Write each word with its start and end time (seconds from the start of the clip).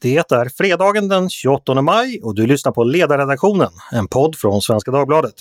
Det 0.00 0.32
är 0.32 0.48
fredagen 0.48 1.08
den 1.08 1.30
28 1.30 1.82
maj 1.82 2.20
och 2.22 2.34
du 2.34 2.46
lyssnar 2.46 2.72
på 2.72 2.84
Ledarredaktionen, 2.84 3.70
en 3.92 4.08
podd 4.08 4.36
från 4.36 4.62
Svenska 4.62 4.90
Dagbladet. 4.90 5.34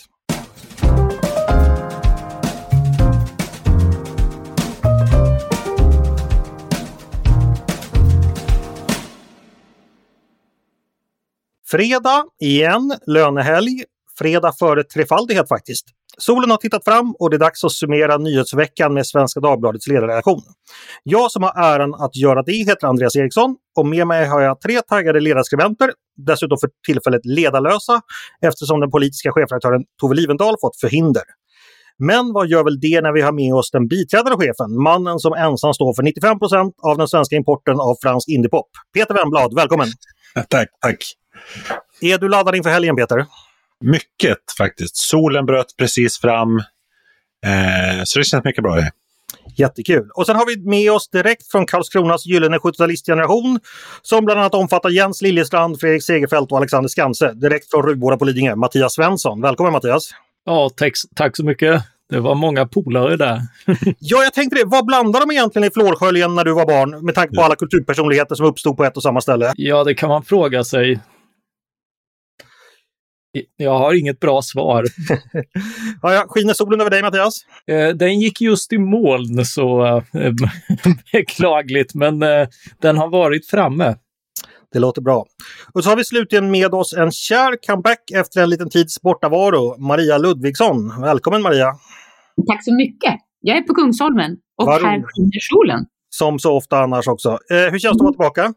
Fredag 11.66 12.26
igen, 12.40 12.94
lönehelg. 13.08 13.84
Fredag 14.18 14.54
före 14.60 14.84
trefaldighet 14.84 15.48
faktiskt. 15.48 15.86
Solen 16.18 16.52
har 16.52 16.58
tittat 16.58 16.84
fram 16.84 17.16
och 17.20 17.30
det 17.30 17.36
är 17.36 17.40
dags 17.40 17.64
att 17.64 17.72
summera 17.72 18.18
nyhetsveckan 18.18 18.94
med 18.94 19.08
Svenska 19.08 19.40
Dagbladets 19.40 19.88
ledarredaktion. 19.88 20.42
Jag 21.04 21.32
som 21.32 21.44
har 21.44 21.54
äran 21.56 21.94
att 21.94 22.16
göra 22.16 22.44
det 22.44 22.52
heter 22.52 22.88
Andreas 22.88 23.16
Eriksson 23.16 23.56
och 23.76 23.86
med 23.86 24.08
mig 24.08 24.28
har 24.28 24.42
jag 24.42 24.62
tre 24.62 24.82
taggade 24.82 25.20
ledarskribenter, 25.20 25.92
dessutom 26.18 26.58
för 26.58 26.70
tillfället 26.86 27.26
ledarlösa 27.26 28.02
eftersom 28.42 28.80
den 28.80 28.92
politiska 28.92 29.32
chefredaktören 29.32 29.84
Tove 30.02 30.16
Livendal 30.16 30.56
fått 30.62 30.80
förhinder. 30.80 31.24
Men 32.00 32.34
vad 32.34 32.48
gör 32.48 32.64
väl 32.64 32.80
det 32.80 33.02
när 33.02 33.14
vi 33.14 33.22
har 33.22 33.32
med 33.32 33.54
oss 33.54 33.72
den 33.72 33.88
biträdande 33.88 34.38
chefen, 34.38 34.82
mannen 34.84 35.20
som 35.20 35.34
ensam 35.34 35.74
står 35.74 35.94
för 35.94 36.04
95% 36.04 36.72
av 36.84 36.98
den 36.98 37.08
svenska 37.08 37.36
importen 37.36 37.80
av 37.80 37.96
fransk 38.02 38.30
indiepop. 38.30 38.70
Peter 38.94 39.14
Wemblad, 39.14 39.56
välkommen! 39.56 39.88
Tack, 40.50 40.70
tack! 40.82 40.98
Är 42.02 42.18
du 42.18 42.30
laddad 42.30 42.56
inför 42.56 42.70
helgen 42.70 42.96
Peter? 42.96 43.26
Mycket 43.84 44.38
faktiskt. 44.58 44.98
Solen 44.98 45.46
bröt 45.46 45.78
precis 45.78 46.20
fram. 46.20 46.58
Eh, 47.46 48.04
så 48.04 48.20
det 48.20 48.26
känns 48.26 48.44
mycket 48.44 48.64
bra. 48.64 48.80
Jättekul! 49.58 50.10
Och 50.14 50.26
sen 50.26 50.36
har 50.36 50.46
vi 50.46 50.70
med 50.70 50.92
oss 50.92 51.10
direkt 51.10 51.52
från 51.52 51.66
Karlskronas 51.66 52.26
gyllene 52.26 52.58
70-talistgeneration 52.58 53.60
som 54.02 54.26
bland 54.26 54.40
annat 54.40 54.54
omfattar 54.54 54.90
Jens 54.90 55.22
Liljestrand, 55.22 55.80
Fredrik 55.80 56.04
Segerfeldt 56.04 56.52
och 56.52 56.58
Alexander 56.58 56.90
Skanse. 56.90 57.34
Direkt 57.34 57.72
från 57.72 57.84
Rugboda 57.84 58.18
på 58.18 58.26
Lidingö, 58.26 58.56
Mattias 58.56 58.94
Svensson. 58.94 59.42
Välkommen 59.42 59.74
Mattias! 59.74 60.10
Ja, 60.46 60.70
tack, 60.76 60.94
tack 61.16 61.38
så 61.38 61.46
mycket! 61.46 61.84
Det 62.10 62.20
var 62.20 62.36
många 62.36 62.66
polare 62.66 63.18
där. 63.18 63.42
ja, 64.00 64.24
jag 64.24 64.34
tänkte 64.34 64.60
det. 64.60 64.66
Vad 64.66 64.86
blandade 64.86 65.26
de 65.26 65.32
egentligen 65.32 65.68
i 65.68 65.72
Flårsköljen 65.72 66.36
när 66.36 66.44
du 66.44 66.54
var 66.54 66.66
barn 66.66 67.06
med 67.06 67.16
tanke 67.16 67.36
på 67.36 67.42
alla 67.42 67.56
kulturpersonligheter 67.56 68.36
som 68.36 68.46
uppstod 68.46 68.78
på 68.78 68.86
ett 68.86 68.98
och 68.98 69.04
samma 69.04 69.22
ställe? 69.22 69.54
Ja, 69.56 69.84
det 69.84 69.94
kan 69.94 70.10
man 70.10 70.24
fråga 70.24 70.64
sig. 70.64 71.00
Jag 73.58 73.80
har 73.80 73.94
inget 73.94 74.20
bra 74.20 74.42
svar. 74.42 74.86
ja, 76.02 76.14
ja. 76.14 76.26
Skiner 76.28 76.54
solen 76.54 76.82
över 76.82 76.92
dig, 76.92 77.02
Mattias? 77.02 77.36
Eh, 77.68 77.90
den 77.90 78.20
gick 78.20 78.42
just 78.42 78.74
i 78.74 78.78
moln, 78.78 79.46
så 79.46 79.86
eh, 79.88 80.02
beklagligt, 81.14 81.96
men 81.96 82.24
eh, 82.24 82.48
den 82.82 82.98
har 82.98 83.10
varit 83.10 83.50
framme. 83.50 83.96
Det 84.74 84.80
låter 84.80 85.02
bra. 85.02 85.26
Och 85.74 85.84
så 85.84 85.90
har 85.90 85.98
vi 85.98 86.04
slutligen 86.04 86.52
med 86.52 86.74
oss 86.74 86.94
en 86.94 87.12
kär 87.12 87.68
comeback 87.68 88.12
efter 88.16 88.44
en 88.44 88.50
liten 88.50 88.70
tids 88.70 89.02
bortavaro. 89.02 89.78
Maria 89.78 90.18
Ludvigsson. 90.18 91.02
Välkommen 91.02 91.42
Maria! 91.42 91.74
Tack 92.48 92.64
så 92.64 92.74
mycket! 92.74 93.14
Jag 93.40 93.58
är 93.58 93.62
på 93.62 93.74
Kungsholmen 93.74 94.32
och 94.58 94.66
Var 94.66 94.74
här 94.74 95.04
skiner 95.06 95.40
solen. 95.40 95.86
Som 96.10 96.40
så 96.40 96.58
ofta 96.58 96.78
annars 96.78 97.08
också. 97.08 97.30
Eh, 97.30 97.72
hur 97.72 97.80
känns 97.80 97.98
det 97.98 98.08
att 98.08 98.18
vara 98.18 98.34
tillbaka? 98.34 98.54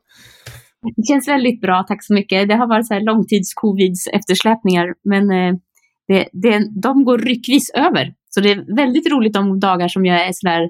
Det 0.97 1.07
känns 1.09 1.29
väldigt 1.29 1.61
bra, 1.61 1.85
tack 1.89 2.05
så 2.05 2.15
mycket. 2.15 2.49
Det 2.49 2.55
har 2.55 2.67
varit 2.67 2.87
så 2.87 2.95
här 2.95 3.01
långtids-covids 3.01 4.09
eftersläpningar, 4.13 4.95
men 5.05 5.31
eh, 5.31 5.55
det, 6.09 6.29
det, 6.33 6.81
de 6.83 7.05
går 7.05 7.19
ryckvis 7.19 7.71
över. 7.71 8.15
Så 8.31 8.41
det 8.41 8.51
är 8.51 8.77
väldigt 8.77 9.11
roligt 9.13 9.33
de 9.33 9.61
dagar 9.61 9.89
som 9.89 10.07
jag 10.07 10.27
är 10.27 10.33
sådär 10.33 10.63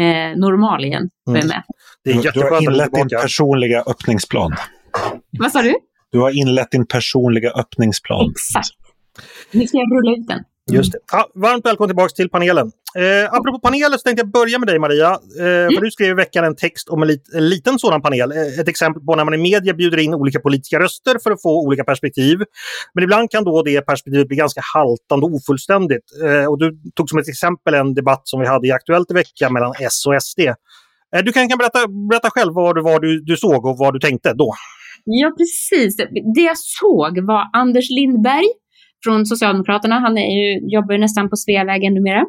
eh, 0.00 0.38
normal 0.38 0.84
igen. 0.84 1.10
Mm. 1.28 1.46
Med. 1.46 1.62
Det 2.04 2.10
är 2.10 2.32
du 2.32 2.40
har 2.40 2.62
inlett 2.62 2.94
din 2.94 3.08
personliga 3.08 3.80
öppningsplan. 3.80 4.52
Vad 5.38 5.52
sa 5.52 5.62
du? 5.62 5.74
Du 6.12 6.18
har 6.18 6.30
inlett 6.30 6.70
din 6.70 6.86
personliga 6.86 7.50
öppningsplan. 7.50 8.30
Exakt. 8.30 8.76
Nu 9.52 9.66
ska 9.66 9.76
jag 9.78 9.92
rulla 9.92 10.18
ut 10.18 10.28
den. 10.28 10.44
Just 10.72 10.92
det. 10.92 10.98
Ja, 11.12 11.28
varmt 11.34 11.66
välkommen 11.66 11.88
tillbaka 11.88 12.08
till 12.08 12.30
panelen. 12.30 12.72
Eh, 12.96 13.34
apropå 13.34 13.58
panelen 13.58 13.98
så 13.98 14.02
tänkte 14.02 14.22
jag 14.22 14.30
börja 14.30 14.58
med 14.58 14.68
dig 14.68 14.78
Maria. 14.78 15.10
Eh, 15.38 15.46
mm. 15.46 15.74
För 15.74 15.80
du 15.84 15.90
skrev 15.90 16.10
i 16.10 16.14
veckan 16.14 16.44
en 16.44 16.56
text 16.56 16.88
om 16.88 17.02
en, 17.02 17.08
lit, 17.08 17.22
en, 17.34 17.48
liten 17.48 17.78
sådan 17.78 18.02
panel. 18.02 18.32
Eh, 18.32 18.60
ett 18.60 18.68
exempel 18.68 19.02
på 19.02 19.16
när 19.16 19.24
man 19.24 19.34
i 19.34 19.36
media 19.36 19.74
bjuder 19.74 19.98
in 19.98 20.14
olika 20.14 20.40
politiska 20.40 20.78
röster 20.78 21.18
för 21.22 21.30
att 21.30 21.42
få 21.42 21.66
olika 21.66 21.84
perspektiv. 21.84 22.38
Men 22.94 23.04
ibland 23.04 23.30
kan 23.30 23.44
då 23.44 23.62
det 23.62 23.80
perspektivet 23.80 24.28
bli 24.28 24.36
ganska 24.36 24.60
haltande 24.74 25.26
och 25.26 25.34
ofullständigt. 25.34 26.04
Eh, 26.24 26.44
och 26.44 26.58
du 26.58 26.78
tog 26.94 27.08
som 27.10 27.18
ett 27.18 27.28
exempel 27.28 27.74
en 27.74 27.94
debatt 27.94 28.22
som 28.24 28.40
vi 28.40 28.46
hade 28.46 28.66
i 28.66 28.72
Aktuellt 28.72 29.10
i 29.10 29.14
veckan 29.14 29.52
mellan 29.52 29.72
S 29.80 30.06
och 30.06 30.22
SD. 30.22 30.40
Eh, 30.40 31.22
du 31.24 31.32
kan, 31.32 31.48
kan 31.48 31.58
berätta, 31.58 31.78
berätta 32.10 32.30
själv 32.30 32.54
vad, 32.54 32.74
du, 32.74 32.82
vad 32.82 33.02
du, 33.02 33.20
du 33.24 33.36
såg 33.36 33.66
och 33.66 33.78
vad 33.78 33.94
du 33.94 33.98
tänkte 33.98 34.32
då. 34.32 34.54
Ja, 35.04 35.32
precis. 35.38 35.96
Det 36.34 36.40
jag 36.40 36.58
såg 36.58 37.26
var 37.26 37.50
Anders 37.52 37.90
Lindberg 37.90 38.46
från 39.04 39.26
Socialdemokraterna. 39.26 40.00
Han 40.00 40.18
är 40.18 40.32
ju, 40.40 40.60
jobbar 40.76 40.92
ju 40.92 40.98
nästan 41.00 41.30
på 41.30 41.36
Sveavägen 41.36 41.94
numera. 41.94 42.24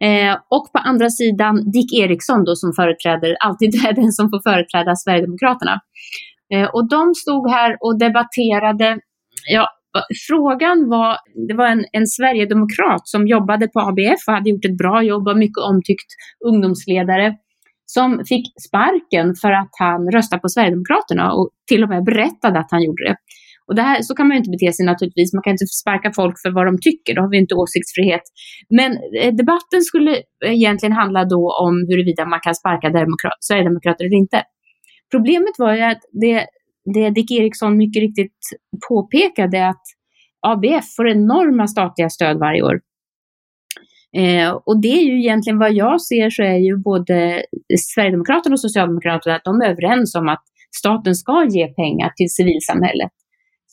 Eh, 0.00 0.36
och 0.48 0.72
på 0.72 0.78
andra 0.78 1.10
sidan 1.10 1.70
Dick 1.70 1.94
Eriksson 1.94 2.44
då 2.44 2.56
som 2.56 2.72
företräder, 2.72 3.36
alltid 3.40 3.74
är 3.86 3.92
den 3.92 4.12
som 4.12 4.30
får 4.30 4.50
företräda 4.50 4.96
Sverigedemokraterna. 4.96 5.80
Eh, 6.54 6.68
och 6.74 6.88
de 6.88 7.14
stod 7.14 7.50
här 7.50 7.76
och 7.80 7.98
debatterade, 7.98 8.98
ja, 9.50 9.68
frågan 10.28 10.88
var, 10.88 11.16
det 11.48 11.54
var 11.54 11.66
en, 11.66 11.84
en 11.92 12.06
Sverigedemokrat 12.06 13.08
som 13.08 13.26
jobbade 13.26 13.68
på 13.68 13.80
ABF 13.80 14.20
och 14.26 14.34
hade 14.34 14.50
gjort 14.50 14.64
ett 14.64 14.78
bra 14.78 15.02
jobb 15.02 15.28
och 15.28 15.36
mycket 15.36 15.58
omtyckt 15.58 16.10
ungdomsledare 16.46 17.36
som 17.86 18.24
fick 18.28 18.44
sparken 18.68 19.34
för 19.34 19.52
att 19.52 19.70
han 19.78 20.10
röstade 20.10 20.40
på 20.40 20.48
Sverigedemokraterna 20.48 21.32
och 21.32 21.50
till 21.68 21.82
och 21.82 21.88
med 21.88 22.04
berättade 22.04 22.58
att 22.58 22.70
han 22.70 22.82
gjorde 22.82 23.04
det. 23.04 23.16
Och 23.68 23.74
det 23.74 23.82
här, 23.82 24.02
så 24.02 24.14
kan 24.14 24.28
man 24.28 24.34
ju 24.34 24.38
inte 24.38 24.50
bete 24.56 24.72
sig 24.72 24.86
naturligtvis. 24.86 25.32
Man 25.32 25.42
kan 25.42 25.50
inte 25.50 25.66
sparka 25.66 26.12
folk 26.12 26.36
för 26.42 26.50
vad 26.50 26.66
de 26.66 26.78
tycker. 26.88 27.14
Då 27.14 27.20
har 27.22 27.30
vi 27.30 27.38
inte 27.38 27.54
åsiktsfrihet. 27.54 28.24
Men 28.78 28.90
eh, 29.20 29.34
debatten 29.34 29.80
skulle 29.82 30.22
egentligen 30.44 30.92
handla 30.92 31.24
då 31.24 31.42
om 31.64 31.74
huruvida 31.88 32.26
man 32.26 32.40
kan 32.40 32.54
sparka 32.54 32.88
demokrat, 32.90 33.38
Sverigedemokrater 33.40 34.04
eller 34.04 34.16
inte. 34.16 34.42
Problemet 35.10 35.54
var 35.58 35.74
ju 35.74 35.82
att 35.82 36.02
det, 36.12 36.46
det 36.94 37.10
Dick 37.10 37.30
Eriksson 37.30 37.76
mycket 37.76 38.00
riktigt 38.00 38.38
påpekade 38.88 39.68
att 39.68 39.84
ABF 40.46 40.94
får 40.96 41.08
enorma 41.08 41.66
statliga 41.66 42.08
stöd 42.08 42.38
varje 42.38 42.62
år. 42.62 42.80
Eh, 44.16 44.50
och 44.66 44.82
det 44.82 44.88
är 44.88 45.02
ju 45.02 45.18
egentligen 45.18 45.58
vad 45.58 45.72
jag 45.72 46.00
ser 46.00 46.30
så 46.30 46.42
är 46.42 46.56
ju 46.56 46.76
både 46.76 47.44
Sverigedemokraterna 47.78 48.52
och 48.52 48.60
Socialdemokraterna 48.60 49.36
att 49.36 49.44
de 49.44 49.60
är 49.60 49.70
överens 49.70 50.14
om 50.14 50.28
att 50.28 50.42
staten 50.76 51.14
ska 51.14 51.46
ge 51.50 51.66
pengar 51.66 52.12
till 52.16 52.28
civilsamhället. 52.28 53.10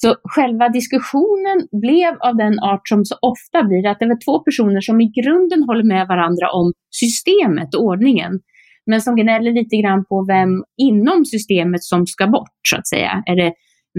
Så 0.01 0.15
själva 0.23 0.69
diskussionen 0.69 1.57
blev 1.81 2.13
av 2.19 2.35
den 2.37 2.59
art 2.59 2.87
som 2.87 3.05
så 3.05 3.15
ofta 3.21 3.63
blir, 3.63 3.87
att 3.87 3.99
det 3.99 4.07
var 4.07 4.25
två 4.25 4.39
personer 4.39 4.81
som 4.81 5.01
i 5.01 5.07
grunden 5.21 5.63
håller 5.63 5.83
med 5.83 6.07
varandra 6.07 6.51
om 6.51 6.73
systemet 7.01 7.75
och 7.75 7.83
ordningen, 7.83 8.39
men 8.85 9.01
som 9.01 9.15
gnäller 9.15 9.51
lite 9.51 9.75
grann 9.81 10.05
på 10.05 10.25
vem 10.27 10.63
inom 10.77 11.25
systemet 11.25 11.83
som 11.83 12.07
ska 12.07 12.27
bort, 12.27 12.59
så 12.69 12.77
att 12.77 12.87
säga. 12.87 13.23
Är 13.25 13.35
det 13.35 13.53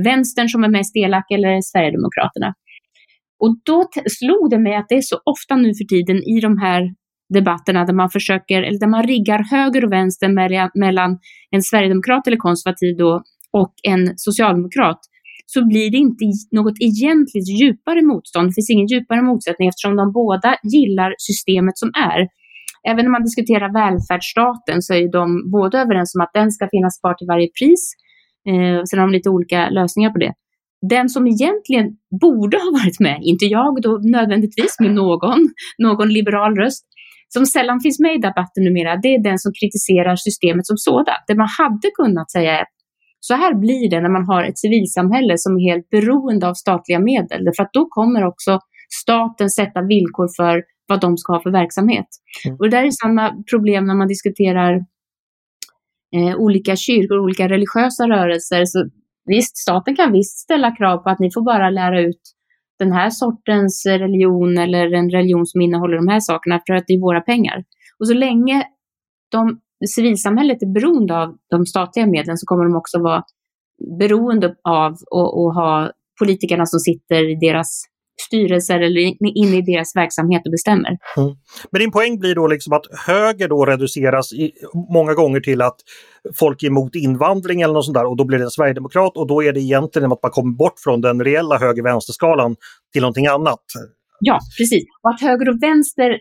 vänstern 0.05 0.49
som 0.49 0.65
är 0.65 0.69
mest 0.69 0.97
elak 0.97 1.31
eller 1.31 1.61
Sverigedemokraterna? 1.61 2.55
Och 3.43 3.57
då 3.65 3.89
slog 4.19 4.51
det 4.51 4.59
mig 4.59 4.75
att 4.77 4.89
det 4.89 4.95
är 4.95 5.01
så 5.01 5.19
ofta 5.25 5.57
nu 5.57 5.69
för 5.75 5.85
tiden 5.85 6.17
i 6.17 6.41
de 6.41 6.59
här 6.59 6.95
debatterna 7.35 7.85
där 7.85 7.95
man 7.95 8.11
försöker, 8.11 8.63
eller 8.63 8.81
där 8.81 8.87
man 8.97 9.03
riggar 9.03 9.43
höger 9.51 9.85
och 9.85 9.93
vänster 9.93 10.29
mellan 10.79 11.19
en 11.51 11.63
sverigedemokrat 11.63 12.27
eller 12.27 12.37
konservativ 12.37 12.97
då 12.97 13.23
och 13.53 13.75
en 13.83 14.13
socialdemokrat 14.17 15.01
så 15.47 15.67
blir 15.71 15.91
det 15.91 15.97
inte 15.97 16.25
något 16.51 16.79
egentligt 16.91 17.49
djupare 17.61 18.03
motstånd. 18.03 18.49
Det 18.49 18.55
finns 18.59 18.71
ingen 18.71 18.87
djupare 18.87 19.23
motsättning 19.23 19.69
eftersom 19.69 19.97
de 19.97 20.13
båda 20.13 20.51
gillar 20.75 21.15
systemet 21.19 21.79
som 21.79 21.91
är. 22.13 22.21
Även 22.91 23.05
när 23.05 23.13
man 23.17 23.27
diskuterar 23.29 23.69
välfärdsstaten 23.81 24.83
så 24.83 24.95
är 24.95 25.13
de 25.19 25.51
båda 25.57 25.77
överens 25.85 26.15
om 26.15 26.21
att 26.25 26.35
den 26.35 26.51
ska 26.51 26.69
finnas 26.75 27.01
kvar 27.01 27.15
till 27.15 27.31
varje 27.33 27.49
pris. 27.59 27.83
Eh, 28.51 28.81
sen 28.89 28.99
har 28.99 29.07
de 29.07 29.13
lite 29.13 29.31
olika 29.31 29.61
lösningar 29.71 30.11
på 30.11 30.19
det. 30.19 30.33
Den 30.91 31.09
som 31.09 31.27
egentligen 31.27 31.87
borde 32.25 32.57
ha 32.65 32.71
varit 32.79 33.01
med, 33.01 33.19
inte 33.23 33.47
jag 33.47 33.83
då 33.83 33.93
nödvändigtvis, 34.17 34.77
men 34.81 34.95
någon, 34.95 35.41
någon 35.79 36.09
liberal 36.19 36.57
röst, 36.57 36.85
som 37.35 37.47
sällan 37.47 37.81
finns 37.81 38.01
med 38.01 38.15
i 38.15 38.19
debatten 38.29 38.65
numera, 38.65 38.97
det 38.97 39.15
är 39.15 39.23
den 39.23 39.39
som 39.39 39.53
kritiserar 39.61 40.17
systemet 40.17 40.67
som 40.67 40.77
sådant. 40.77 41.25
Det 41.27 41.35
man 41.35 41.49
hade 41.59 41.89
kunnat 42.01 42.31
säga 42.31 42.51
är 42.59 42.63
att 42.63 42.77
så 43.25 43.35
här 43.35 43.55
blir 43.55 43.91
det 43.91 44.01
när 44.01 44.09
man 44.09 44.27
har 44.27 44.45
ett 44.45 44.59
civilsamhälle 44.59 45.39
som 45.39 45.57
är 45.57 45.71
helt 45.71 45.91
beroende 45.91 46.49
av 46.49 46.55
statliga 46.55 47.01
medel, 47.01 47.49
för 47.57 47.63
att 47.63 47.73
då 47.73 47.87
kommer 47.91 48.25
också 48.25 48.59
staten 49.03 49.51
sätta 49.51 49.83
villkor 49.83 50.29
för 50.37 50.63
vad 50.87 51.01
de 51.01 51.17
ska 51.17 51.33
ha 51.33 51.43
för 51.43 51.51
verksamhet. 51.51 52.07
Mm. 52.47 52.57
Och 52.57 52.71
det 52.71 52.77
där 52.77 52.85
är 52.85 52.91
samma 52.91 53.43
problem 53.51 53.87
när 53.87 53.95
man 53.95 54.09
diskuterar 54.09 54.73
eh, 56.17 56.37
olika 56.37 56.77
kyrkor, 56.77 57.19
olika 57.19 57.49
religiösa 57.49 58.09
rörelser. 58.09 58.65
Så 58.65 58.89
visst, 59.25 59.57
staten 59.57 59.97
kan 59.97 60.13
visst 60.13 60.39
ställa 60.39 60.77
krav 60.77 60.99
på 60.99 61.11
att 61.11 61.19
ni 61.19 61.31
får 61.35 61.43
bara 61.43 61.71
lära 61.71 62.01
ut 62.01 62.21
den 62.79 62.93
här 62.93 63.11
sortens 63.11 63.87
religion 63.87 64.59
eller 64.59 64.93
en 64.93 65.11
religion 65.11 65.47
som 65.47 65.61
innehåller 65.61 65.97
de 65.97 66.09
här 66.09 66.21
sakerna 66.21 66.61
för 66.67 66.75
att 66.75 66.85
det 66.87 66.95
är 66.95 67.01
våra 67.01 67.21
pengar. 67.21 67.65
Och 67.99 68.09
så 68.09 68.15
länge 68.15 68.65
de 69.31 69.61
civilsamhället 69.87 70.63
är 70.63 70.75
beroende 70.75 71.19
av 71.19 71.37
de 71.51 71.67
statliga 71.67 72.07
medlen 72.07 72.39
så 72.39 72.47
kommer 72.47 72.65
de 72.65 72.77
också 72.77 72.99
vara 72.99 73.23
beroende 73.99 74.55
av 74.65 74.93
att 74.93 75.55
ha 75.55 75.91
politikerna 76.19 76.67
som 76.67 76.81
sitter 76.81 77.31
i 77.31 77.35
deras 77.35 77.85
styrelser 78.27 78.81
eller 78.81 79.01
inne 79.39 79.57
i 79.57 79.63
deras 79.63 79.97
verksamhet 79.97 80.43
och 80.45 80.51
bestämmer. 80.51 80.99
Mm. 81.17 81.31
Men 81.71 81.81
din 81.81 81.93
poäng 81.93 82.19
blir 82.19 82.35
då 82.35 82.47
liksom 82.47 82.73
att 82.73 82.87
höger 83.07 83.49
då 83.49 83.65
reduceras 83.65 84.33
i, 84.33 84.53
många 84.95 85.15
gånger 85.15 85.41
till 85.41 85.63
att 85.63 85.77
folk 86.39 86.63
är 86.63 86.67
emot 86.67 86.95
invandring 86.95 87.61
eller 87.61 87.75
något 87.75 87.85
sånt 87.85 87.95
där 87.95 88.07
och 88.07 88.17
då 88.17 88.25
blir 88.25 88.39
det 88.39 88.45
en 88.45 88.51
sverigedemokrat 88.51 89.17
och 89.17 89.27
då 89.27 89.43
är 89.43 89.53
det 89.53 89.61
egentligen 89.61 90.13
att 90.13 90.23
man 90.23 90.31
kommer 90.31 90.57
bort 90.57 90.75
från 90.85 91.01
den 91.01 91.25
reella 91.25 91.59
höger-vänster-skalan 91.59 92.57
till 92.93 93.03
någonting 93.03 93.27
annat. 93.27 93.65
Ja, 94.21 94.39
precis. 94.59 94.85
Och 95.03 95.11
att 95.11 95.21
höger 95.21 95.49
och 95.49 95.63
vänster 95.63 96.19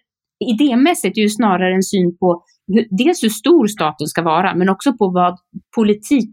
idémässigt 0.53 1.17
är 1.17 1.21
ju 1.21 1.29
snarare 1.29 1.75
en 1.75 1.83
syn 1.83 2.17
på 2.17 2.43
dels 2.89 3.23
hur 3.23 3.29
stor 3.29 3.67
staten 3.67 4.07
ska 4.07 4.21
vara, 4.21 4.55
men 4.55 4.69
också 4.69 4.93
på 4.93 5.11
vad 5.11 5.37
politik 5.75 6.29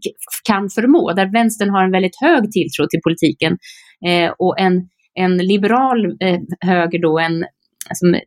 kan 0.47 0.69
förmå. 0.69 1.13
Där 1.13 1.31
vänstern 1.31 1.69
har 1.69 1.83
en 1.83 1.91
väldigt 1.91 2.21
hög 2.21 2.51
tilltro 2.51 2.87
till 2.89 3.01
politiken 3.03 3.57
eh, 4.07 4.31
och 4.37 4.59
en 4.59 4.89
en 5.19 5.37
liberal 5.37 6.05
eh, 6.05 6.39
höger 6.59 7.01
då, 7.01 7.19
en 7.19 7.43
alltså, 7.89 8.21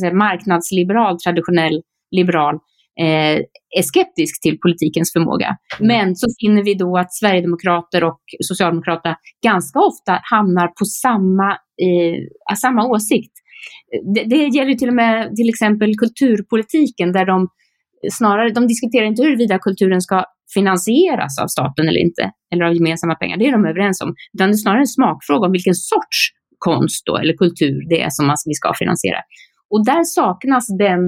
säga, 0.00 0.14
marknadsliberal, 0.14 1.18
traditionell 1.18 1.82
liberal, 2.10 2.54
eh, 3.00 3.36
är 3.78 3.82
skeptisk 3.82 4.42
till 4.42 4.58
politikens 4.60 5.12
förmåga. 5.12 5.56
Mm. 5.80 5.88
Men 5.88 6.16
så 6.16 6.26
finner 6.40 6.62
vi 6.62 6.74
då 6.74 6.98
att 6.98 7.14
Sverigedemokrater 7.14 8.04
och 8.04 8.20
Socialdemokrater 8.40 9.16
ganska 9.44 9.78
ofta 9.78 10.20
hamnar 10.22 10.66
på 10.68 10.84
samma, 10.84 11.50
eh, 11.86 12.56
samma 12.56 12.86
åsikt. 12.86 13.32
Det, 14.14 14.24
det 14.24 14.36
gäller 14.36 14.74
till 14.74 14.88
och 14.88 14.94
med 14.94 15.36
till 15.36 15.48
exempel 15.48 15.94
kulturpolitiken 15.98 17.12
där 17.12 17.26
de 17.26 17.48
snarare, 18.12 18.50
de 18.50 18.66
diskuterar 18.66 19.06
inte 19.06 19.22
huruvida 19.22 19.58
kulturen 19.58 20.00
ska 20.00 20.24
finansieras 20.54 21.38
av 21.42 21.46
staten 21.46 21.88
eller 21.88 22.00
inte, 22.00 22.30
eller 22.52 22.64
av 22.64 22.74
gemensamma 22.74 23.14
pengar, 23.14 23.36
det 23.36 23.46
är 23.46 23.52
de 23.52 23.64
överens 23.64 24.00
om, 24.00 24.14
utan 24.34 24.48
det 24.48 24.54
är 24.54 24.56
snarare 24.56 24.80
en 24.80 24.86
smakfråga 24.86 25.46
om 25.46 25.52
vilken 25.52 25.74
sorts 25.74 26.18
konst 26.58 27.06
då, 27.06 27.16
eller 27.16 27.34
kultur 27.36 27.88
det 27.88 28.02
är 28.02 28.10
som 28.10 28.34
vi 28.46 28.54
ska 28.54 28.72
finansiera. 28.78 29.20
Och 29.70 29.84
där 29.84 30.04
saknas 30.04 30.66
den, 30.78 31.00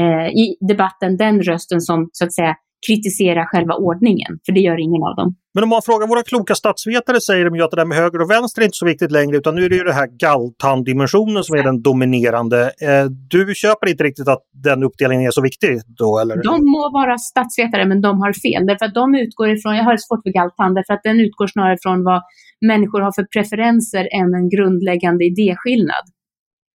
eh, 0.00 0.28
i 0.42 0.56
debatten, 0.68 1.16
den 1.16 1.42
rösten 1.42 1.80
som 1.80 2.08
så 2.12 2.24
att 2.24 2.34
säga 2.34 2.54
kritisera 2.86 3.46
själva 3.46 3.74
ordningen, 3.74 4.38
för 4.46 4.52
det 4.52 4.60
gör 4.60 4.78
ingen 4.80 5.02
av 5.02 5.16
dem. 5.16 5.36
Men 5.54 5.62
om 5.62 5.68
man 5.68 5.82
frågar 5.82 6.06
våra 6.06 6.22
kloka 6.22 6.54
statsvetare 6.54 7.20
säger 7.20 7.44
de 7.44 7.56
ju 7.56 7.62
att 7.62 7.70
det 7.70 7.76
där 7.76 7.84
med 7.84 7.98
höger 7.98 8.20
och 8.20 8.30
vänster 8.30 8.62
är 8.62 8.64
inte 8.64 8.76
så 8.76 8.86
viktigt 8.86 9.10
längre 9.10 9.36
utan 9.36 9.54
nu 9.54 9.64
är 9.64 9.68
det 9.68 9.76
ju 9.76 9.84
det 9.84 9.92
här 9.92 10.08
Galtan-dimensionen 10.24 11.44
som 11.44 11.56
är 11.58 11.62
den 11.62 11.82
dominerande. 11.82 12.60
Eh, 12.64 13.04
du 13.34 13.54
köper 13.54 13.88
inte 13.88 14.04
riktigt 14.04 14.28
att 14.28 14.42
den 14.52 14.82
uppdelningen 14.82 15.26
är 15.26 15.30
så 15.30 15.42
viktig 15.42 15.80
då 15.86 16.18
eller? 16.18 16.42
De 16.42 16.56
må 16.74 16.90
vara 16.92 17.18
statsvetare 17.18 17.86
men 17.86 18.00
de 18.00 18.18
har 18.22 18.32
fel 18.32 18.66
därför 18.66 18.84
att 18.86 18.94
de 18.94 19.14
utgår 19.14 19.48
ifrån, 19.50 19.76
jag 19.76 19.84
har 19.84 19.96
svårt 19.96 20.22
för 20.22 20.32
Galtan, 20.38 20.74
därför 20.74 20.94
att 20.94 21.02
den 21.02 21.20
utgår 21.20 21.46
snarare 21.46 21.76
från 21.82 22.04
vad 22.04 22.22
människor 22.66 23.00
har 23.00 23.12
för 23.12 23.26
preferenser 23.34 24.08
än 24.20 24.34
en 24.34 24.48
grundläggande 24.48 25.24
idéskillnad. 25.24 26.04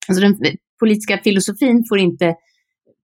Alltså 0.08 0.22
den 0.26 0.34
politiska 0.80 1.18
filosofin 1.24 1.84
får 1.90 2.00
inte 2.00 2.36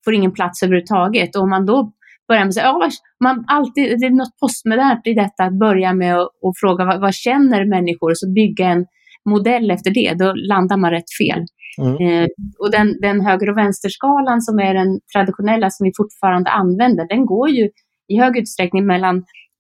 får 0.06 0.14
ingen 0.14 0.32
plats 0.32 0.64
överhuvudtaget. 0.64 1.36
Och 1.36 1.44
om 1.44 1.50
man 1.50 1.66
då 1.66 1.94
börja 2.30 2.46
med, 2.46 2.54
så, 2.54 2.60
ja, 2.60 2.90
man 3.24 3.44
alltid, 3.48 4.00
det 4.00 4.06
är 4.06 4.10
något 4.10 4.40
postmodernt 4.42 5.08
i 5.08 5.14
detta 5.14 5.44
att 5.44 5.60
börja 5.60 5.94
med 5.94 6.16
att 6.18 6.60
fråga 6.62 6.86
vad, 6.86 7.02
vad, 7.02 7.14
känner 7.14 7.66
människor 7.66 8.10
och 8.12 8.18
så 8.18 8.34
bygga 8.34 8.68
en 8.68 8.86
modell 9.30 9.72
efter 9.72 9.92
det, 9.92 10.14
då 10.14 10.34
landar 10.34 10.78
man 10.78 10.92
rätt 10.92 11.12
fel. 11.22 11.42
Mm. 11.82 11.96
Eh, 12.06 12.28
och 12.60 12.72
den, 12.72 12.88
den 13.02 13.22
höger 13.22 13.50
och 13.50 13.58
vänsterskalan 13.58 14.42
som 14.42 14.60
är 14.60 14.74
den 14.74 15.00
traditionella 15.14 15.70
som 15.70 15.84
vi 15.86 15.92
fortfarande 15.98 16.50
använder, 16.50 17.08
den 17.08 17.26
går 17.26 17.50
ju 17.50 17.70
i 18.08 18.18
hög 18.18 18.38
utsträckning 18.38 18.86
mellan 18.86 19.16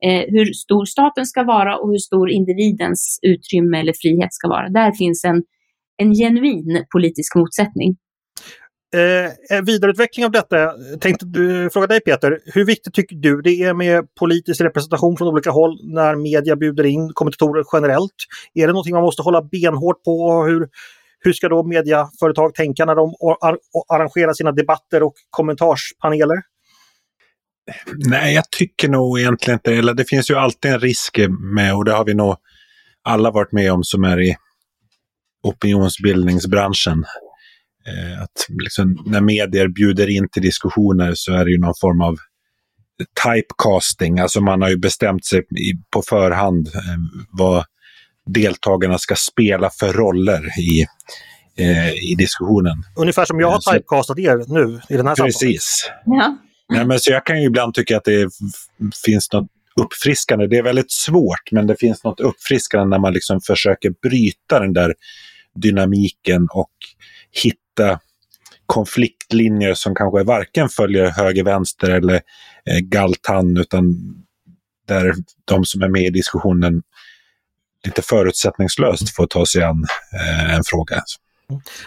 eh, 0.05 0.23
hur 0.27 0.53
stor 0.53 0.85
staten 0.85 1.25
ska 1.25 1.43
vara 1.43 1.77
och 1.77 1.89
hur 1.91 1.97
stor 1.97 2.29
individens 2.29 3.19
utrymme 3.21 3.79
eller 3.79 3.93
frihet 4.01 4.33
ska 4.33 4.47
vara. 4.47 4.69
Där 4.69 4.91
finns 4.91 5.25
en, 5.25 5.43
en 5.97 6.13
genuin 6.13 6.85
politisk 6.91 7.35
motsättning. 7.35 7.95
Eh, 8.93 9.57
eh, 9.57 9.63
vidareutveckling 9.65 10.25
av 10.25 10.31
detta, 10.31 10.73
tänkte 10.99 11.25
du, 11.25 11.69
fråga 11.69 11.87
dig 11.87 12.01
Peter, 12.01 12.39
hur 12.45 12.65
viktigt 12.65 12.93
tycker 12.93 13.15
du 13.15 13.41
det 13.41 13.63
är 13.63 13.73
med 13.73 14.15
politisk 14.19 14.61
representation 14.61 15.17
från 15.17 15.27
olika 15.27 15.51
håll 15.51 15.79
när 15.83 16.15
media 16.15 16.55
bjuder 16.55 16.85
in 16.85 17.11
kommentatorer 17.13 17.63
generellt? 17.73 18.15
Är 18.53 18.67
det 18.67 18.73
någonting 18.73 18.93
man 18.93 19.03
måste 19.03 19.21
hålla 19.21 19.41
benhårt 19.41 20.03
på? 20.03 20.43
Hur, 20.43 20.69
hur 21.19 21.33
ska 21.33 21.49
då 21.49 21.63
mediaföretag 21.63 22.53
tänka 22.53 22.85
när 22.85 22.95
de 22.95 23.13
arrangerar 23.89 24.33
sina 24.33 24.51
debatter 24.51 25.03
och 25.03 25.13
kommentarspaneler? 25.29 26.37
Nej, 27.95 28.33
jag 28.33 28.51
tycker 28.51 28.89
nog 28.89 29.19
egentligen 29.19 29.55
inte 29.55 29.73
eller 29.73 29.93
det. 29.93 30.05
finns 30.05 30.31
ju 30.31 30.35
alltid 30.35 30.71
en 30.71 30.79
risk 30.79 31.19
med 31.55 31.75
och 31.75 31.85
det 31.85 31.91
har 31.91 32.05
vi 32.05 32.13
nog 32.13 32.35
alla 33.03 33.31
varit 33.31 33.51
med 33.51 33.73
om 33.73 33.83
som 33.83 34.03
är 34.03 34.21
i 34.21 34.35
opinionsbildningsbranschen. 35.43 37.05
Eh, 37.89 38.23
att 38.23 38.45
liksom, 38.63 39.03
när 39.05 39.21
medier 39.21 39.67
bjuder 39.67 40.09
in 40.09 40.29
till 40.29 40.41
diskussioner 40.41 41.11
så 41.15 41.33
är 41.33 41.45
det 41.45 41.51
ju 41.51 41.59
någon 41.59 41.73
form 41.81 42.01
av 42.01 42.17
typecasting, 43.23 44.19
alltså 44.19 44.41
man 44.41 44.61
har 44.61 44.69
ju 44.69 44.77
bestämt 44.77 45.25
sig 45.25 45.39
i, 45.39 45.73
på 45.89 46.01
förhand 46.01 46.67
eh, 46.67 46.81
vad 47.31 47.65
deltagarna 48.25 48.97
ska 48.97 49.15
spela 49.15 49.69
för 49.69 49.93
roller 49.93 50.59
i, 50.59 50.85
eh, 51.57 51.93
i 51.93 52.15
diskussionen. 52.17 52.83
Ungefär 52.95 53.25
som 53.25 53.39
jag 53.39 53.51
har 53.51 53.73
typecastat 53.73 54.19
er 54.19 54.43
nu 54.47 54.81
i 54.89 54.97
den 54.97 55.07
här 55.07 55.15
Precis. 55.15 55.91
Ja. 56.05 56.37
Ja, 56.73 56.85
men 56.85 56.99
så 56.99 57.11
jag 57.11 57.25
kan 57.25 57.41
ju 57.41 57.47
ibland 57.47 57.73
tycka 57.73 57.97
att 57.97 58.03
det 58.03 58.29
finns 59.05 59.33
något 59.33 59.47
uppfriskande. 59.75 60.47
Det 60.47 60.57
är 60.57 60.63
väldigt 60.63 60.91
svårt, 60.91 61.51
men 61.51 61.67
det 61.67 61.75
finns 61.75 62.03
något 62.03 62.19
uppfriskande 62.19 62.85
när 62.85 62.99
man 62.99 63.13
liksom 63.13 63.41
försöker 63.41 63.93
bryta 64.01 64.59
den 64.59 64.73
där 64.73 64.93
dynamiken 65.55 66.47
och 66.51 66.71
hitta 67.43 67.59
lite 67.79 67.99
konfliktlinjer 68.65 69.73
som 69.73 69.95
kanske 69.95 70.23
varken 70.23 70.69
följer 70.69 71.09
höger-vänster 71.09 71.89
eller 71.89 72.15
eh, 72.65 72.79
Galtan, 72.79 73.57
utan 73.57 73.95
där 74.87 75.13
de 75.45 75.65
som 75.65 75.81
är 75.81 75.89
med 75.89 76.01
i 76.01 76.09
diskussionen 76.09 76.81
lite 77.85 78.01
förutsättningslöst 78.01 79.15
får 79.15 79.27
ta 79.27 79.45
sig 79.45 79.63
an 79.63 79.85
eh, 80.13 80.55
en 80.55 80.63
fråga. 80.65 81.01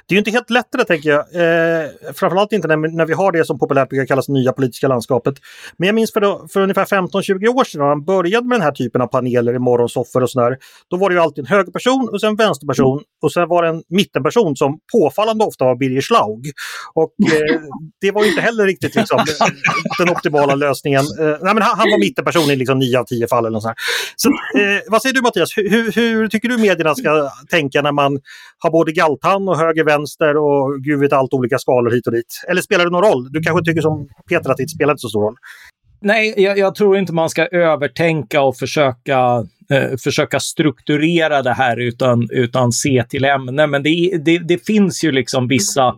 Det 0.07 0.13
är 0.13 0.15
ju 0.15 0.19
inte 0.19 0.31
helt 0.31 0.51
lätt 0.51 0.67
det 0.73 0.85
tänker 0.85 1.11
jag. 1.11 1.21
Eh, 1.21 1.89
framförallt 2.15 2.53
inte 2.53 2.69
när, 2.69 2.77
när 2.77 3.07
vi 3.07 3.13
har 3.13 3.33
det 3.33 3.45
som 3.45 3.59
populärt 3.59 3.89
brukar 3.89 4.07
kallas 4.07 4.29
nya 4.29 4.53
politiska 4.53 4.89
landskapet. 4.89 5.35
Men 5.77 5.87
jag 5.87 5.95
minns 5.95 6.13
för, 6.13 6.21
då, 6.21 6.47
för 6.53 6.61
ungefär 6.61 6.85
15-20 6.85 7.49
år 7.49 7.65
sedan 7.65 7.79
när 7.79 7.89
man 7.89 8.05
började 8.05 8.47
med 8.47 8.59
den 8.59 8.65
här 8.65 8.73
typen 8.73 9.01
av 9.01 9.07
paneler 9.07 9.55
i 9.55 9.59
morgonsoffor 9.59 10.23
och 10.23 10.31
sådär. 10.31 10.57
Då 10.91 10.97
var 10.97 11.11
det 11.11 11.15
ju 11.15 11.21
alltid 11.21 11.45
en 11.45 11.49
högerperson 11.49 12.09
och 12.13 12.21
sen 12.21 12.31
en 12.31 12.37
vänsterperson 12.37 12.93
mm. 12.93 13.05
och 13.23 13.33
sen 13.33 13.49
var 13.49 13.63
det 13.63 13.69
en 13.69 13.83
mittenperson 13.89 14.57
som 14.57 14.79
påfallande 14.93 15.45
ofta 15.45 15.65
var 15.65 15.77
Birger 15.77 16.01
Schlaug. 16.01 16.53
Och 16.95 17.15
eh, 17.33 17.61
det 18.01 18.11
var 18.11 18.25
inte 18.25 18.41
heller 18.41 18.67
riktigt 18.67 18.95
liksom, 18.95 19.25
den 19.99 20.09
optimala 20.09 20.55
lösningen. 20.55 21.05
Eh, 21.21 21.27
nej, 21.27 21.55
men 21.55 21.63
han, 21.63 21.79
han 21.79 21.91
var 21.91 21.99
mittenperson 21.99 22.51
i 22.51 22.57
liksom 22.57 22.79
9 22.79 22.99
av 22.99 23.05
10 23.05 23.29
fall. 23.29 23.47
Eller 23.47 23.61
så 23.61 23.75
så, 24.17 24.29
eh, 24.29 24.81
vad 24.89 25.03
säger 25.03 25.15
du 25.15 25.23
Mattias, 25.23 25.57
hur, 25.57 25.93
hur, 25.93 26.29
tycker 26.29 26.49
du 26.49 26.59
medierna 26.59 26.95
ska 26.95 27.31
tänka 27.51 27.83
när 27.83 27.93
man 27.93 28.21
har 28.59 28.71
både 28.71 28.93
Galtan 28.93 29.49
och 29.53 29.59
höger, 29.59 29.85
vänster 29.85 30.37
och 30.37 30.83
gud 30.85 31.01
vet 31.01 31.13
allt 31.13 31.35
olika 31.35 31.59
skalor 31.59 31.91
hit 31.91 32.07
och 32.07 32.13
dit? 32.13 32.45
Eller 32.49 32.63
spelar 32.63 32.85
det 32.85 32.91
någon 32.91 33.05
roll? 33.05 33.33
Du 33.33 33.41
kanske 33.43 33.65
tycker 33.65 33.81
som 33.81 34.09
Peter 34.29 34.51
att 34.51 34.57
det 34.57 34.63
inte 34.63 34.75
spelar 34.75 34.97
så 34.97 35.09
stor 35.09 35.23
roll? 35.23 35.37
Nej, 36.01 36.35
jag, 36.37 36.59
jag, 36.59 36.75
tror 36.75 36.97
inte 36.97 37.13
man 37.13 37.31
ska 37.31 37.47
övertänka 37.47 38.43
och 38.43 38.57
försöka, 38.57 39.47
eh, 39.71 39.97
försöka 40.05 40.41
strukturera 40.41 41.43
det 41.43 41.53
här 41.53 41.77
utan, 41.77 42.29
utan 42.31 42.73
se 42.73 43.05
till 43.09 43.25
ämnen. 43.25 43.71
Men 43.71 43.83
det, 43.83 44.19
det, 44.25 44.39
det 44.39 44.67
finns 44.67 45.05
ju 45.05 45.13
liksom 45.13 45.49
vissa 45.49 45.95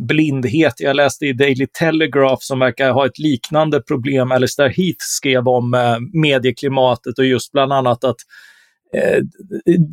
blindhet. 0.00 0.74
Jag 0.78 0.96
läste 0.96 1.26
i 1.26 1.32
Daily 1.32 1.66
Telegraph 1.66 2.40
som 2.40 2.58
verkar 2.58 2.90
ha 2.90 3.06
ett 3.06 3.18
liknande 3.18 3.80
problem. 3.82 4.32
Alistair 4.32 4.68
Heath 4.68 4.98
skrev 4.98 5.48
om 5.48 5.74
eh, 5.74 5.96
medieklimatet 6.12 7.18
och 7.18 7.24
just 7.24 7.52
bland 7.52 7.72
annat 7.72 8.04
att 8.04 8.16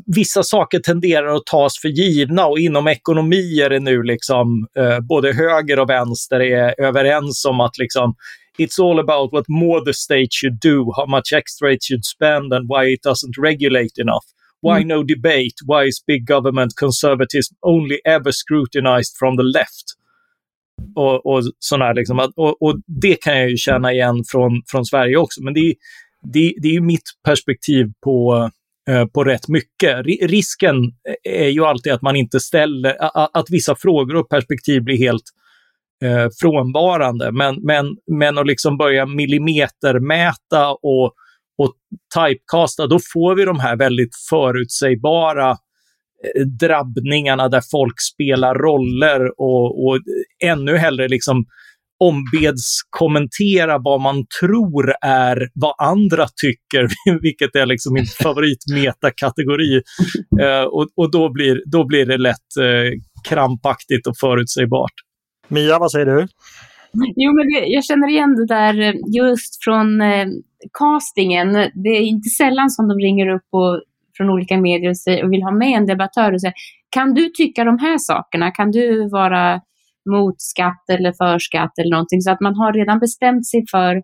vissa 0.06 0.44
saker 0.44 0.80
tenderar 0.80 1.36
att 1.36 1.46
tas 1.46 1.80
för 1.82 1.90
givna 1.90 2.46
och 2.46 2.60
inom 2.60 2.88
ekonomi 2.88 3.62
är 3.62 3.70
det 3.70 3.80
nu 3.80 4.04
liksom 4.04 4.68
eh, 4.78 5.00
både 5.00 5.34
höger 5.34 5.80
och 5.80 5.90
vänster 5.90 6.40
är 6.40 6.82
överens 6.82 7.46
om 7.46 7.60
att 7.60 7.78
liksom 7.78 8.16
It's 8.58 8.80
all 8.80 9.00
about 9.00 9.32
what 9.34 9.46
more 9.48 9.86
the 9.86 9.94
state 9.94 10.28
should 10.32 10.60
do, 10.62 10.92
how 10.96 11.08
much 11.08 11.34
extra 11.34 11.72
it 11.72 11.84
should 11.84 12.06
spend 12.06 12.54
and 12.54 12.70
why 12.70 12.94
it 12.94 13.04
doesn't 13.06 13.44
regulate 13.44 14.02
enough. 14.02 14.26
Why 14.62 14.78
mm. 14.78 14.88
no 14.88 15.04
debate? 15.04 15.56
Why 15.66 15.88
is 15.88 16.06
big 16.08 16.28
government 16.28 16.76
conservatism 16.76 17.56
only 17.62 18.00
ever 18.06 18.32
scrutinized 18.32 19.18
from 19.20 19.38
the 19.38 19.44
left? 19.44 19.86
Och, 20.96 21.26
och 21.26 21.44
sådär 21.60 21.94
liksom. 21.94 22.20
Och, 22.36 22.62
och, 22.62 22.80
det 23.02 23.16
kan 23.16 23.40
jag 23.40 23.50
ju 23.50 23.58
känna 23.58 23.94
igen 23.94 24.24
från, 24.32 24.62
från 24.72 24.86
Sverige 24.86 25.18
också. 25.18 25.44
Men 25.44 25.54
det, 25.54 25.76
det, 26.34 26.54
det 26.62 26.76
är 26.76 26.82
mitt 26.82 27.10
perspektiv 27.24 27.86
på, 28.04 28.36
Eh, 28.36 28.50
Eh, 28.90 29.06
på 29.06 29.24
rätt 29.24 29.48
mycket. 29.48 30.06
Risken 30.22 30.76
eh, 31.26 31.46
är 31.46 31.50
ju 31.50 31.66
alltid 31.66 31.94
att 31.94 32.02
man 32.02 32.16
inte 32.16 32.40
ställer, 32.40 32.96
att 33.38 33.50
vissa 33.50 33.76
frågor 33.76 34.16
och 34.16 34.30
perspektiv 34.30 34.84
blir 34.84 34.98
helt 34.98 35.24
eh, 36.04 36.28
frånvarande. 36.42 37.32
Men, 37.32 37.56
men, 37.62 37.86
men 38.12 38.38
att 38.38 38.48
liksom 38.48 38.78
börja 38.78 39.06
millimetermäta 39.06 40.72
och, 40.72 41.14
och 41.58 41.74
typecasta, 42.16 42.88
då 42.88 43.00
får 43.14 43.36
vi 43.36 43.46
de 43.46 43.60
här 43.60 43.76
väldigt 43.76 44.16
förutsägbara 44.30 45.50
eh, 45.50 46.42
drabbningarna 46.60 47.50
där 47.50 47.64
folk 47.72 48.02
spelar 48.14 48.56
roller 48.56 49.42
och, 49.42 49.86
och 49.86 50.00
ännu 50.44 50.78
hellre 50.78 51.08
liksom 51.08 51.46
ombeds 52.00 52.80
kommentera 52.90 53.78
vad 53.78 54.02
man 54.02 54.26
tror 54.42 54.94
är 55.02 55.50
vad 55.54 55.76
andra 55.78 56.28
tycker, 56.42 56.88
vilket 57.22 57.56
är 57.56 57.66
liksom 57.66 57.94
min 57.94 58.06
favoritmetakategori. 58.06 59.82
Uh, 60.42 60.64
och 60.64 60.88
och 60.96 61.12
då, 61.12 61.34
blir, 61.34 61.62
då 61.66 61.86
blir 61.86 62.06
det 62.06 62.18
lätt 62.18 62.50
uh, 62.60 62.92
krampaktigt 63.30 64.08
och 64.08 64.18
förutsägbart. 64.22 64.94
Mia, 65.48 65.80
vad 65.80 65.92
säger 65.92 66.06
du? 66.06 66.28
Jo, 67.16 67.34
men 67.36 67.72
jag 67.72 67.86
känner 67.86 68.08
igen 68.08 68.36
det 68.36 68.46
där 68.46 68.82
eh, 68.82 68.94
just 69.16 69.64
från 69.64 70.02
eh, 70.02 70.28
castingen. 70.80 71.54
Det 71.54 71.90
är 71.90 72.02
inte 72.02 72.30
sällan 72.30 72.70
som 72.70 72.88
de 72.88 73.00
ringer 73.00 73.28
upp 73.28 73.48
och, 73.52 73.82
från 74.18 74.30
olika 74.30 74.58
medier 74.58 74.90
och, 74.90 74.98
säger, 74.98 75.26
och 75.26 75.34
vill 75.34 75.44
ha 75.44 75.52
med 75.52 75.78
en 75.78 75.86
debattör 75.86 76.34
och 76.34 76.42
säger 76.42 76.54
kan 76.90 77.14
du 77.14 77.30
tycka 77.30 77.64
de 77.64 77.80
här 77.80 77.98
sakerna? 77.98 78.52
Kan 78.52 78.72
du 78.72 79.10
vara 79.10 79.62
mot 80.12 80.42
skatt 80.42 80.84
eller 80.92 81.14
förskatt 81.14 81.80
eller 81.80 81.92
någonting? 81.92 82.22
Så 82.22 82.32
att 82.32 82.42
man 82.42 82.56
har 82.56 82.74
redan 82.74 83.00
bestämt 83.00 83.48
sig 83.48 83.64
för 83.72 83.96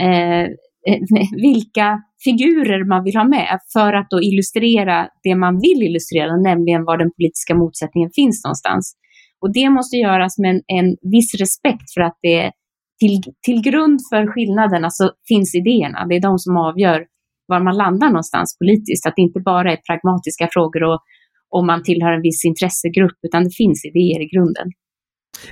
eh, 0.00 0.46
vilka 1.36 2.02
figurer 2.24 2.84
man 2.88 3.04
vill 3.04 3.16
ha 3.16 3.24
med 3.24 3.58
för 3.72 3.92
att 3.92 4.10
då 4.10 4.22
illustrera 4.22 5.08
det 5.22 5.34
man 5.34 5.54
vill 5.60 5.82
illustrera, 5.88 6.36
nämligen 6.36 6.84
var 6.84 6.98
den 6.98 7.10
politiska 7.16 7.54
motsättningen 7.54 8.10
finns 8.14 8.44
någonstans. 8.44 8.96
Och 9.40 9.52
det 9.52 9.70
måste 9.70 9.96
göras 9.96 10.38
med 10.38 10.50
en, 10.50 10.62
en 10.66 10.96
viss 11.14 11.34
respekt 11.34 11.86
för 11.94 12.00
att 12.00 12.18
det 12.22 12.52
till, 13.00 13.22
till 13.46 13.60
grund 13.62 13.98
för 14.10 14.26
skillnaderna 14.26 14.90
så 14.90 15.10
finns 15.28 15.54
idéerna. 15.54 16.06
Det 16.08 16.14
är 16.16 16.20
de 16.20 16.38
som 16.38 16.56
avgör 16.56 17.06
var 17.46 17.60
man 17.60 17.76
landar 17.76 18.08
någonstans 18.08 18.58
politiskt. 18.58 19.06
Att 19.06 19.16
det 19.16 19.22
inte 19.22 19.40
bara 19.40 19.72
är 19.72 19.78
pragmatiska 19.88 20.48
frågor 20.52 20.82
och 20.82 21.00
om 21.48 21.66
man 21.66 21.82
tillhör 21.82 22.12
en 22.12 22.22
viss 22.22 22.44
intressegrupp, 22.44 23.18
utan 23.26 23.44
det 23.44 23.54
finns 23.62 23.84
idéer 23.84 24.20
i 24.22 24.28
grunden. 24.34 24.66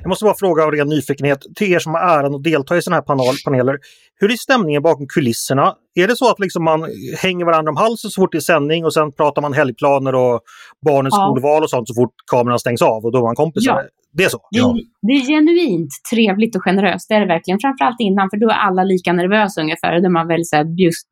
Jag 0.01 0.09
måste 0.09 0.25
bara 0.25 0.35
fråga 0.35 0.65
av 0.65 0.71
ren 0.71 0.89
nyfikenhet 0.89 1.39
till 1.57 1.73
er 1.73 1.79
som 1.79 1.95
har 1.95 2.01
äran 2.01 2.35
att 2.35 2.45
delta 2.45 2.77
i 2.77 2.83
sådana 2.83 2.97
här 2.97 3.03
panel, 3.03 3.35
paneler. 3.45 3.79
Hur 4.21 4.33
är 4.33 4.37
stämningen 4.37 4.83
bakom 4.83 5.07
kulisserna? 5.07 5.75
Är 5.95 6.09
det 6.09 6.17
så 6.17 6.31
att 6.31 6.41
liksom 6.41 6.65
man 6.65 6.81
hänger 7.19 7.45
varandra 7.45 7.71
om 7.71 7.77
halsen 7.77 8.11
så 8.11 8.23
fort 8.23 8.33
det 8.33 8.39
är 8.39 8.41
sändning 8.41 8.85
och 8.85 8.95
sen 8.95 9.13
pratar 9.13 9.43
man 9.43 9.53
helgplaner 9.53 10.15
och 10.15 10.41
barnens 10.87 11.15
ja. 11.19 11.25
skolval 11.27 11.63
och 11.63 11.71
sånt 11.71 11.89
så 11.89 11.95
fort 11.95 12.15
kameran 12.31 12.59
stängs 12.59 12.83
av 12.83 13.05
och 13.05 13.13
då 13.13 13.19
är 13.19 13.23
man 13.23 13.35
kompisar? 13.35 13.73
Ja. 13.73 13.89
Det 14.15 14.25
är 14.25 14.29
så? 14.29 14.41
Ja. 14.51 14.77
Det, 15.07 15.13
är 15.13 15.23
genuint 15.33 15.91
trevligt 16.13 16.57
och 16.57 16.63
generöst, 16.63 17.09
det 17.09 17.15
är 17.15 17.21
det 17.21 17.27
verkligen. 17.27 17.59
Framförallt 17.61 18.01
innan, 18.01 18.31
för 18.31 18.37
då 18.37 18.49
är 18.49 18.59
alla 18.69 18.85
lika 18.85 19.13
nervösa 19.13 19.61
ungefär. 19.61 20.01
Då 20.01 20.07
är 20.07 20.17
man 20.21 20.29
väldigt 20.29 20.49
så 20.49 20.57
här 20.57 20.67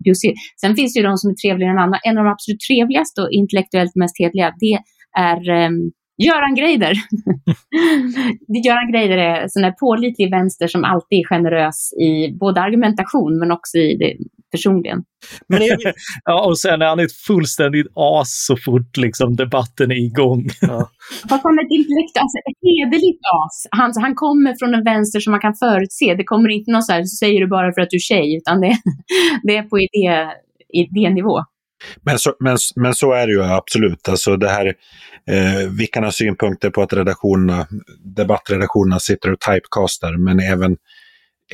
bjussig. 0.04 0.34
Sen 0.60 0.76
finns 0.76 0.94
det 0.94 1.00
ju 1.00 1.06
de 1.06 1.16
som 1.16 1.30
är 1.30 1.34
trevligare 1.34 1.72
än 1.72 1.78
andra. 1.78 1.98
En 2.08 2.18
av 2.18 2.24
de 2.24 2.30
absolut 2.30 2.60
trevligaste 2.68 3.22
och 3.22 3.30
intellektuellt 3.30 3.94
mest 3.94 4.16
hedliga, 4.22 4.54
det 4.64 4.74
är 5.30 5.40
um, 5.66 5.90
Göran 6.26 6.54
Greider. 6.54 6.92
Göran 8.66 8.92
Greider 8.92 9.18
är 9.18 9.48
sån 9.48 9.62
där 9.62 9.72
pålitlig 9.72 10.30
vänster 10.30 10.66
som 10.66 10.84
alltid 10.84 11.18
är 11.18 11.28
generös 11.28 11.92
i 11.92 12.32
både 12.40 12.60
argumentation 12.60 13.38
men 13.38 13.50
också 13.50 13.78
i 13.78 13.96
det 13.96 14.16
personligen. 14.52 15.02
Men 15.48 15.62
är... 15.62 15.76
ja, 16.24 16.46
och 16.46 16.58
sen 16.58 16.82
är 16.82 16.86
han 16.86 17.00
ett 17.00 17.12
fullständigt 17.12 17.86
as 17.94 18.46
så 18.46 18.56
fort 18.56 18.96
liksom, 18.96 19.36
debatten 19.36 19.90
är 19.90 20.00
igång. 20.06 20.48
Ja. 20.60 20.90
Fast 21.28 21.44
han 21.44 21.58
är 21.58 21.64
ett 21.66 21.76
intellekt, 21.78 22.16
alltså 22.22 22.36
ett 22.38 22.60
hederligt 22.68 23.22
as. 23.40 23.66
Han, 23.70 23.92
han 23.96 24.14
kommer 24.14 24.54
från 24.58 24.74
en 24.74 24.84
vänster 24.84 25.20
som 25.20 25.30
man 25.30 25.40
kan 25.40 25.54
förutse. 25.54 26.14
Det 26.14 26.24
kommer 26.24 26.48
inte 26.48 26.70
någon 26.70 26.82
så 26.82 26.92
här, 26.92 27.02
så 27.02 27.16
säger 27.16 27.40
du 27.40 27.46
bara 27.46 27.72
för 27.72 27.80
att 27.80 27.90
du 27.90 27.96
är 27.96 28.08
tjej, 28.12 28.36
utan 28.36 28.60
det, 28.60 28.76
det 29.46 29.56
är 29.56 29.62
på 29.62 29.78
idé, 29.78 30.08
idénivå. 30.82 31.36
Men 32.02 32.18
så, 32.18 32.34
men, 32.40 32.58
men 32.76 32.94
så 32.94 33.12
är 33.12 33.26
det 33.26 33.32
ju 33.32 33.42
absolut. 33.42 34.08
Alltså 34.08 34.36
det 34.36 34.48
här, 34.48 34.66
eh, 35.30 35.68
vilka 35.78 36.00
har 36.00 36.10
synpunkter 36.10 36.70
på 36.70 36.82
att 36.82 36.92
redaktionerna, 36.92 37.66
debattredaktionerna 38.16 39.00
sitter 39.00 39.32
och 39.32 39.40
typecastar, 39.40 40.16
men 40.16 40.40
även, 40.40 40.76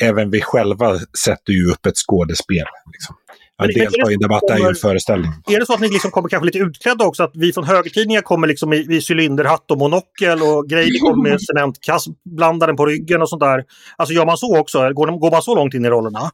även 0.00 0.30
vi 0.30 0.40
själva 0.40 0.99
sätter 1.25 1.52
ju 1.52 1.71
upp 1.71 1.87
ett 1.87 1.97
skådespel. 1.97 2.66
Liksom. 2.92 3.16
Att 3.59 3.68
delta 3.68 4.12
i 4.12 4.16
debatt 4.16 4.42
är 4.50 4.59
ju 4.59 4.68
en 4.68 4.75
föreställning. 4.75 5.30
Är 5.47 5.61
det 5.61 5.66
så 5.66 5.75
att 5.75 5.80
ni 5.80 5.88
liksom 5.88 6.11
kommer 6.11 6.28
kanske 6.28 6.47
lite 6.47 6.59
utklädda 6.59 7.04
också? 7.04 7.23
Att 7.23 7.33
vi 7.35 7.52
från 7.52 7.64
högertidningar 7.64 8.23
kommer 8.23 8.47
liksom 8.47 8.73
i, 8.73 8.76
i 8.76 9.00
cylinderhatt 9.11 9.71
och 9.71 9.78
monokel 9.78 10.42
och 10.42 10.68
grejer 10.68 11.00
kommer 11.00 11.30
med 11.30 11.40
cementkassblandaren 11.42 12.76
på 12.76 12.87
ryggen 12.87 13.23
och 13.23 13.28
sånt 13.28 13.40
där. 13.40 13.64
Alltså 13.97 14.14
gör 14.14 14.26
man 14.26 14.37
så 14.37 14.59
också? 14.59 14.78
Går, 14.78 15.21
går 15.21 15.30
man 15.30 15.42
så 15.42 15.54
långt 15.54 15.75
in 15.75 15.85
i 15.85 15.88
rollerna? 15.88 16.30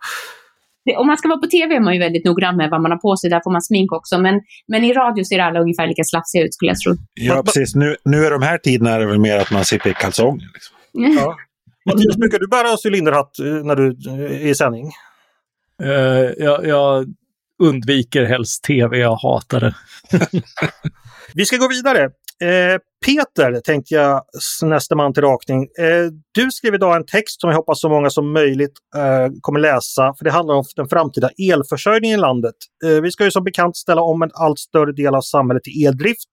Om 0.99 1.07
man 1.07 1.17
ska 1.17 1.29
vara 1.29 1.39
på 1.39 1.47
tv 1.47 1.75
är 1.75 1.81
man 1.81 1.95
ju 1.95 2.01
väldigt 2.01 2.25
noggrann 2.25 2.57
med 2.57 2.71
vad 2.71 2.83
man 2.83 2.91
har 2.91 2.99
på 2.99 3.17
sig. 3.17 3.31
Där 3.31 3.41
får 3.45 3.51
man 3.51 3.62
smink 3.62 3.93
också. 3.93 4.19
Men, 4.19 4.41
men 4.69 4.85
i 4.85 4.93
radio 4.93 5.25
ser 5.25 5.39
alla 5.39 5.61
ungefär 5.61 5.87
lika 5.87 6.05
slafsiga 6.05 6.43
ut 6.45 6.55
skulle 6.55 6.71
jag 6.71 6.79
tro. 6.79 6.93
Ja, 7.15 7.43
precis. 7.43 7.75
Nu, 7.75 7.97
nu 8.05 8.25
är 8.25 8.31
de 8.31 8.43
här 8.43 8.59
tiderna 8.59 8.91
är 8.91 9.01
det 9.01 9.07
väl 9.07 9.19
mer 9.19 9.39
att 9.39 9.51
man 9.51 9.65
sitter 9.65 9.91
i 9.91 9.95
kalsonger. 9.95 10.49
Liksom. 10.55 10.77
Ja. 10.93 11.37
Mattias, 11.87 12.17
brukar 12.17 12.39
du 12.39 12.49
bära 12.49 12.77
cylinderhatt 12.85 13.39
eh, 13.39 13.47
när 13.47 13.77
du 13.77 13.89
är 14.25 14.47
i 14.47 14.55
sändning? 14.55 14.91
Uh, 15.83 15.91
jag, 16.39 16.67
jag 16.67 17.07
undviker 17.62 18.25
helst 18.25 18.65
tv, 18.65 18.99
jag 18.99 19.17
hatar 19.17 19.61
det. 19.61 19.75
Vi 21.35 21.45
ska 21.45 21.57
gå 21.57 21.69
vidare. 21.69 22.11
Eh, 22.42 22.78
Peter 23.06 23.61
tänkte 23.61 23.94
jag 23.94 24.22
nästa 24.62 24.96
man 24.96 25.14
till 25.14 25.22
rakning. 25.22 25.62
Eh, 25.62 26.11
du 26.34 26.50
skrev 26.50 26.75
idag 26.75 26.96
en 26.96 27.06
text 27.06 27.40
som 27.40 27.50
jag 27.50 27.56
hoppas 27.56 27.80
så 27.80 27.88
många 27.88 28.11
som 28.11 28.32
möjligt 28.32 28.72
eh, 28.96 29.32
kommer 29.40 29.61
läsa, 29.61 30.14
för 30.18 30.25
det 30.25 30.30
handlar 30.30 30.54
om 30.54 30.64
den 30.76 30.88
framtida 30.88 31.30
elförsörjningen 31.52 32.18
i 32.18 32.20
landet. 32.20 32.54
Eh, 32.84 33.00
vi 33.02 33.11
ska 33.11 33.25
ju 33.25 33.30
som 33.30 33.44
bekant 33.44 33.76
ställa 33.76 34.02
om 34.02 34.22
en 34.22 34.30
allt 34.34 34.58
större 34.58 34.92
del 34.92 35.14
av 35.14 35.20
samhället 35.20 35.62
till 35.62 35.87
eldrift. 35.87 36.28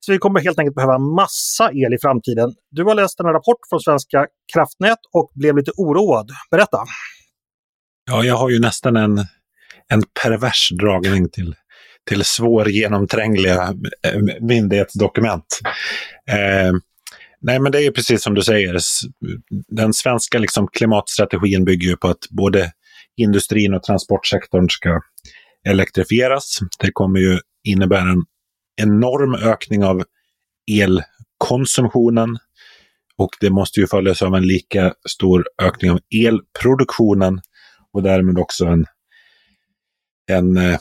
Så 0.00 0.12
vi 0.12 0.18
kommer 0.18 0.40
helt 0.40 0.58
enkelt 0.58 0.76
behöva 0.76 0.98
massa 0.98 1.70
el 1.72 1.94
i 1.94 1.98
framtiden. 2.02 2.54
Du 2.70 2.84
har 2.84 2.94
läst 2.94 3.20
en 3.20 3.26
rapport 3.26 3.60
från 3.70 3.80
Svenska 3.80 4.26
kraftnät 4.54 4.98
och 5.12 5.30
blev 5.34 5.56
lite 5.56 5.70
oroad. 5.76 6.30
Berätta! 6.50 6.78
Ja, 8.10 8.24
jag 8.24 8.36
har 8.36 8.50
ju 8.50 8.60
nästan 8.60 8.96
en, 8.96 9.18
en 9.88 10.02
pervers 10.22 10.70
dragning 10.70 11.28
till 11.28 11.54
till 12.08 12.24
svårgenomträngliga 12.24 13.74
eh, 14.06 14.20
myndighetsdokument. 14.40 15.60
Eh, 16.30 16.72
nej, 17.40 17.58
men 17.58 17.72
det 17.72 17.82
är 17.82 17.90
precis 17.90 18.22
som 18.22 18.34
du 18.34 18.42
säger. 18.42 18.78
Den 19.68 19.92
svenska 19.92 20.38
liksom, 20.38 20.68
klimatstrategin 20.72 21.64
bygger 21.64 21.88
ju 21.88 21.96
på 21.96 22.08
att 22.08 22.28
både 22.30 22.72
industrin 23.16 23.74
och 23.74 23.82
transportsektorn 23.82 24.68
ska 24.70 25.00
elektrifieras. 25.68 26.58
Det 26.78 26.92
kommer 26.92 27.20
ju 27.20 27.38
innebära 27.64 28.10
en 28.10 28.24
enorm 28.82 29.34
ökning 29.34 29.84
av 29.84 30.02
elkonsumtionen 30.70 32.38
och 33.16 33.30
det 33.40 33.50
måste 33.50 33.80
ju 33.80 33.86
följas 33.86 34.22
av 34.22 34.34
en 34.34 34.46
lika 34.46 34.94
stor 35.08 35.44
ökning 35.62 35.90
av 35.90 36.00
elproduktionen 36.24 37.40
och 37.92 38.02
därmed 38.02 38.38
också 38.38 38.64
en 38.64 38.84
en, 40.26 40.56
eh, 40.56 40.78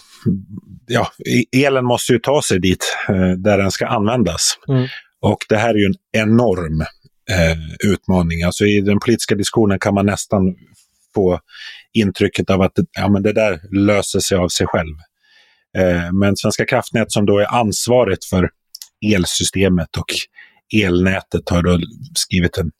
ja, 0.88 1.12
elen 1.52 1.86
måste 1.86 2.14
ju 2.14 2.20
ta 2.20 2.42
sig 2.42 2.60
dit 2.60 2.96
eh, 3.10 3.32
där 3.32 3.58
den 3.58 3.72
ska 3.72 3.88
användas. 3.88 4.58
Mm. 4.68 4.88
Och 5.22 5.38
det 5.50 5.58
här 5.58 5.70
är 5.70 5.78
ju 5.78 5.86
en 5.86 6.22
enorm 6.22 6.82
eh, 7.30 7.90
utmaning. 7.92 8.44
Alltså 8.44 8.66
i 8.66 8.82
den 8.82 9.00
politiska 9.00 9.36
diskussionen 9.36 9.80
kan 9.80 9.94
man 9.94 10.06
nästan 10.06 10.56
få 11.16 11.40
intrycket 11.94 12.50
av 12.50 12.62
att 12.62 12.72
ja, 12.92 13.10
men 13.10 13.24
det 13.24 13.34
där 13.34 13.60
löser 13.86 14.20
sig 14.20 14.38
av 14.38 14.48
sig 14.48 14.68
själv. 14.68 14.96
Eh, 15.78 16.12
men 16.12 16.38
Svenska 16.38 16.66
kraftnät 16.66 17.12
som 17.12 17.26
då 17.26 17.40
är 17.40 17.56
ansvarigt 17.56 18.26
för 18.26 18.50
elsystemet 19.16 19.98
och 19.98 20.06
elnätet 20.82 21.50
har 21.50 21.64
då 21.64 21.80
skrivit 22.16 22.58
en 22.58 22.72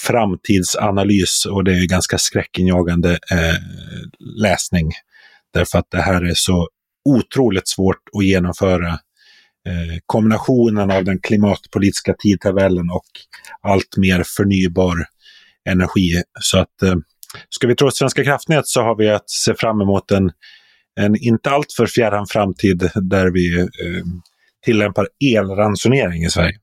framtidsanalys 0.00 1.46
och 1.46 1.64
det 1.64 1.72
är 1.72 1.88
ganska 1.88 2.18
skräckinjagande 2.18 3.10
eh, 3.10 3.56
läsning. 4.42 4.92
Därför 5.52 5.78
att 5.78 5.90
det 5.90 6.00
här 6.00 6.24
är 6.24 6.34
så 6.34 6.68
otroligt 7.04 7.68
svårt 7.68 8.02
att 8.18 8.24
genomföra. 8.24 8.88
Eh, 9.68 9.98
kombinationen 10.06 10.90
av 10.90 11.04
den 11.04 11.20
klimatpolitiska 11.20 12.14
tidtabellen 12.18 12.90
och 12.90 13.06
allt 13.62 13.96
mer 13.96 14.22
förnybar 14.36 14.96
energi. 15.68 16.22
Så 16.40 16.58
att 16.58 16.82
eh, 16.82 16.94
ska 17.48 17.66
vi 17.66 17.76
tro 17.76 17.90
Svenska 17.90 18.24
kraftnät 18.24 18.66
så 18.66 18.82
har 18.82 18.96
vi 18.96 19.08
att 19.08 19.30
se 19.30 19.54
fram 19.54 19.80
emot 19.80 20.10
en, 20.10 20.30
en 21.00 21.16
inte 21.16 21.50
alltför 21.50 21.86
fjärran 21.86 22.26
framtid 22.26 22.90
där 22.94 23.30
vi 23.30 23.60
eh, 23.60 23.66
tillämpar 24.64 25.08
elransonering 25.34 26.24
i 26.24 26.30
Sverige. 26.30 26.58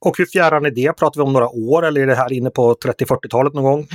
Och 0.00 0.18
hur 0.18 0.26
fjärran 0.26 0.66
är 0.66 0.70
det? 0.70 0.92
Pratar 0.92 1.20
vi 1.20 1.26
om 1.26 1.32
några 1.32 1.48
år 1.48 1.86
eller 1.86 2.00
är 2.00 2.06
det 2.06 2.14
här 2.14 2.32
inne 2.32 2.50
på 2.50 2.74
30-40-talet 2.74 3.54
någon 3.54 3.64
gång? 3.64 3.88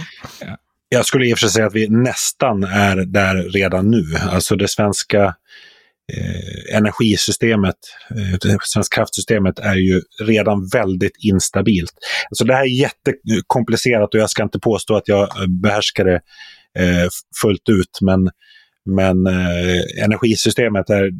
Jag 0.89 1.05
skulle 1.05 1.25
i 1.27 1.33
och 1.33 1.37
för 1.37 1.47
sig 1.47 1.49
säga 1.49 1.67
att 1.67 1.75
vi 1.75 1.89
nästan 1.89 2.63
är 2.63 2.95
där 2.95 3.35
redan 3.49 3.91
nu. 3.91 4.03
Alltså 4.21 4.55
det 4.55 4.67
svenska 4.67 5.23
eh, 6.13 6.77
energisystemet, 6.77 7.75
eh, 8.11 8.37
det 8.41 8.57
svenska 8.61 8.95
kraftsystemet 8.95 9.59
är 9.59 9.75
ju 9.75 10.01
redan 10.23 10.67
väldigt 10.67 11.15
instabilt. 11.23 11.93
Alltså 12.29 12.45
det 12.45 12.53
här 12.53 12.61
är 12.63 12.79
jättekomplicerat 12.79 14.13
och 14.13 14.19
jag 14.19 14.29
ska 14.29 14.43
inte 14.43 14.59
påstå 14.59 14.95
att 14.95 15.07
jag 15.07 15.41
eh, 15.41 15.47
behärskar 15.47 16.05
det 16.05 16.21
eh, 16.79 17.07
fullt 17.41 17.69
ut, 17.69 17.99
men 18.01 18.29
Men 18.89 19.27
eh, 19.27 20.03
energisystemet 20.03 20.89
är, 20.89 21.11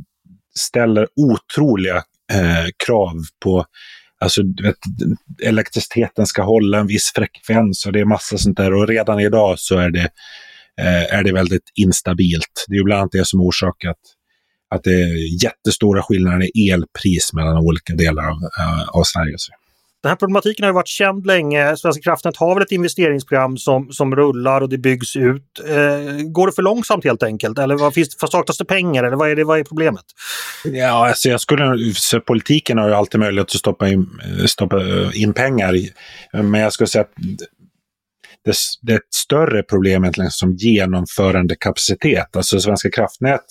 ställer 0.60 1.08
otroliga 1.16 1.96
eh, 2.34 2.68
krav 2.86 3.16
på 3.44 3.66
Alltså, 4.20 4.42
vet, 4.64 4.78
elektriciteten 5.44 6.26
ska 6.26 6.44
hålla 6.44 6.80
en 6.80 6.88
viss 6.88 7.12
frekvens 7.16 7.86
och 7.86 7.94
det 7.94 8.00
är 8.00 8.06
massa 8.06 8.38
sånt 8.38 8.58
där. 8.58 8.74
Och 8.74 8.88
redan 8.88 9.20
idag 9.20 9.60
så 9.60 9.78
är 9.78 9.90
det, 9.90 10.10
eh, 10.82 11.14
är 11.18 11.24
det 11.24 11.34
väldigt 11.34 11.72
instabilt. 11.76 12.66
Det 12.68 12.74
är 12.74 12.78
ju 12.78 12.84
bland 12.84 13.00
annat 13.00 13.12
det 13.12 13.28
som 13.28 13.42
orsakat 13.42 13.98
att 14.76 14.84
det 14.84 14.92
är 14.92 15.44
jättestora 15.44 16.04
skillnader 16.04 16.58
i 16.58 16.70
elpris 16.70 17.34
mellan 17.34 17.58
olika 17.58 17.94
delar 17.94 18.24
av, 18.24 18.38
eh, 18.60 18.88
av 18.90 19.04
Sverige. 19.04 19.36
Den 20.08 20.12
här 20.12 20.16
problematiken 20.16 20.66
har 20.66 20.74
varit 20.74 20.88
känd 20.88 21.26
länge. 21.26 21.78
Svenska 21.78 22.02
kraftnät 22.02 22.38
har 22.38 22.56
väl 22.56 22.64
ett 22.64 22.72
investeringsprogram 22.72 23.58
som, 23.58 23.92
som 23.92 24.16
rullar 24.16 24.62
och 24.62 24.70
det 24.70 24.78
byggs 24.78 25.16
ut. 25.16 25.44
Eh, 25.68 26.24
går 26.24 26.48
det 26.48 26.54
för 26.54 26.62
långsamt 26.62 27.04
helt 27.04 27.24
enkelt? 27.24 27.60
Eller 27.60 27.76
vad 27.76 27.94
finns, 27.94 28.16
saknas 28.32 28.58
det 28.58 28.66
pengar? 28.66 29.04
Eller 29.04 29.18
vad 29.18 29.32
är, 29.32 29.36
det, 29.36 29.44
vad 29.44 29.60
är 29.60 29.64
problemet? 29.64 30.04
Ja, 30.64 31.08
alltså 31.08 31.30
jag 31.30 31.42
skulle, 31.42 31.94
så 31.94 32.20
politiken 32.20 32.78
har 32.78 32.88
ju 32.88 32.94
alltid 32.94 33.20
möjlighet 33.20 33.46
att 33.46 33.60
stoppa 33.60 33.90
in, 33.90 34.10
stoppa 34.46 34.82
in 35.14 35.34
pengar. 35.34 35.76
Men 36.34 36.62
jag 36.62 36.74
skulle 36.74 36.88
säga 36.88 37.02
att 37.02 37.14
det, 38.46 38.56
det 38.82 38.94
är 38.94 38.98
ett 38.98 39.14
större 39.16 39.64
problem 39.64 40.04
egentligen 40.04 40.32
som 40.32 40.54
genomförandekapacitet. 40.54 42.36
Alltså 42.36 42.60
Svenska 42.60 42.92
kraftnät 42.92 43.46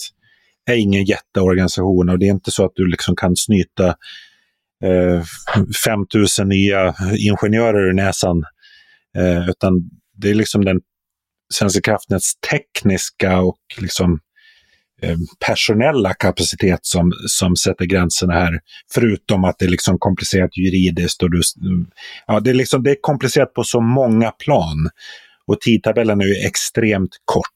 är 0.71 0.75
ingen 0.75 1.05
jätteorganisation 1.05 2.09
och 2.09 2.19
det 2.19 2.27
är 2.27 2.31
inte 2.31 2.51
så 2.51 2.65
att 2.65 2.73
du 2.75 2.87
liksom 2.87 3.17
kan 3.17 3.37
snyta 3.37 3.95
eh, 4.85 5.23
5000 5.87 6.49
nya 6.49 6.95
ingenjörer 7.19 7.89
ur 7.89 7.93
näsan. 7.93 8.45
Eh, 9.19 9.49
utan 9.49 9.91
det 10.17 10.31
är 10.31 10.35
liksom 10.35 10.65
den 10.65 10.81
Svenska 11.55 11.81
kraftnäts 11.81 12.33
tekniska 12.51 13.41
och 13.41 13.59
liksom 13.79 14.21
eh, 15.03 15.17
personella 15.47 16.15
kapacitet 16.15 16.81
som, 16.83 17.13
som 17.29 17.57
sätter 17.57 17.85
gränserna 17.85 18.33
här. 18.33 18.61
Förutom 18.95 19.45
att 19.45 19.59
det 19.59 19.65
är 19.65 19.69
liksom 19.69 19.99
komplicerat 19.99 20.57
juridiskt. 20.57 21.23
Och 21.23 21.31
du, 21.31 21.41
ja, 22.27 22.41
det, 22.41 22.51
är 22.51 22.55
liksom, 22.55 22.83
det 22.83 22.91
är 22.91 22.97
komplicerat 23.01 23.55
på 23.55 23.65
så 23.65 23.81
många 23.81 24.31
plan. 24.31 24.91
Och 25.47 25.61
tidtabellen 25.61 26.21
är 26.21 26.25
ju 26.25 26.47
extremt 26.47 27.11
kort. 27.25 27.47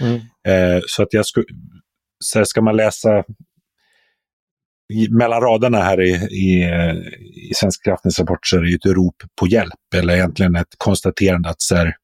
Mm. 0.00 0.14
Eh, 0.48 0.82
så 0.86 1.02
att 1.02 1.12
jag 1.12 1.26
skulle, 1.26 1.46
så 2.24 2.38
här, 2.38 2.44
ska 2.44 2.60
man 2.60 2.76
läsa 2.76 3.24
mellan 5.10 5.40
raderna 5.40 5.78
här 5.78 6.00
i, 6.00 6.10
i, 6.14 6.64
i 7.50 7.54
Svenska 7.54 7.90
kraftnäts 7.90 8.18
rapport 8.18 8.46
så 8.46 8.56
är 8.56 8.60
det 8.60 8.74
ett 8.74 8.96
rop 8.96 9.16
på 9.40 9.46
hjälp, 9.46 9.94
eller 9.94 10.14
egentligen 10.14 10.56
ett 10.56 10.74
konstaterande 10.76 11.48
att 11.48 11.62
så 11.62 11.76
här, 11.76 11.94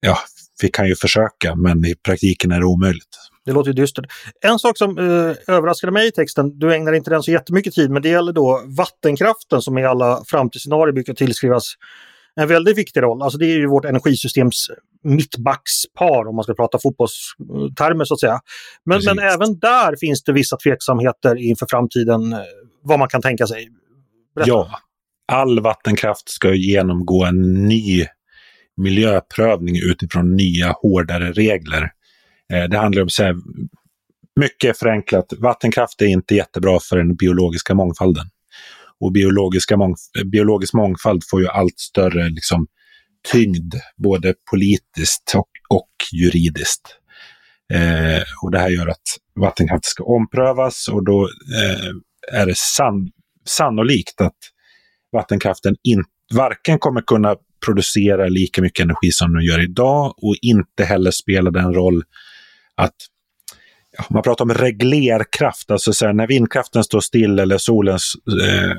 ja, 0.00 0.18
vi 0.62 0.68
kan 0.68 0.88
ju 0.88 0.94
försöka, 0.94 1.54
men 1.54 1.84
i 1.84 1.94
praktiken 1.94 2.52
är 2.52 2.60
det 2.60 2.66
omöjligt. 2.66 3.16
Det 3.44 3.52
låter 3.52 3.70
ju 3.70 3.74
dystert. 3.74 4.04
En 4.40 4.58
sak 4.58 4.78
som 4.78 4.98
eh, 4.98 5.54
överraskade 5.54 5.92
mig 5.92 6.08
i 6.08 6.12
texten, 6.12 6.58
du 6.58 6.74
ägnar 6.74 6.92
inte 6.92 7.10
den 7.10 7.22
så 7.22 7.30
jättemycket 7.30 7.74
tid, 7.74 7.90
men 7.90 8.02
det 8.02 8.08
gäller 8.08 8.32
då 8.32 8.62
vattenkraften 8.66 9.62
som 9.62 9.78
i 9.78 9.84
alla 9.84 10.24
framtidsscenarier 10.26 10.92
brukar 10.92 11.14
tillskrivas 11.14 11.74
en 12.40 12.48
väldigt 12.48 12.78
viktig 12.78 13.02
roll. 13.02 13.22
Alltså 13.22 13.38
det 13.38 13.46
är 13.46 13.56
ju 13.56 13.66
vårt 13.66 13.84
energisystems 13.84 14.70
mittbackspar 15.04 16.28
om 16.28 16.36
man 16.36 16.44
ska 16.44 16.54
prata 16.54 16.78
fotbollstermer 16.82 18.04
så 18.04 18.14
att 18.14 18.20
säga. 18.20 18.40
Men, 18.84 19.00
men 19.04 19.18
även 19.18 19.58
där 19.58 19.96
finns 20.00 20.22
det 20.22 20.32
vissa 20.32 20.56
tveksamheter 20.56 21.36
inför 21.36 21.66
framtiden, 21.70 22.32
eh, 22.32 22.38
vad 22.82 22.98
man 22.98 23.08
kan 23.08 23.22
tänka 23.22 23.46
sig. 23.46 23.68
Berätta. 24.34 24.50
Ja, 24.50 24.70
all 25.32 25.60
vattenkraft 25.60 26.28
ska 26.28 26.54
genomgå 26.54 27.24
en 27.24 27.52
ny 27.68 28.06
miljöprövning 28.76 29.76
utifrån 29.90 30.36
nya 30.36 30.72
hårdare 30.72 31.32
regler. 31.32 31.90
Eh, 32.52 32.64
det 32.64 32.78
handlar 32.78 33.02
om 33.02 33.08
så 33.08 33.22
här, 33.22 33.36
mycket 34.40 34.78
förenklat, 34.78 35.32
vattenkraft 35.38 36.02
är 36.02 36.06
inte 36.06 36.34
jättebra 36.34 36.78
för 36.88 36.96
den 36.96 37.16
biologiska 37.16 37.74
mångfalden. 37.74 38.24
Och 39.00 39.12
biologiska 39.12 39.76
mång 39.76 39.94
biologisk 40.24 40.74
mångfald 40.74 41.22
får 41.30 41.40
ju 41.40 41.48
allt 41.48 41.78
större 41.78 42.28
liksom, 42.28 42.66
tyngd, 43.32 43.74
både 43.96 44.34
politiskt 44.50 45.32
och, 45.36 45.48
och 45.68 45.90
juridiskt. 46.12 46.98
Eh, 47.72 48.22
och 48.42 48.50
det 48.50 48.58
här 48.58 48.68
gör 48.68 48.88
att 48.88 49.02
vattenkraft 49.34 49.84
ska 49.84 50.04
omprövas 50.04 50.88
och 50.88 51.04
då 51.04 51.28
eh, 51.56 52.40
är 52.40 52.46
det 52.46 52.56
san 52.56 53.10
sannolikt 53.44 54.20
att 54.20 54.36
vattenkraften 55.12 55.76
in, 55.82 56.04
varken 56.34 56.78
kommer 56.78 57.00
kunna 57.00 57.36
producera 57.64 58.28
lika 58.28 58.62
mycket 58.62 58.84
energi 58.84 59.10
som 59.10 59.32
den 59.32 59.42
gör 59.42 59.62
idag 59.62 60.14
och 60.16 60.34
inte 60.42 60.84
heller 60.84 61.10
spela 61.10 61.50
den 61.50 61.74
roll 61.74 62.04
att 62.74 62.94
ja, 63.98 64.04
man 64.10 64.22
pratar 64.22 64.44
om 64.44 64.54
reglerkraft, 64.54 65.70
alltså 65.70 65.92
så 65.92 66.06
här, 66.06 66.12
när 66.12 66.26
vindkraften 66.26 66.84
står 66.84 67.00
still 67.00 67.38
eller 67.38 67.58
solen 67.58 67.98
eh, 68.42 68.76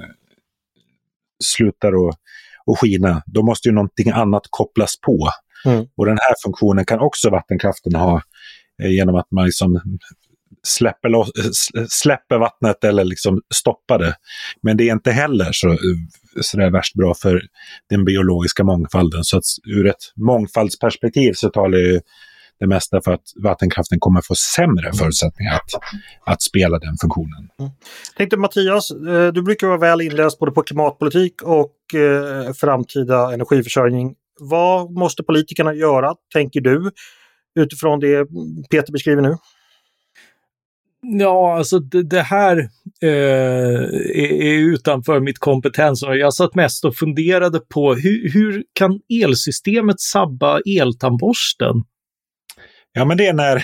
slutar 1.44 2.10
att 2.10 2.20
och 2.66 2.80
skina, 2.80 3.24
då 3.26 3.44
måste 3.44 3.70
ju 3.70 3.76
någonting 3.76 4.10
annat 4.10 4.44
kopplas 4.50 5.00
på. 5.02 5.30
Mm. 5.66 5.86
Och 5.98 6.06
den 6.06 6.18
här 6.18 6.36
funktionen 6.46 6.86
kan 6.86 7.00
också 7.00 7.30
vattenkraften 7.30 7.96
ha 7.96 8.22
eh, 8.84 8.92
genom 8.92 9.16
att 9.16 9.32
man 9.32 9.46
liksom 9.46 9.82
släpper, 10.64 11.10
släpper 11.90 12.38
vattnet 12.38 12.84
eller 12.84 13.04
liksom 13.04 13.42
stoppar 13.56 14.00
det. 14.00 14.16
Men 14.62 14.78
det 14.78 14.90
är 14.90 14.94
inte 14.94 15.12
heller 15.12 15.50
så, 15.52 15.78
så 16.42 16.58
det 16.58 16.64
är 16.66 16.72
värst 16.72 16.94
bra 16.94 17.14
för 17.14 17.42
den 17.90 18.06
biologiska 18.06 18.64
mångfalden. 18.64 19.24
Så 19.24 19.38
att 19.38 19.44
ur 19.68 19.88
ett 19.88 20.14
mångfaldsperspektiv 20.16 21.34
så 21.34 21.50
talar 21.50 21.78
ju 21.78 22.02
det 22.60 22.68
mesta 22.68 23.02
för 23.02 23.12
att 23.12 23.24
vattenkraften 23.44 24.00
kommer 24.00 24.22
få 24.22 24.36
sämre 24.36 24.94
förutsättningar 24.94 25.54
att, 25.54 25.70
att 26.26 26.42
spela 26.42 26.80
den 26.80 26.98
funktionen. 27.02 27.50
Mm. 27.60 27.72
tänkte 28.18 28.38
Mattias, 28.38 28.92
eh, 28.92 29.28
du 29.34 29.42
brukar 29.42 29.68
vara 29.68 29.78
väl 29.78 30.02
inläst 30.02 30.40
både 30.40 30.52
på 30.52 30.64
klimatpolitik 30.64 31.42
och 31.42 31.96
eh, 31.96 32.54
framtida 32.54 33.34
energiförsörjning. 33.34 34.16
Vad 34.40 34.92
måste 34.92 35.24
politikerna 35.24 35.74
göra, 35.74 36.16
tänker 36.34 36.62
du, 36.62 36.92
utifrån 37.60 38.00
det 38.00 38.28
Peter 38.70 38.92
beskriver 38.92 39.22
nu? 39.22 39.38
Ja, 41.02 41.58
alltså 41.58 41.80
det, 41.80 42.04
det 42.04 42.22
här 42.22 42.58
eh, 43.02 43.10
är, 43.10 44.32
är, 44.32 44.60
utanför 44.60 45.20
mitt 45.20 45.40
kompetens. 45.40 46.02
Jag 46.02 46.34
satt 46.34 46.56
mest 46.56 46.86
och 46.86 46.96
funderade 46.96 47.60
på 47.60 47.94
hur, 47.94 48.32
hur 48.34 48.64
kan 48.74 49.00
elsystemet 49.24 50.00
sabba 50.00 50.60
eltandborsten? 50.80 51.76
Ja, 52.98 53.06
men 53.06 53.18
det 53.18 53.28
är 53.28 53.34
när... 53.34 53.64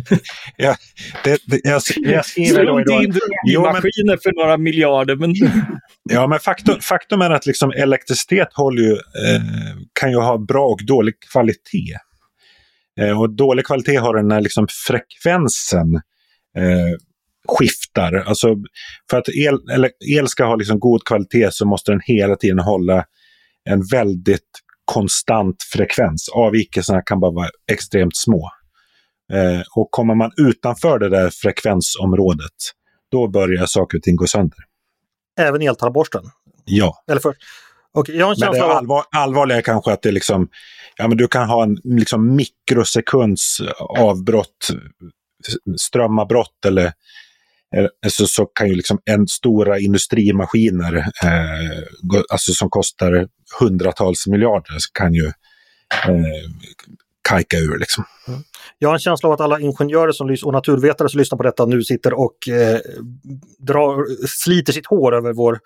ja, 0.56 0.76
det, 1.24 1.40
det, 1.46 1.60
jag, 1.64 1.82
jag 1.96 2.26
skriver 2.26 2.66
då 2.66 2.80
idag... 2.80 3.16
Jo, 3.46 3.62
maskiner 3.62 4.18
för 4.22 4.40
några 4.42 4.56
miljarder, 4.56 5.16
men... 5.16 5.34
ja, 6.10 6.26
men 6.26 6.38
faktum, 6.38 6.80
faktum 6.80 7.20
är 7.20 7.30
att 7.30 7.46
liksom 7.46 7.70
elektricitet 7.70 8.48
håller 8.54 8.82
ju, 8.82 8.92
eh, 8.92 9.42
kan 10.00 10.10
ju 10.10 10.16
ha 10.16 10.38
bra 10.38 10.66
och 10.66 10.80
dålig 10.86 11.14
kvalitet. 11.32 11.96
Eh, 13.00 13.20
och 13.20 13.30
dålig 13.30 13.66
kvalitet 13.66 13.96
har 13.96 14.16
den 14.16 14.28
när 14.28 14.40
liksom 14.40 14.66
frekvensen 14.86 15.94
eh, 16.58 16.96
skiftar. 17.48 18.14
Alltså, 18.14 18.56
för 19.10 19.18
att 19.18 19.28
el, 19.28 19.70
eller, 19.70 19.90
el 20.16 20.28
ska 20.28 20.44
ha 20.44 20.56
liksom 20.56 20.80
god 20.80 21.04
kvalitet 21.04 21.48
så 21.52 21.66
måste 21.66 21.92
den 21.92 22.00
hela 22.04 22.36
tiden 22.36 22.58
hålla 22.58 23.04
en 23.64 23.82
väldigt 23.92 24.50
konstant 24.84 25.56
frekvens. 25.72 26.28
Avvikelserna 26.28 27.02
kan 27.02 27.20
bara 27.20 27.32
vara 27.32 27.48
extremt 27.72 28.16
små. 28.16 28.50
Eh, 29.32 29.62
och 29.76 29.90
kommer 29.90 30.14
man 30.14 30.30
utanför 30.36 30.98
det 30.98 31.08
där 31.08 31.30
frekvensområdet, 31.30 32.52
då 33.10 33.28
börjar 33.28 33.66
saker 33.66 33.98
och 33.98 34.02
ting 34.02 34.16
gå 34.16 34.26
sönder. 34.26 34.58
Även 35.40 35.62
eltandborsten? 35.62 36.22
Ja. 36.64 37.04
Eller 37.10 37.20
för... 37.20 37.34
Okay, 37.94 38.16
jag 38.16 38.26
har 38.26 38.32
en 38.32 38.38
men 38.40 38.52
det 38.52 38.58
är 38.58 38.62
allvar, 38.62 39.04
allvarliga 39.10 39.62
kanske 39.62 39.92
att 39.92 40.02
det 40.02 40.12
liksom, 40.12 40.48
ja 40.96 41.08
men 41.08 41.16
du 41.16 41.28
kan 41.28 41.48
ha 41.48 41.62
en 41.62 41.78
liksom 41.84 42.36
mikrosekunds 42.36 43.60
avbrott, 43.78 44.68
strömavbrott 45.76 46.64
eller 46.66 46.92
så, 48.08 48.26
så 48.26 48.46
kan 48.46 48.68
ju 48.68 48.74
liksom 48.74 48.98
en 49.04 49.28
stora 49.28 49.78
industrimaskiner, 49.78 50.96
eh, 50.96 52.22
alltså 52.32 52.52
som 52.52 52.70
kostar 52.70 53.28
hundratals 53.60 54.26
miljarder, 54.26 54.76
kan 54.92 55.14
ju 55.14 55.26
eh, 56.04 56.48
kajka 57.32 57.56
ur. 57.56 57.78
Liksom. 57.78 58.04
Mm. 58.28 58.40
Jag 58.78 58.88
har 58.88 58.94
en 58.94 59.00
känsla 59.00 59.28
av 59.28 59.32
att 59.32 59.40
alla 59.40 59.60
ingenjörer 59.60 60.12
som, 60.12 60.36
och 60.44 60.52
naturvetare 60.52 61.08
som 61.08 61.18
lyssnar 61.18 61.36
på 61.36 61.42
detta 61.42 61.66
nu 61.66 61.82
sitter 61.82 62.12
och 62.12 62.48
eh, 62.48 62.78
drar, 63.58 64.26
sliter 64.26 64.72
sitt 64.72 64.86
hår 64.86 65.14
över 65.14 65.32
vår, 65.32 65.58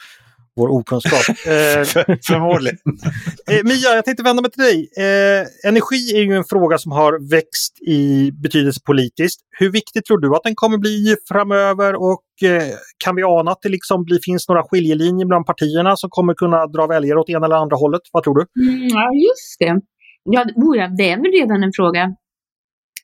vår 0.57 0.69
okunskap. 0.69 1.21
Eh, 1.47 1.85
Förmodligen. 2.29 2.79
eh, 3.51 3.65
Mia, 3.65 3.95
jag 3.95 4.05
tänkte 4.05 4.23
vända 4.23 4.43
mig 4.43 4.51
till 4.51 4.63
dig. 4.63 4.89
Eh, 4.97 5.69
energi 5.69 6.17
är 6.17 6.23
ju 6.23 6.37
en 6.37 6.45
fråga 6.45 6.79
som 6.79 6.93
har 6.93 7.31
växt 7.31 7.83
i 7.87 8.31
betydelse 8.33 8.81
politiskt. 8.87 9.41
Hur 9.59 9.71
viktigt 9.71 10.05
tror 10.05 10.19
du 10.19 10.37
att 10.37 10.43
den 10.43 10.55
kommer 10.55 10.79
bli 10.79 11.17
framöver 11.29 11.95
och 11.95 12.49
eh, 12.49 12.63
kan 13.05 13.17
vi 13.17 13.23
ana 13.23 13.51
att 13.51 13.63
det 13.63 13.69
liksom 13.69 14.05
blir, 14.05 14.19
finns 14.25 14.49
några 14.49 14.63
skiljelinjer 14.63 15.27
bland 15.27 15.47
partierna 15.47 15.97
som 15.97 16.11
kommer 16.11 16.35
kunna 16.35 16.67
dra 16.67 16.87
väljare 16.87 17.19
åt 17.19 17.31
ena 17.31 17.47
eller 17.47 17.57
andra 17.57 17.77
hållet? 17.77 18.03
Vad 18.13 18.25
tror 18.25 18.35
du? 18.35 18.63
Mm, 18.63 18.89
ja, 18.89 19.11
just 19.15 19.57
det. 19.59 19.81
Ja, 20.31 20.45
oh 20.57 20.77
ja, 20.77 20.89
det 20.89 21.11
är 21.11 21.17
väl 21.17 21.33
redan 21.33 21.63
en 21.63 21.73
fråga 21.77 22.17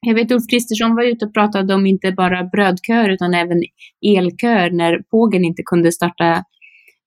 jag 0.07 0.15
vet 0.15 0.33
Ulf 0.33 0.47
Kristersson 0.51 0.95
var 0.97 1.05
ute 1.05 1.25
och 1.25 1.35
pratade 1.35 1.75
om 1.75 1.87
inte 1.87 2.13
bara 2.13 2.45
brödköer 2.45 3.09
utan 3.09 3.35
även 3.35 3.59
elköer 4.17 4.71
när 4.71 5.03
Pågen 5.11 5.45
inte 5.45 5.63
kunde 5.67 5.93
starta 5.93 6.31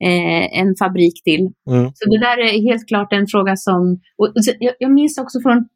eh, 0.03 0.59
en 0.59 0.75
fabrik 0.79 1.23
till. 1.23 1.41
Mm. 1.69 1.91
Så 1.95 2.09
det 2.09 2.19
där 2.19 2.37
är 2.37 2.61
helt 2.69 2.87
klart 2.87 3.13
en 3.13 3.27
fråga 3.27 3.55
som... 3.55 3.99
Och, 4.17 4.27
och 4.27 4.41
jag, 4.59 4.73
jag 4.79 4.91
minns 4.91 5.17
också 5.17 5.39
från 5.41 5.67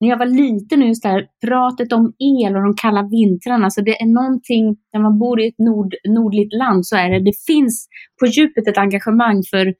när 0.00 0.08
jag 0.08 0.18
var 0.18 0.26
liten, 0.26 0.82
just 0.82 1.02
det 1.02 1.08
här 1.08 1.26
pratet 1.46 1.92
om 1.92 2.12
el 2.18 2.56
och 2.56 2.62
de 2.62 2.74
kalla 2.74 3.02
vintrarna. 3.02 3.70
Så 3.70 3.80
det 3.80 4.00
är 4.02 4.06
någonting, 4.06 4.76
när 4.92 5.00
man 5.00 5.18
bor 5.18 5.40
i 5.40 5.48
ett 5.48 5.58
nord, 5.58 5.94
nordligt 6.08 6.52
land 6.52 6.86
så 6.86 6.96
är 6.96 7.10
det, 7.10 7.24
det 7.24 7.36
finns 7.46 7.88
på 8.20 8.26
djupet 8.26 8.68
ett 8.68 8.78
engagemang 8.78 9.42
för 9.50 9.74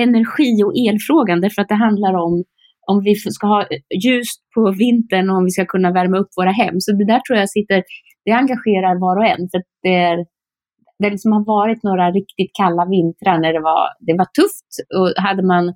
energi 0.00 0.62
och 0.64 0.72
elfrågan 0.88 1.40
därför 1.40 1.62
att 1.62 1.68
det 1.68 1.74
handlar 1.74 2.14
om 2.14 2.44
om 2.90 3.02
vi 3.04 3.14
ska 3.14 3.46
ha 3.46 3.66
ljus 4.04 4.28
på 4.54 4.74
vintern 4.78 5.30
och 5.30 5.36
om 5.36 5.44
vi 5.44 5.50
ska 5.50 5.64
kunna 5.66 5.92
värma 5.92 6.16
upp 6.18 6.32
våra 6.36 6.50
hem. 6.50 6.74
Så 6.78 6.92
det 6.92 7.06
där 7.12 7.20
tror 7.20 7.38
jag 7.38 7.50
sitter, 7.50 7.82
det 8.24 8.32
engagerar 8.32 9.00
var 9.00 9.16
och 9.16 9.26
en. 9.32 9.48
För 9.50 9.60
det, 9.82 9.94
är, 9.94 10.16
det 10.98 11.10
liksom 11.10 11.32
har 11.32 11.44
varit 11.44 11.82
några 11.82 12.10
riktigt 12.10 12.50
kalla 12.60 12.84
vintrar 12.96 13.38
när 13.38 13.52
det 13.52 13.60
var, 13.60 13.84
det 14.06 14.14
var 14.20 14.28
tufft. 14.38 14.70
Och 14.98 15.22
hade 15.26 15.42
man, 15.46 15.74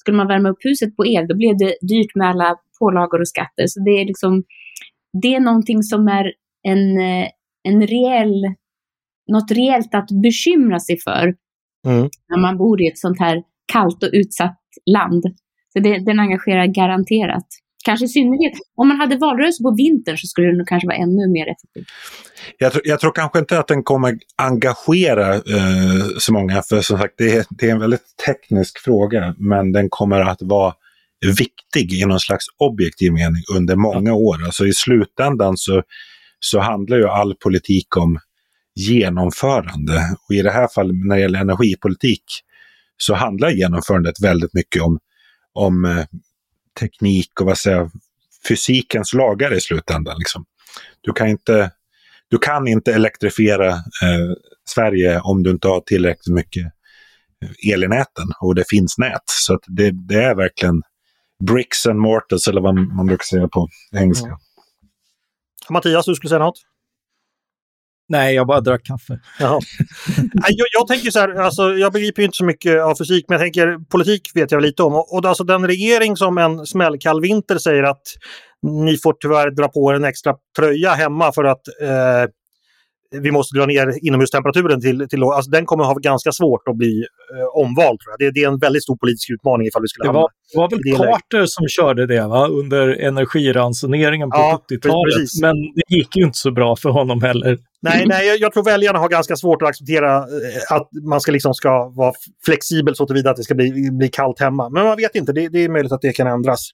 skulle 0.00 0.16
man 0.16 0.28
värma 0.28 0.48
upp 0.48 0.64
huset 0.64 0.96
på 0.96 1.06
el, 1.06 1.28
då 1.28 1.36
blev 1.36 1.56
det 1.56 1.74
dyrt 1.92 2.14
med 2.14 2.28
alla 2.28 2.56
pålagor 2.78 3.20
och 3.20 3.28
skatter. 3.28 3.66
Så 3.66 3.80
det 3.86 3.90
är 4.00 4.04
liksom, 4.04 4.42
det 5.22 5.34
är 5.34 5.40
någonting 5.40 5.82
som 5.82 6.08
är 6.08 6.32
en, 6.68 7.00
en 7.68 7.86
reell, 7.86 8.42
något 9.32 9.50
reellt 9.50 9.94
att 9.94 10.10
bekymra 10.22 10.78
sig 10.80 10.96
för. 11.06 11.34
Mm. 11.88 12.08
När 12.28 12.38
man 12.38 12.58
bor 12.58 12.82
i 12.82 12.86
ett 12.86 12.98
sånt 12.98 13.18
här 13.18 13.42
kallt 13.72 14.02
och 14.02 14.10
utsatt 14.12 14.60
land. 14.90 15.24
Så 15.72 15.80
det, 15.80 15.98
den 15.98 16.20
engagerar 16.20 16.66
garanterat. 16.66 17.46
Kanske 17.84 18.06
i 18.06 18.08
synnerhet 18.08 18.52
om 18.76 18.88
man 18.88 18.96
hade 18.96 19.16
valrörelse 19.16 19.62
på 19.62 19.74
vintern 19.76 20.16
så 20.18 20.26
skulle 20.26 20.46
den 20.46 20.66
kanske 20.66 20.86
vara 20.86 20.96
ännu 20.96 21.28
mer 21.32 21.46
effektiv. 21.46 21.84
Jag, 22.58 22.72
jag 22.84 23.00
tror 23.00 23.12
kanske 23.12 23.38
inte 23.38 23.58
att 23.58 23.68
den 23.68 23.82
kommer 23.82 24.18
engagera 24.36 25.34
eh, 25.34 26.06
så 26.18 26.32
många, 26.32 26.62
för 26.62 26.80
som 26.80 26.98
sagt 26.98 27.14
det 27.18 27.36
är, 27.36 27.44
det 27.50 27.68
är 27.68 27.72
en 27.72 27.80
väldigt 27.80 28.16
teknisk 28.26 28.78
fråga, 28.78 29.34
men 29.38 29.72
den 29.72 29.88
kommer 29.90 30.20
att 30.20 30.42
vara 30.42 30.74
viktig 31.38 31.92
i 31.92 32.04
någon 32.06 32.20
slags 32.20 32.44
objektiv 32.58 33.12
mening 33.12 33.42
under 33.56 33.76
många 33.76 34.14
år. 34.14 34.44
Alltså 34.44 34.66
i 34.66 34.72
slutändan 34.72 35.56
så, 35.56 35.82
så 36.40 36.60
handlar 36.60 36.96
ju 36.96 37.08
all 37.08 37.34
politik 37.34 37.96
om 37.96 38.18
genomförande. 38.74 40.16
Och 40.28 40.34
i 40.34 40.42
det 40.42 40.50
här 40.50 40.68
fallet 40.74 40.96
när 41.04 41.16
det 41.16 41.22
gäller 41.22 41.40
energipolitik 41.40 42.24
så 42.96 43.14
handlar 43.14 43.50
genomförandet 43.50 44.14
väldigt 44.22 44.54
mycket 44.54 44.82
om 44.82 44.98
om 45.52 45.84
eh, 45.84 46.04
teknik 46.80 47.40
och 47.40 47.46
vad 47.46 47.58
säger 47.58 47.90
fysikens 48.48 49.14
lagar 49.14 49.54
i 49.54 49.60
slutändan. 49.60 50.18
Liksom. 50.18 50.44
Du, 51.00 51.12
kan 51.12 51.28
inte, 51.28 51.70
du 52.28 52.38
kan 52.38 52.68
inte 52.68 52.94
elektrifiera 52.94 53.68
eh, 53.68 54.32
Sverige 54.68 55.20
om 55.20 55.42
du 55.42 55.50
inte 55.50 55.68
har 55.68 55.80
tillräckligt 55.80 56.34
mycket 56.34 56.64
eh, 57.42 57.72
el 57.72 57.84
i 57.84 57.88
näten 57.88 58.26
och 58.40 58.54
det 58.54 58.64
finns 58.68 58.98
nät. 58.98 59.22
Så 59.26 59.58
det, 59.66 59.90
det, 59.90 60.22
är 60.22 60.34
verkligen 60.34 60.82
bricks 61.44 61.86
and 61.86 61.98
mortars 61.98 62.48
eller 62.48 62.60
vad 62.60 62.74
man 62.74 63.06
brukar 63.06 63.24
säga 63.24 63.48
på 63.48 63.68
engelska. 63.92 64.26
Mm. 64.26 64.38
Mattias, 65.70 66.06
du 66.06 66.14
skulle 66.14 66.28
säga 66.28 66.38
något? 66.38 66.60
Nej, 68.12 68.34
jag 68.34 68.46
bara 68.46 68.60
drack 68.60 68.84
kaffe. 68.84 69.18
Jaha. 69.38 69.60
jag, 70.48 70.66
jag 70.72 70.86
tänker 70.88 71.10
så 71.10 71.18
här, 71.18 71.34
alltså, 71.34 71.62
jag 71.62 71.92
begriper 71.92 72.22
inte 72.22 72.36
så 72.36 72.44
mycket 72.44 72.82
av 72.82 72.94
fysik, 72.94 73.24
men 73.28 73.34
jag 73.34 73.44
tänker 73.44 73.78
politik 73.90 74.30
vet 74.34 74.52
jag 74.52 74.62
lite 74.62 74.82
om. 74.82 74.94
Och, 74.94 75.14
och 75.14 75.24
alltså 75.24 75.44
den 75.44 75.66
regering 75.66 76.16
som 76.16 76.38
en 76.38 76.66
smällkall 76.66 77.20
vinter 77.20 77.58
säger 77.58 77.82
att 77.82 78.02
ni 78.62 78.96
får 79.02 79.14
tyvärr 79.20 79.50
dra 79.50 79.68
på 79.68 79.90
er 79.90 79.94
en 79.94 80.04
extra 80.04 80.34
tröja 80.58 80.90
hemma 80.90 81.32
för 81.32 81.44
att 81.44 81.60
eh, 81.82 82.30
vi 83.20 83.30
måste 83.30 83.58
dra 83.58 83.66
ner 83.66 84.06
inomhustemperaturen 84.06 84.80
till, 84.80 85.08
till 85.08 85.22
alltså 85.22 85.50
den 85.50 85.66
kommer 85.66 85.84
ha 85.84 85.94
ganska 85.94 86.32
svårt 86.32 86.68
att 86.70 86.76
bli 86.76 87.04
eh, 87.38 87.62
omvald. 87.62 88.00
Tror 88.00 88.10
jag. 88.10 88.18
Det, 88.18 88.40
det, 88.40 88.44
är 88.44 88.48
en 88.48 88.58
väldigt 88.58 88.82
stor 88.82 88.96
politisk 88.96 89.30
utmaning 89.30 89.66
ifall 89.66 89.82
vi 89.82 89.88
skulle 89.88 90.08
det 90.08 90.12
var, 90.12 90.28
Det 90.52 90.58
var 90.58 90.70
väl 90.70 91.12
Carter 91.12 91.46
som 91.46 91.68
körde 91.68 92.06
det 92.06 92.26
va? 92.28 92.48
under 92.48 92.88
energiransoneringen 92.88 94.30
på 94.30 94.36
ja, 94.36 94.62
70-talet. 94.70 95.28
Men 95.42 95.56
det 95.74 95.96
gick 95.96 96.16
ju 96.16 96.24
inte 96.24 96.38
så 96.38 96.50
bra 96.50 96.76
för 96.76 96.90
honom 96.90 97.22
heller. 97.22 97.58
Nej, 97.82 98.04
nej 98.08 98.26
jag, 98.26 98.38
jag 98.38 98.52
tror 98.52 98.64
väljarna 98.64 98.98
har 98.98 99.08
ganska 99.08 99.36
svårt 99.36 99.62
att 99.62 99.68
acceptera 99.68 100.16
eh, 100.16 100.76
att 100.76 100.88
man 101.02 101.20
ska, 101.20 101.32
liksom 101.32 101.54
ska 101.54 101.88
vara 101.88 102.12
flexibel 102.44 102.96
så 102.96 103.06
tillvida 103.06 103.30
att 103.30 103.36
det 103.36 103.44
ska 103.44 103.54
bli, 103.54 103.90
bli 103.90 104.08
kallt 104.08 104.40
hemma. 104.40 104.68
Men 104.68 104.84
man 104.84 104.96
vet 104.96 105.14
inte, 105.14 105.32
det, 105.32 105.48
det 105.48 105.64
är 105.64 105.68
möjligt 105.68 105.92
att 105.92 106.02
det 106.02 106.12
kan 106.12 106.26
ändras. 106.26 106.70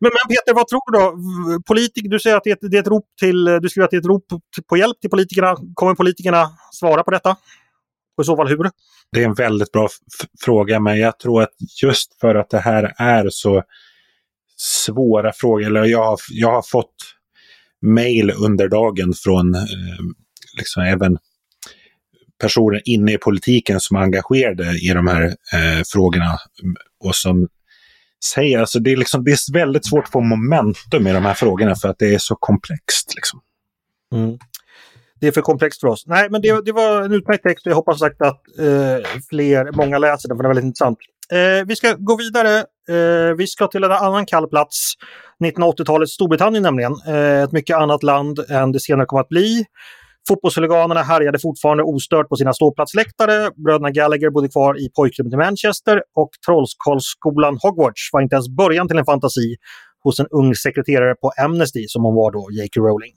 Men, 0.00 0.10
men 0.10 0.36
Peter, 0.36 0.54
vad 0.54 0.68
tror 0.68 0.92
du 0.92 0.98
då? 0.98 1.62
Politik, 1.62 2.10
du 2.10 2.18
säger 2.18 2.36
att 2.36 2.44
det 2.44 2.50
är, 2.50 2.54
ett, 2.54 2.70
det 2.70 2.76
är 2.76 2.80
ett 2.80 2.88
rop 2.88 3.04
till, 3.20 3.44
du 3.44 3.68
skriver 3.68 3.84
att 3.84 3.90
det 3.90 3.96
är 3.96 4.00
ett 4.00 4.06
rop 4.06 4.26
på 4.68 4.76
hjälp 4.76 5.00
till 5.00 5.10
politikerna. 5.10 5.56
Kommer 5.74 5.94
politikerna 5.94 6.46
svara 6.72 7.02
på 7.02 7.10
detta? 7.10 7.36
Och 8.16 8.22
i 8.22 8.24
så 8.24 8.36
fall 8.36 8.48
hur? 8.48 8.70
Det 9.12 9.20
är 9.20 9.24
en 9.24 9.34
väldigt 9.34 9.72
bra 9.72 9.88
fråga, 10.44 10.80
men 10.80 10.98
jag 10.98 11.18
tror 11.18 11.42
att 11.42 11.54
just 11.82 12.20
för 12.20 12.34
att 12.34 12.50
det 12.50 12.58
här 12.58 12.94
är 12.98 13.28
så 13.30 13.62
svåra 14.56 15.32
frågor, 15.32 15.66
eller 15.66 15.84
jag 15.84 16.04
har, 16.04 16.18
jag 16.30 16.52
har 16.52 16.62
fått 16.62 16.94
mejl 17.82 18.30
under 18.30 18.68
dagen 18.68 19.12
från 19.24 19.54
eh, 19.54 19.60
liksom 20.56 20.82
även 20.82 21.18
personer 22.40 22.82
inne 22.84 23.12
i 23.12 23.18
politiken 23.18 23.80
som 23.80 23.96
är 23.96 24.00
engagerade 24.00 24.64
i 24.64 24.92
de 24.94 25.06
här 25.06 25.22
eh, 25.24 25.82
frågorna 25.92 26.38
mm, 26.62 26.76
och 27.04 27.14
som 27.14 27.48
säger, 28.24 28.58
alltså 28.58 28.78
det 28.78 28.92
är, 28.92 28.96
liksom, 28.96 29.24
det 29.24 29.30
är 29.30 29.52
väldigt 29.52 29.86
svårt 29.86 30.04
att 30.04 30.12
få 30.12 30.20
momentum 30.20 31.06
i 31.06 31.12
de 31.12 31.24
här 31.24 31.34
frågorna 31.34 31.74
för 31.74 31.88
att 31.88 31.98
det 31.98 32.14
är 32.14 32.18
så 32.18 32.36
komplext. 32.36 33.12
Liksom. 33.14 33.40
Mm. 34.14 34.38
Det 35.20 35.26
är 35.26 35.32
för 35.32 35.40
komplext 35.40 35.80
för 35.80 35.88
oss. 35.88 36.04
Nej, 36.06 36.30
men 36.30 36.42
det, 36.42 36.64
det 36.64 36.72
var 36.72 37.02
en 37.02 37.12
utmärkt 37.12 37.42
text 37.42 37.66
och 37.66 37.70
jag 37.70 37.76
hoppas 37.76 37.98
sagt 37.98 38.22
att 38.22 38.42
eh, 38.58 39.10
fler, 39.30 39.76
många 39.76 39.98
läser 39.98 40.28
den 40.28 40.36
för 40.36 40.42
den 40.42 40.50
är 40.50 40.54
väldigt 40.54 40.64
intressant. 40.64 40.98
Eh, 41.32 41.66
vi 41.66 41.76
ska 41.76 41.94
gå 41.98 42.16
vidare. 42.16 42.58
Eh, 42.88 43.34
vi 43.36 43.46
ska 43.46 43.66
till 43.66 43.84
en 43.84 43.92
annan 43.92 44.26
kall 44.26 44.48
plats. 44.48 44.92
1980-talets 45.44 46.12
Storbritannien 46.12 46.62
nämligen. 46.62 46.92
Eh, 47.06 47.42
ett 47.42 47.52
mycket 47.52 47.76
annat 47.76 48.02
land 48.02 48.38
än 48.50 48.72
det 48.72 48.80
senare 48.80 49.06
kommer 49.06 49.20
att 49.20 49.28
bli. 49.28 49.64
Fotbollshuliganerna 50.28 51.02
härjade 51.02 51.38
fortfarande 51.38 51.82
ostört 51.82 52.28
på 52.28 52.36
sina 52.36 52.52
ståplatsläktare. 52.52 53.50
Bröderna 53.64 53.90
Gallagher 53.90 54.30
bodde 54.30 54.48
kvar 54.48 54.80
i 54.84 54.88
pojkrummet 54.96 55.32
i 55.32 55.36
Manchester 55.36 56.02
och 56.14 56.30
Trollkarlsskolan 56.46 57.58
Hogwarts 57.62 58.10
var 58.12 58.20
inte 58.20 58.34
ens 58.34 58.48
början 58.48 58.88
till 58.88 58.98
en 58.98 59.04
fantasi 59.04 59.56
hos 60.04 60.20
en 60.20 60.26
ung 60.30 60.54
sekreterare 60.54 61.14
på 61.14 61.32
Amnesty 61.44 61.84
som 61.88 62.04
hon 62.04 62.14
var 62.14 62.32
då, 62.32 62.48
J.K. 62.50 62.80
Rowling. 62.80 63.12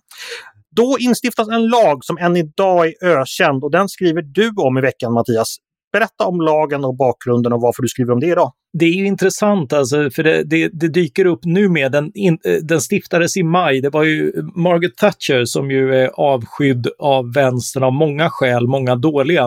Då 0.76 0.98
instiftas 1.00 1.48
en 1.48 1.68
lag 1.68 2.06
som 2.06 2.18
än 2.18 2.38
idag 2.38 2.88
är 2.88 2.94
ökänd 3.06 3.64
och 3.64 3.72
den 3.72 3.90
skriver 3.90 4.22
du 4.22 4.52
om 4.58 4.78
i 4.78 4.82
veckan 4.82 5.14
Mattias. 5.14 5.58
Berätta 5.94 6.26
om 6.26 6.42
lagen 6.42 6.86
och 6.86 6.96
bakgrunden 6.96 7.54
och 7.54 7.62
varför 7.62 7.82
du 7.82 7.88
skriver 7.88 8.14
om 8.14 8.20
det 8.20 8.28
idag. 8.28 8.52
Det 8.74 8.86
är 8.86 8.94
ju 8.94 9.06
intressant 9.06 9.74
alltså, 9.74 10.10
för 10.10 10.24
det, 10.24 10.44
det, 10.44 10.70
det 10.74 10.88
dyker 10.88 11.26
upp 11.26 11.40
nu 11.44 11.70
med, 11.70 11.92
den, 11.92 12.12
in, 12.14 12.38
eh, 12.46 12.54
den 12.54 12.82
stiftades 12.82 13.38
i 13.38 13.44
maj. 13.44 13.82
Det 13.82 13.90
var 13.90 14.04
ju 14.04 14.34
Margaret 14.56 14.98
Thatcher 14.98 15.46
som 15.46 15.72
ju 15.72 15.96
är 15.96 16.08
avskydd 16.08 16.88
av 17.00 17.34
vänstern 17.34 17.84
av 17.84 17.94
många 17.94 18.30
skäl, 18.30 18.68
många 18.68 18.96
dåliga. 18.96 19.44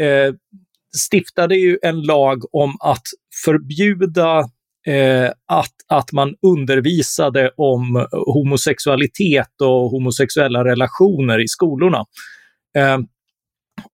Eh, 0.00 0.34
stiftade 0.96 1.56
ju 1.56 1.78
en 1.82 2.02
lag 2.02 2.54
om 2.54 2.76
att 2.80 3.02
förbjuda 3.44 4.38
eh, 4.86 5.30
att, 5.48 5.74
att 5.88 6.12
man 6.12 6.34
undervisade 6.42 7.50
om 7.56 7.96
eh, 7.96 8.06
homosexualitet 8.12 9.60
och 9.60 9.90
homosexuella 9.90 10.64
relationer 10.64 11.42
i 11.42 11.48
skolorna. 11.48 12.04
Eh, 12.76 12.98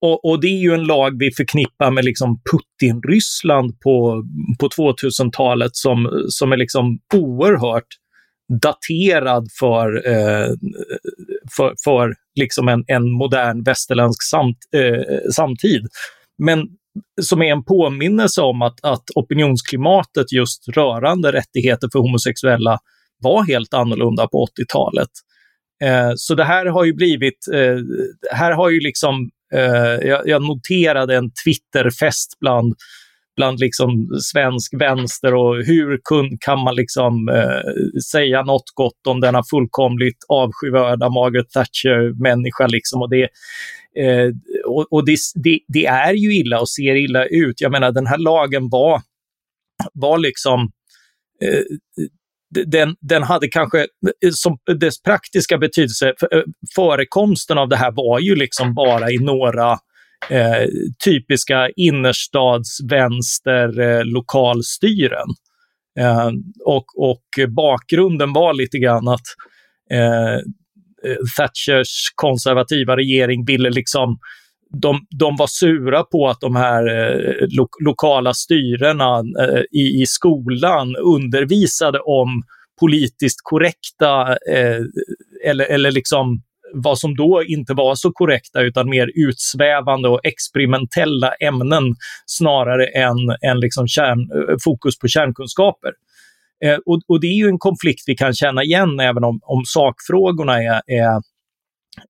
och, 0.02 0.26
och, 0.26 0.42
det 0.42 0.48
är 0.48 0.62
ju 0.62 0.74
en 0.74 0.84
lag 0.84 1.20
vi 1.20 1.32
förknippar 1.32 1.92
med 1.92 2.06
liksom 2.06 2.42
Putin-Ryssland 2.52 3.80
på, 3.80 4.24
på 4.60 4.68
2000-talet 4.68 5.76
som, 5.76 6.26
som 6.28 6.52
är 6.52 6.58
liksom 6.58 7.00
oerhört 7.14 7.88
daterad 8.62 9.48
för, 9.60 10.08
eh, 10.08 10.48
för, 11.58 11.74
för 11.84 12.14
liksom 12.40 12.68
en, 12.68 12.84
en 12.88 13.12
modern 13.12 13.64
västerländsk 13.64 14.24
samt, 14.30 14.58
eh, 14.76 15.32
samtid. 15.32 15.82
Men 16.44 16.68
som 17.22 17.42
är 17.42 17.52
en 17.52 17.64
påminnelse 17.64 18.42
om 18.42 18.62
att, 18.62 18.86
att 18.86 19.04
opinionsklimatet 19.16 20.32
just 20.32 20.68
rörande 20.68 21.32
rättigheter 21.32 21.90
för 21.92 22.00
homosexuella 22.00 22.80
var 23.24 23.44
helt 23.44 23.74
annorlunda 23.74 24.28
på 24.28 24.46
80-talet. 24.46 25.10
Eh, 25.84 26.12
så 26.16 26.36
det 26.36 26.44
här 26.44 26.66
har 26.66 26.86
ju 26.86 26.94
blivit, 26.94 27.48
eh, 27.54 27.78
här 28.32 28.52
har 28.52 28.70
ju 28.70 28.80
liksom 28.80 29.30
Eh, 29.54 30.08
jag, 30.08 30.28
jag, 30.28 30.42
noterade 30.42 31.16
en 31.16 31.32
Twitterfest 31.46 32.40
bland, 32.40 32.76
bland 33.36 33.60
liksom 33.60 34.10
svensk 34.32 34.74
vänster 34.74 35.34
och 35.34 35.56
hur 35.56 36.00
kun, 36.04 36.38
kan 36.40 36.60
man 36.60 36.76
liksom 36.76 37.30
eh, 37.30 38.00
säga 38.12 38.44
något 38.44 38.72
gott 38.74 39.08
om 39.08 39.22
denna 39.22 39.44
fullkomligt 39.52 40.18
avskyvärda 40.30 41.10
Margaret 41.10 41.50
Thatcher-människa. 41.50 42.68
Liksom. 42.68 43.02
Och, 43.02 43.10
det, 43.10 43.24
eh, 44.00 44.32
och, 44.66 44.94
och 44.94 45.06
det, 45.06 45.18
det, 45.36 45.60
det, 45.68 45.86
är 45.86 46.14
ju 46.14 46.36
illa 46.36 46.60
och 46.60 46.70
ser 46.70 46.96
illa 46.96 47.26
ut. 47.26 47.62
Jag 47.62 47.72
menar, 47.72 47.92
den 47.92 48.08
här 48.08 48.18
lagen 48.18 48.70
var, 48.70 49.02
var 49.94 50.18
liksom 50.18 50.72
eh, 51.42 51.64
den, 52.66 52.96
den 53.02 53.24
hade 53.24 53.48
kanske 53.48 53.80
eh, 53.80 53.86
som 54.32 54.58
dess 54.80 55.02
praktiska 55.02 55.58
betydelse, 55.58 56.08
eh, 56.08 56.42
förekomsten 56.76 57.58
av 57.58 57.70
det 57.70 57.76
här 57.76 57.92
var 57.92 58.20
ju 58.20 58.36
liksom 58.36 58.74
bara 58.74 59.12
i 59.12 59.18
några 59.18 59.72
eh, 60.30 60.68
typiska 61.06 61.70
innerstadsvänster 61.76 63.80
eh, 63.80 64.06
lokalstyren. 64.06 65.28
Eh, 66.00 66.32
och, 66.66 66.86
och 66.98 67.24
bakgrunden 67.50 68.34
var 68.34 68.54
lite 68.54 68.78
grann 68.78 69.08
att 69.08 69.26
eh, 69.92 70.36
eh 70.36 70.42
Thatchers 71.38 72.12
konservativa 72.16 72.98
regering 72.98 73.46
ville 73.46 73.70
liksom 73.70 74.20
de, 74.82 75.08
de 75.20 75.36
var 75.36 75.48
sura 75.48 76.04
på 76.04 76.28
att 76.28 76.42
de 76.42 76.56
här 76.56 76.88
eh, 76.88 77.48
lo 77.58 77.68
lokala 77.86 78.34
styrena 78.34 79.20
eh, 79.20 79.62
i, 79.72 80.02
i 80.02 80.06
skolan 80.06 80.96
undervisade 80.96 82.00
om 82.00 82.44
politiskt 82.80 83.40
korrekta 83.44 84.32
eh, 84.32 84.82
eller, 85.46 85.66
eller 85.66 85.92
liksom 85.92 86.42
vad 86.74 87.00
som 87.00 87.16
då 87.16 87.44
inte 87.48 87.74
var 87.74 87.96
så 87.96 88.12
korrekta 88.12 88.62
utan 88.62 88.90
mer 88.90 89.12
utsvävande 89.16 90.10
och 90.10 90.20
experimentella 90.24 91.34
ämnen 91.34 91.96
snarare 92.26 92.86
än, 92.86 93.18
än 93.52 93.60
liksom 93.60 93.88
kärn, 93.88 94.20
eh, 94.20 94.56
fokus 94.64 95.00
på 95.00 95.08
kärnkunskaper. 95.08 95.92
Eh, 96.64 96.78
och, 96.86 97.02
och, 97.08 97.22
det 97.22 97.28
är 97.28 97.38
ju 97.38 97.48
en 97.48 97.60
konflikt 97.60 98.04
vi 98.08 98.16
kan 98.16 98.34
känna 98.34 98.64
igen 98.64 99.00
även 99.00 99.24
om, 99.24 99.40
om 99.44 99.64
sakfrågorna 99.66 100.64
är, 100.64 100.82
är 100.88 101.22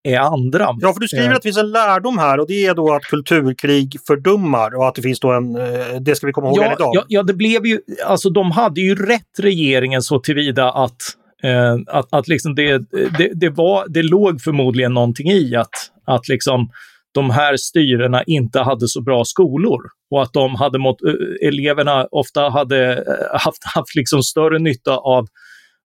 är 0.03 0.19
andra. 0.19 0.75
Ja, 0.79 0.93
för 0.93 0.99
du 0.99 1.07
skriver 1.07 1.29
eh. 1.29 1.35
att 1.35 1.41
det 1.41 1.47
finns 1.47 1.57
en 1.57 1.71
lärdom 1.71 2.17
här 2.17 2.39
och 2.39 2.47
det 2.47 2.65
är 2.65 2.73
då 2.73 2.93
att 2.93 3.03
kulturkrig 3.03 3.97
fördummar 4.07 4.75
och 4.75 4.87
att 4.87 4.95
det 4.95 5.01
finns 5.01 5.19
då 5.19 5.31
en, 5.31 5.55
eh, 5.55 6.01
det 6.01 6.15
ska 6.15 6.27
vi 6.27 6.33
komma 6.33 6.47
ihåg 6.47 6.57
ja, 6.59 6.73
idag. 6.73 6.91
Ja, 6.93 7.03
ja, 7.07 7.23
det 7.23 7.33
blev 7.33 7.65
ju, 7.65 7.79
alltså 8.05 8.29
de 8.29 8.51
hade 8.51 8.81
ju 8.81 8.95
rätt 8.95 9.39
regeringen 9.39 10.01
så 10.01 10.19
tillvida 10.19 10.71
att, 10.71 10.97
eh, 11.43 11.73
att, 11.87 12.13
att 12.13 12.27
liksom 12.27 12.55
det, 12.55 12.77
det, 13.17 13.31
det, 13.33 13.49
var, 13.49 13.85
det 13.87 14.03
låg 14.03 14.41
förmodligen 14.41 14.93
någonting 14.93 15.31
i 15.31 15.55
att, 15.55 15.91
att 16.05 16.27
liksom 16.27 16.69
de 17.11 17.29
här 17.29 17.57
styrena 17.57 18.23
inte 18.23 18.59
hade 18.59 18.87
så 18.87 19.01
bra 19.01 19.23
skolor 19.25 19.81
och 20.11 20.21
att 20.21 20.33
de 20.33 20.55
hade 20.55 20.79
mått, 20.79 21.01
eh, 21.03 21.47
eleverna 21.47 22.07
ofta 22.11 22.49
hade 22.49 23.03
haft, 23.33 23.63
haft 23.75 23.95
liksom 23.95 24.23
större 24.23 24.59
nytta 24.59 24.97
av 24.97 25.27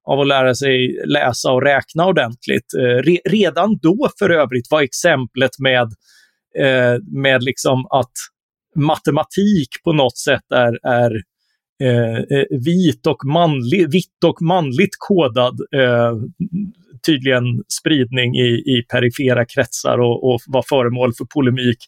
av 0.08 0.20
att 0.20 0.26
lära 0.26 0.54
sig 0.54 1.02
läsa 1.06 1.52
och 1.52 1.62
räkna 1.62 2.06
ordentligt. 2.06 2.74
Eh, 2.78 3.02
re 3.02 3.18
redan 3.24 3.78
då 3.82 4.08
för 4.18 4.30
övrigt 4.30 4.70
var 4.70 4.82
exemplet 4.82 5.58
med, 5.58 5.92
eh, 6.58 7.02
med 7.12 7.42
liksom 7.42 7.86
att 7.90 8.12
matematik 8.76 9.68
på 9.84 9.92
något 9.92 10.18
sätt 10.18 10.52
är, 10.54 10.86
är 10.86 11.12
eh, 11.82 12.38
eh 12.38 12.46
vit 12.64 13.06
och 13.06 13.24
manlig, 13.24 13.92
vitt 13.92 14.24
och 14.24 14.42
manligt 14.42 14.96
kodad 14.98 15.60
eh, 15.74 16.12
tydligen 17.06 17.44
spridning 17.80 18.36
i, 18.36 18.48
i 18.48 18.84
perifera 18.90 19.44
kretsar 19.44 19.98
och, 19.98 20.30
och 20.30 20.40
var 20.46 20.64
föremål 20.68 21.14
för 21.14 21.24
polemik. 21.24 21.78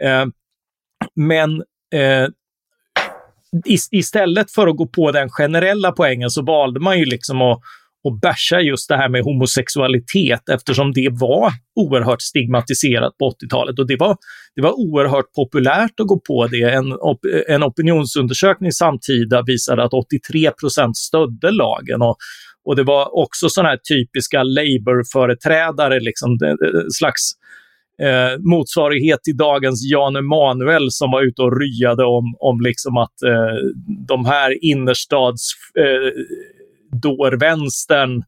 Eh, 0.00 0.26
men 1.14 1.50
eh, 1.94 2.28
istället 3.90 4.50
för 4.50 4.66
att 4.66 4.76
gå 4.76 4.86
på 4.86 5.12
den 5.12 5.28
generella 5.30 5.92
poängen 5.92 6.30
så 6.30 6.42
valde 6.42 6.80
man 6.80 6.98
ju 6.98 7.04
liksom 7.04 7.42
att, 7.42 7.58
att 8.08 8.20
basha 8.20 8.60
just 8.60 8.88
det 8.88 8.96
här 8.96 9.08
med 9.08 9.22
homosexualitet 9.22 10.48
eftersom 10.48 10.92
det 10.92 11.08
var 11.10 11.52
oerhört 11.80 12.22
stigmatiserat 12.22 13.18
på 13.18 13.30
80-talet 13.30 13.78
och 13.78 13.86
det 13.86 13.96
var, 13.96 14.16
det 14.56 14.62
var 14.62 14.72
oerhört 14.72 15.32
populärt 15.36 16.00
att 16.00 16.06
gå 16.06 16.20
på 16.20 16.46
det. 16.46 16.62
En, 16.62 16.92
op, 16.92 17.20
en 17.48 17.62
opinionsundersökning 17.62 18.72
samtida 18.72 19.42
visade 19.46 19.84
att 19.84 19.94
83 19.94 20.50
procent 20.50 20.96
stödde 20.96 21.50
lagen 21.50 22.02
och, 22.02 22.16
och 22.64 22.76
det 22.76 22.82
var 22.82 23.18
också 23.18 23.48
sådana 23.48 23.68
här 23.68 23.80
typiska 23.94 24.42
Labour-företrädare, 24.42 26.00
liksom, 26.00 26.38
slags 26.98 27.32
eh, 28.02 28.38
motsvarighet 28.38 29.22
till 29.22 29.36
dagens 29.36 29.90
Jan 29.92 30.16
Emanuel 30.16 30.90
som 30.90 31.10
var 31.10 31.22
ute 31.22 31.42
och 31.42 31.60
ryade 31.60 32.04
om, 32.04 32.36
om 32.38 32.60
liksom 32.60 32.96
att 32.96 33.22
eh, 33.22 33.56
de 34.08 34.24
här 34.24 34.64
innerstads 34.64 35.50
eh, 35.78 36.22
dårvänstern 37.02 38.22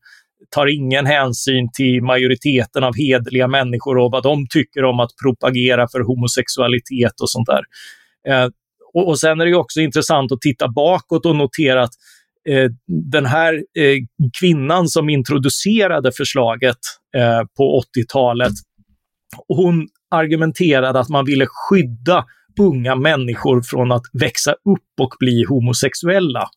tar 0.51 0.67
ingen 0.67 1.07
hänsyn 1.07 1.71
till 1.73 2.03
majoriteten 2.03 2.85
av 2.85 2.97
hedliga 2.97 3.49
människor 3.49 3.99
och 3.99 4.11
vad 4.11 4.23
de 4.23 4.47
tycker 4.51 4.85
om 4.85 5.01
att 5.01 5.11
propagera 5.23 5.89
för 5.89 6.01
homosexualitet 6.01 7.21
och 7.23 7.31
sånt 7.31 7.47
där. 7.47 7.63
Eh, 8.29 8.49
och, 8.95 9.09
och 9.09 9.19
Sen 9.19 9.41
är 9.41 9.47
det 9.47 9.55
också 9.55 9.81
intressant 9.81 10.33
att 10.33 10.41
titta 10.41 10.69
bakåt 10.69 11.27
och 11.27 11.37
notera 11.37 11.83
att 11.83 11.95
eh, 12.49 12.71
den 13.13 13.27
här 13.27 13.55
eh, 13.55 13.97
kvinnan 14.41 14.89
som 14.89 15.09
introducerade 15.09 16.13
förslaget 16.13 16.79
eh, 17.17 17.43
på 17.57 17.83
80-talet 17.97 18.53
hon 19.49 19.89
argumenterade 20.11 21.01
att 21.01 21.09
man 21.09 21.25
ville 21.25 21.47
skydda 21.49 22.25
unga 22.61 22.95
människor 22.95 23.63
från 23.63 23.93
att 23.93 24.03
växa 24.13 24.53
upp 24.53 25.01
och 25.01 25.15
bli 25.21 25.45
homosexuella. 25.49 26.49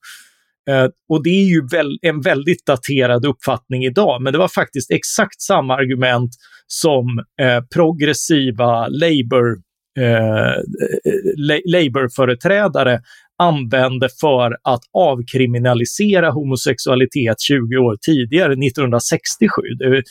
Eh, 0.70 0.88
och 1.10 1.24
det 1.24 1.30
är 1.30 1.46
ju 1.46 1.68
väl, 1.68 2.00
en 2.02 2.22
väldigt 2.22 2.66
daterad 2.66 3.26
uppfattning 3.26 3.86
idag, 3.86 4.22
men 4.22 4.34
det 4.34 4.40
var 4.40 4.48
faktiskt 4.48 4.92
exakt 4.92 5.42
samma 5.42 5.76
argument 5.76 6.32
som 6.68 7.06
eh, 7.42 7.64
progressiva 7.74 8.88
Labour, 8.88 9.56
eh, 10.00 10.54
eh 10.54 11.60
Labour-företrädare 11.66 13.02
använde 13.38 14.10
för 14.22 14.58
att 14.64 14.82
avkriminalisera 14.94 16.32
homosexualitet 16.32 17.42
20 17.42 17.78
år 17.78 17.98
tidigare, 18.06 18.54
1967. 18.54 19.62
Det, 19.80 20.04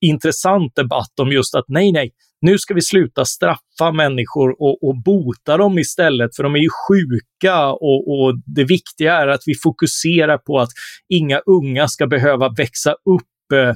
intressant 0.00 0.74
debatt 0.76 1.20
om 1.20 1.32
just 1.32 1.54
att 1.54 1.64
nej, 1.68 1.92
nej, 1.92 2.10
nu 2.40 2.58
ska 2.58 2.74
vi 2.74 2.82
sluta 2.82 3.24
straffa 3.24 3.92
människor 3.92 4.62
och, 4.62 4.88
och 4.88 5.02
bota 5.02 5.56
dem 5.56 5.78
istället, 5.78 6.36
för 6.36 6.42
de 6.42 6.54
är 6.54 6.58
ju 6.58 6.68
sjuka 6.88 7.66
och, 7.66 8.20
och, 8.20 8.34
det 8.46 8.64
viktiga 8.64 9.14
är 9.14 9.28
att 9.28 9.42
vi 9.46 9.54
fokuserar 9.62 10.38
på 10.38 10.58
att 10.58 10.70
inga 11.08 11.38
unga 11.38 11.88
ska 11.88 12.06
behöva 12.06 12.48
växa 12.48 12.92
upp 12.92 13.52
eh, 13.52 13.74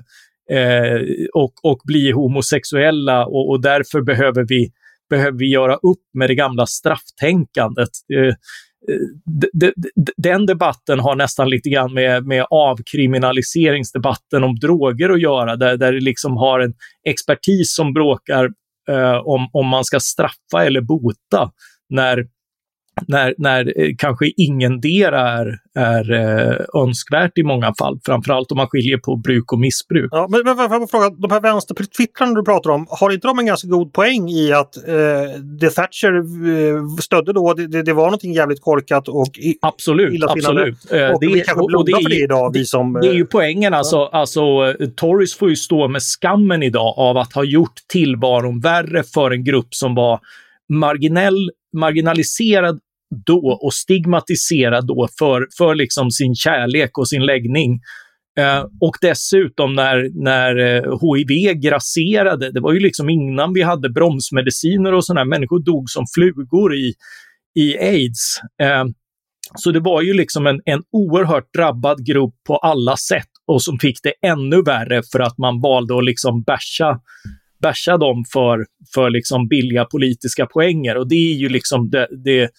och, 1.34 1.52
och 1.62 1.80
bli 1.84 2.10
homosexuella 2.10 3.26
och, 3.26 3.50
och 3.50 3.62
därför 3.62 4.00
behöver 4.00 4.44
vi, 4.48 4.72
behöver 5.10 5.38
vi 5.38 5.50
göra 5.50 5.74
upp 5.74 6.04
med 6.14 6.30
det 6.30 6.34
gamla 6.34 6.66
strafftänkandet. 6.66 7.90
Eh, 8.14 8.34
Eh, 8.88 9.68
den 10.16 10.46
debatten 10.46 11.00
har 11.00 11.16
nästan 11.16 11.50
lite 11.50 11.68
grann 11.68 11.94
med, 11.94 12.26
med 12.26 12.46
avkriminaliseringsdebatten 12.50 14.44
om 14.44 14.56
droger 14.56 15.10
att 15.10 15.20
göra, 15.20 15.56
där, 15.56 15.76
där 15.76 15.92
det 15.92 16.00
liksom 16.00 16.36
har 16.36 16.60
en 16.60 16.74
expertis 17.08 17.74
som 17.74 17.92
bråkar 17.92 18.44
eh, 18.88 19.16
om, 19.16 19.48
om 19.52 19.66
man 19.66 19.84
ska 19.84 20.00
straffa 20.00 20.64
eller 20.66 20.80
bota 20.80 21.50
när 21.88 22.26
när, 23.08 23.34
när 23.38 23.80
eh, 23.80 23.90
kanske 23.98 24.32
ingendera 24.36 25.30
är, 25.30 25.58
är 25.74 26.12
eh, 26.12 26.82
önskvärt 26.82 27.38
i 27.38 27.42
många 27.42 27.74
fall. 27.78 27.98
Framförallt 28.06 28.52
om 28.52 28.56
man 28.56 28.66
skiljer 28.66 28.98
på 28.98 29.16
bruk 29.16 29.52
och 29.52 29.58
missbruk. 29.58 30.08
Ja, 30.10 30.28
men, 30.30 30.40
men 30.44 30.56
får 30.56 30.80
jag 30.80 30.90
fråga, 30.90 31.10
de 31.10 31.30
här 31.30 31.40
vänstertwittrarna 31.40 32.34
du 32.34 32.44
pratar 32.44 32.70
om, 32.70 32.86
har 32.90 33.10
inte 33.10 33.26
de 33.26 33.38
en 33.38 33.46
ganska 33.46 33.68
god 33.68 33.92
poäng 33.92 34.30
i 34.30 34.52
att 34.52 34.88
eh, 34.88 34.94
det 35.60 35.70
Thatcher 35.70 36.16
eh, 36.16 36.86
stödde 37.00 37.32
då, 37.32 37.54
det, 37.54 37.82
det, 37.82 37.92
var 37.92 38.04
någonting 38.04 38.32
jävligt 38.32 38.60
korkat 38.60 39.08
och 39.08 39.38
i, 39.38 39.58
Absolut, 39.62 40.24
absolut. 40.24 40.84
Och 40.84 41.20
det, 41.20 41.26
vi 41.26 41.40
kanske 41.40 41.66
blundar 41.66 42.02
för 42.02 42.10
det 42.10 42.22
idag, 42.22 42.50
vi 42.54 42.64
som... 42.64 42.92
Det 42.92 43.08
är 43.08 43.14
ju 43.14 43.26
poängen, 43.26 43.74
alltså, 43.74 43.96
ja. 43.96 44.10
alltså 44.12 44.40
Tories 44.96 45.34
får 45.34 45.50
ju 45.50 45.56
stå 45.56 45.88
med 45.88 46.02
skammen 46.02 46.62
idag 46.62 46.94
av 46.96 47.16
att 47.16 47.32
ha 47.32 47.44
gjort 47.44 47.74
tillvaron 47.88 48.60
värre 48.60 49.02
för 49.02 49.30
en 49.30 49.44
grupp 49.44 49.74
som 49.74 49.94
var 49.94 50.20
marginell 50.68 51.50
marginaliserad 51.72 52.80
då 53.26 53.58
och 53.62 53.74
stigmatiserad 53.74 54.86
då 54.86 55.08
för, 55.18 55.46
för 55.58 55.74
liksom 55.74 56.10
sin 56.10 56.34
kärlek 56.34 56.98
och 56.98 57.08
sin 57.08 57.26
läggning. 57.26 57.80
Eh, 58.38 58.64
och 58.80 58.96
dessutom 59.00 59.74
när, 59.74 60.24
när 60.24 60.56
eh, 60.58 60.98
HIV 61.00 61.60
grasserade, 61.60 62.52
det 62.52 62.60
var 62.60 62.72
ju 62.72 62.80
liksom 62.80 63.08
innan 63.10 63.52
vi 63.52 63.62
hade 63.62 63.90
bromsmediciner 63.90 64.94
och 64.94 65.04
sådana, 65.04 65.24
människor 65.24 65.64
dog 65.64 65.90
som 65.90 66.04
flugor 66.14 66.74
i, 66.74 66.94
i 67.54 67.78
aids. 67.78 68.40
Eh, 68.62 68.84
så 69.54 69.70
det 69.70 69.80
var 69.80 70.02
ju 70.02 70.14
liksom 70.14 70.46
en, 70.46 70.60
en 70.64 70.82
oerhört 70.92 71.54
drabbad 71.56 72.06
grupp 72.06 72.34
på 72.46 72.56
alla 72.56 72.96
sätt 72.96 73.28
och 73.46 73.62
som 73.62 73.78
fick 73.78 73.98
det 74.02 74.28
ännu 74.28 74.62
värre 74.62 75.02
för 75.12 75.20
att 75.20 75.38
man 75.38 75.60
valde 75.60 75.98
att 75.98 76.04
liksom 76.04 76.42
basha 76.42 77.00
basha 77.62 77.96
dem 77.96 78.24
för, 78.32 78.66
för 78.94 79.10
liksom 79.10 79.48
billiga 79.48 79.84
politiska 79.84 80.46
poänger. 80.46 80.96
Och 80.96 81.08
det 81.08 81.32
är 81.32 81.34
ju 81.34 81.48
liksom 81.48 81.90
det, 81.90 82.08
det 82.24 82.50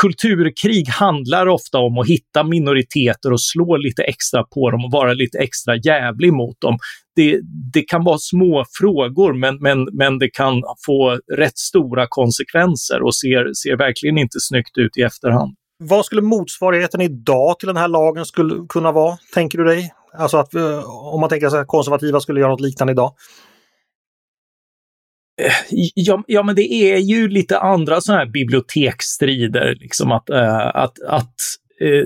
kulturkrig 0.00 0.88
handlar 0.88 1.46
ofta 1.46 1.78
om 1.78 1.98
att 1.98 2.08
hitta 2.08 2.44
minoriteter 2.44 3.32
och 3.32 3.40
slå 3.40 3.76
lite 3.76 4.02
extra 4.02 4.44
på 4.44 4.70
dem 4.70 4.84
och 4.84 4.90
vara 4.90 5.12
lite 5.12 5.38
extra 5.38 5.76
jävlig 5.76 6.32
mot 6.32 6.60
dem. 6.60 6.78
Det, 7.16 7.40
det 7.72 7.82
kan 7.82 8.04
vara 8.04 8.18
små 8.18 8.64
frågor, 8.78 9.32
men, 9.32 9.58
men, 9.60 9.88
men 9.92 10.18
det 10.18 10.28
kan 10.28 10.62
få 10.86 11.18
rätt 11.36 11.58
stora 11.58 12.06
konsekvenser 12.08 13.02
och 13.02 13.14
ser, 13.14 13.54
ser 13.54 13.76
verkligen 13.76 14.18
inte 14.18 14.40
snyggt 14.40 14.78
ut 14.78 14.96
i 14.96 15.02
efterhand. 15.02 15.54
Vad 15.82 16.04
skulle 16.04 16.22
motsvarigheten 16.22 17.00
idag 17.00 17.58
till 17.58 17.66
den 17.66 17.76
här 17.76 17.88
lagen 17.88 18.26
skulle 18.26 18.66
kunna 18.68 18.92
vara, 18.92 19.18
tänker 19.34 19.58
du 19.58 19.64
dig? 19.64 19.92
Alltså 20.18 20.36
att 20.36 20.54
eh, 20.54 21.12
om 21.14 21.20
man 21.20 21.28
tänker 21.28 21.48
sig 21.48 21.60
att 21.60 21.66
konservativa 21.66 22.20
skulle 22.20 22.40
göra 22.40 22.50
något 22.50 22.60
liknande 22.60 22.92
idag? 22.92 23.12
Eh, 25.40 25.52
ja, 25.94 26.24
ja, 26.26 26.42
men 26.42 26.54
det 26.54 26.72
är 26.72 26.96
ju 26.96 27.28
lite 27.28 27.58
andra 27.58 28.00
sådana 28.00 28.24
här 28.24 28.30
biblioteksstrider. 28.30 29.76
Liksom 29.80 30.12
att, 30.12 30.30
äh, 30.30 30.66
att, 30.66 31.02
att, 31.08 31.34
äh, 31.80 32.04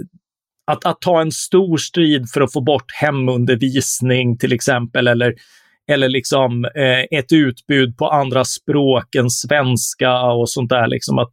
att, 0.66 0.87
att 0.87 1.01
ta 1.01 1.20
en 1.20 1.33
stor 1.33 1.77
strid 1.77 2.31
för 2.31 2.40
att 2.40 2.53
få 2.53 2.61
bort 2.61 2.92
hemundervisning 2.92 4.38
till 4.38 4.53
exempel, 4.53 5.09
eller, 5.09 5.35
eller 5.90 6.09
liksom 6.09 6.64
äh, 6.64 7.18
ett 7.18 7.33
utbud 7.33 7.97
på 7.97 8.09
andra 8.09 8.44
språk 8.44 9.14
än 9.14 9.31
svenska 9.31 10.23
och 10.23 10.51
sånt 10.51 10.70
där. 10.70 10.87
Liksom 10.87 11.18
att, 11.18 11.31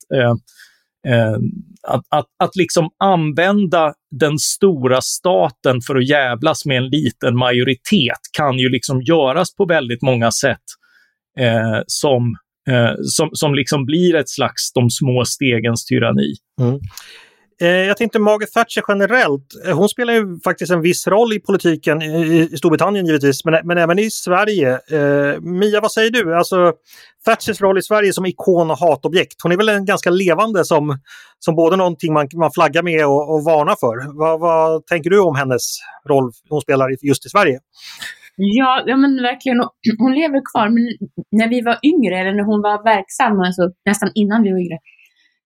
att, 1.88 2.06
att, 2.10 2.26
att 2.44 2.56
liksom 2.56 2.90
använda 3.04 3.94
den 4.12 4.40
stora 4.40 5.02
staten 5.02 5.82
för 5.88 5.96
att 5.96 6.10
jävlas 6.10 6.66
med 6.66 6.78
en 6.78 6.90
liten 6.90 7.38
majoritet 7.38 8.20
kan 8.38 8.60
ju 8.60 8.70
liksom 8.70 9.02
göras 9.02 9.56
på 9.56 9.66
väldigt 9.66 10.02
många 10.02 10.32
sätt 10.32 10.62
eh, 11.40 11.82
som, 11.88 12.36
eh, 12.70 12.94
som, 13.04 13.30
som 13.34 13.56
liksom 13.56 13.86
blir 13.86 14.16
ett 14.16 14.30
slags 14.30 14.74
de 14.74 14.90
små 14.90 15.26
stegens 15.26 15.86
tyranni. 15.86 16.36
Mm. 16.60 16.80
Eh, 17.62 17.68
jag 17.68 17.98
tänkte 17.98 18.20
Margaret 18.20 18.52
Thatcher 18.52 18.84
generellt. 18.88 19.46
Eh, 19.66 19.78
hon 19.78 19.90
spelar 19.90 20.14
ju 20.14 20.40
faktiskt 20.44 20.72
en 20.72 20.82
viss 20.82 21.08
roll 21.08 21.34
i 21.34 21.40
politiken 21.40 22.02
i, 22.02 22.50
i 22.52 22.58
Storbritannien 22.58 23.06
givetvis, 23.06 23.46
men, 23.46 23.60
men 23.64 23.78
även 23.78 24.00
i 24.00 24.12
Sverige. 24.12 24.72
Eh, 24.72 25.42
Mia, 25.42 25.82
vad 25.82 25.92
säger 25.92 26.12
du? 26.12 26.36
Alltså 26.36 26.74
Thatchers 27.26 27.62
roll 27.62 27.78
i 27.78 27.82
Sverige 27.82 28.14
som 28.14 28.26
ikon 28.26 28.72
och 28.72 28.78
hatobjekt. 28.78 29.42
Hon 29.44 29.52
är 29.52 29.58
väl 29.58 29.70
en 29.70 29.86
ganska 29.86 30.10
levande 30.10 30.66
som, 30.66 31.00
som 31.40 31.56
både 31.56 31.76
någonting 31.76 32.14
man, 32.14 32.28
man 32.34 32.52
flaggar 32.52 32.84
med 32.84 33.06
och, 33.06 33.34
och 33.34 33.44
varnar 33.44 33.76
för. 33.80 34.20
Va, 34.20 34.38
vad 34.38 34.86
tänker 34.86 35.10
du 35.10 35.20
om 35.20 35.36
hennes 35.36 35.78
roll 36.10 36.32
hon 36.50 36.62
spelar 36.62 36.90
just 37.02 37.26
i 37.26 37.30
Sverige? 37.30 37.60
Ja, 38.36 38.84
ja 38.88 38.98
men 38.98 39.22
verkligen. 39.22 39.60
Hon 39.98 40.14
lever 40.14 40.42
kvar. 40.52 40.70
Men 40.70 40.84
när 41.32 41.48
vi 41.50 41.62
var 41.62 41.78
yngre, 41.84 42.20
eller 42.20 42.34
när 42.34 42.44
hon 42.44 42.62
var 42.62 42.84
verksam, 42.84 43.40
alltså 43.40 43.64
nästan 43.86 44.10
innan 44.16 44.44
vi 44.44 44.52
var 44.52 44.60
yngre, 44.60 44.80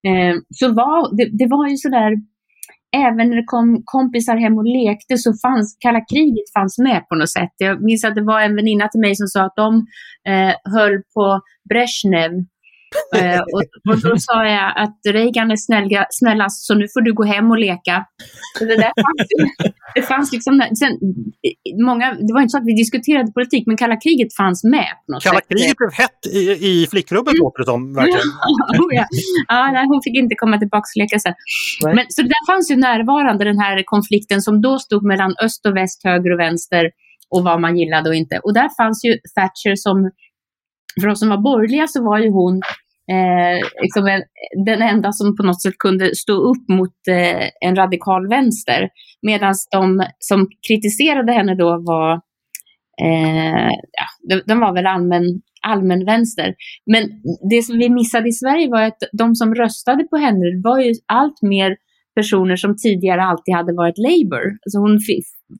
eh, 0.08 0.36
så 0.50 0.74
var 0.74 1.18
det, 1.18 1.26
det 1.40 1.48
var 1.48 1.68
ju 1.70 1.78
sådär, 1.78 2.12
även 2.96 3.30
när 3.30 3.36
det 3.36 3.44
kom 3.46 3.82
kompisar 3.86 4.36
hem 4.36 4.58
och 4.58 4.66
lekte 4.66 5.18
så 5.18 5.34
fanns 5.44 5.78
kalla 5.80 6.02
kriget 6.14 6.54
fanns 6.58 6.78
med 6.78 7.08
på 7.10 7.16
något 7.16 7.32
sätt. 7.32 7.54
Jag 7.58 7.84
minns 7.84 8.06
att 8.06 8.16
det 8.16 8.24
var 8.24 8.42
en 8.42 8.56
väninna 8.56 8.88
till 8.88 9.02
mig 9.02 9.16
som 9.16 9.28
sa 9.28 9.42
att 9.46 9.56
de 9.56 9.70
eh, 10.32 10.54
höll 10.76 10.96
på 11.14 11.42
Brezhnev 11.70 12.32
Eh, 13.16 13.40
och, 13.40 13.64
och, 13.90 13.98
då 14.02 14.18
sa 14.18 14.46
jag 14.46 14.74
att 14.84 15.00
Reagan 15.18 15.52
är 15.52 15.56
snälla, 15.56 16.06
snällast 16.10 16.66
så 16.68 16.74
nu 16.76 16.86
får 16.94 17.02
du 17.02 17.14
gå 17.14 17.24
hem 17.24 17.52
och 17.52 17.60
leka. 17.60 18.06
Så 18.58 18.66
det, 18.66 18.76
där 18.76 18.94
fanns, 19.06 19.28
det 19.96 20.02
fanns 20.02 20.32
liksom, 20.32 20.54
sen, 20.80 20.92
många, 21.90 22.06
det 22.28 22.34
var 22.34 22.42
inte 22.42 22.56
så 22.56 22.58
att 22.58 22.70
vi 22.72 22.76
diskuterade 22.84 23.32
politik, 23.32 23.64
men 23.68 23.78
kalla 23.78 23.96
kriget 24.06 24.36
fanns 24.42 24.64
med. 24.64 24.90
På 25.06 25.12
något 25.12 25.24
kalla 25.24 25.40
sätt. 25.40 25.48
kriget 25.50 25.78
blev 25.78 25.92
hett 26.04 26.22
i, 26.40 26.42
i 26.70 26.88
flickrummet 26.92 27.34
mm. 27.34 27.44
låter 27.44 27.60
det 27.60 27.66
som. 27.66 27.94
Verkligen. 27.94 28.30
oh, 28.82 28.92
ja. 29.00 29.06
ja, 29.48 29.72
nej, 29.76 29.86
hon 29.92 30.02
fick 30.06 30.16
inte 30.24 30.36
komma 30.36 30.58
tillbaka 30.58 30.88
och 30.96 31.02
leka 31.02 31.20
sen. 31.20 31.36
Men, 31.98 32.06
så 32.10 32.22
där 32.22 32.44
fanns 32.52 32.72
ju 32.72 32.76
närvarande 32.76 33.44
den 33.52 33.60
här 33.66 33.84
konflikten 33.86 34.42
som 34.42 34.62
då 34.62 34.80
stod 34.80 35.04
mellan 35.12 35.32
öst 35.46 35.66
och 35.66 35.76
väst, 35.76 36.00
höger 36.04 36.32
och 36.34 36.40
vänster 36.40 36.84
och 37.30 37.44
vad 37.44 37.62
man 37.62 37.78
gillade 37.78 38.10
och 38.10 38.16
inte. 38.16 38.40
Och 38.44 38.54
där 38.54 38.70
fanns 38.78 39.06
ju 39.06 39.12
Thatcher 39.36 39.76
som 39.76 39.98
för 41.02 41.10
oss 41.10 41.20
som 41.20 41.30
var 41.30 41.42
borgerliga 41.42 41.88
så 41.88 42.04
var 42.04 42.20
ju 42.20 42.30
hon 42.30 42.62
eh, 43.12 43.68
liksom 43.82 44.08
en, 44.08 44.24
den 44.66 44.82
enda 44.82 45.12
som 45.12 45.36
på 45.36 45.44
något 45.44 45.62
sätt 45.62 45.78
kunde 45.80 46.16
stå 46.16 46.34
upp 46.34 46.70
mot 46.70 47.08
eh, 47.10 47.50
en 47.68 47.76
radikal 47.76 48.28
vänster. 48.30 48.90
Medan 49.22 49.54
de 49.72 50.06
som 50.20 50.48
kritiserade 50.68 51.32
henne 51.32 51.56
då 51.56 51.84
var, 51.86 52.12
eh, 53.02 53.70
ja, 54.00 54.08
de, 54.30 54.42
de, 54.46 54.60
var 54.60 54.74
väl 54.74 54.86
allmän, 54.86 55.24
allmän 55.68 56.06
vänster. 56.06 56.56
Men 56.92 57.04
det 57.50 57.62
som 57.62 57.78
vi 57.78 57.90
missade 57.90 58.30
i 58.30 58.32
Sverige 58.32 58.70
var 58.70 58.82
att 58.82 59.04
de 59.12 59.36
som 59.36 59.56
röstade 59.56 60.04
på 60.04 60.18
henne 60.18 60.62
var 60.64 60.80
ju 60.80 60.94
allt 61.08 61.42
mer 61.42 61.76
personer 62.16 62.56
som 62.56 62.76
tidigare 62.76 63.24
alltid 63.24 63.56
hade 63.56 63.74
varit 63.74 63.98
Labour. 63.98 64.46
Alltså 64.66 64.80
hon 64.80 65.00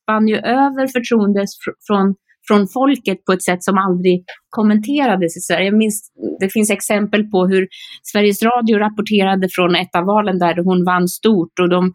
fann 0.06 0.28
ju 0.28 0.36
över 0.36 0.88
förtroendet 0.88 1.50
fr 1.64 1.72
från 1.88 2.16
från 2.48 2.68
folket 2.68 3.26
på 3.26 3.34
ett 3.34 3.44
sätt 3.44 3.64
som 3.64 3.78
aldrig 3.78 4.24
kommenterades 4.50 5.38
i 5.38 5.40
Sverige. 5.40 5.66
Jag 5.66 5.78
minns, 5.78 6.12
det 6.40 6.50
finns 6.50 6.72
exempel 6.72 7.24
på 7.24 7.48
hur 7.48 7.68
Sveriges 8.04 8.44
Radio 8.44 8.78
rapporterade 8.78 9.48
från 9.52 9.76
ett 9.76 9.96
av 9.96 10.06
valen 10.06 10.40
där 10.40 10.64
hon 10.64 10.86
vann 10.86 11.08
stort 11.08 11.60
och 11.62 11.70
de, 11.70 11.94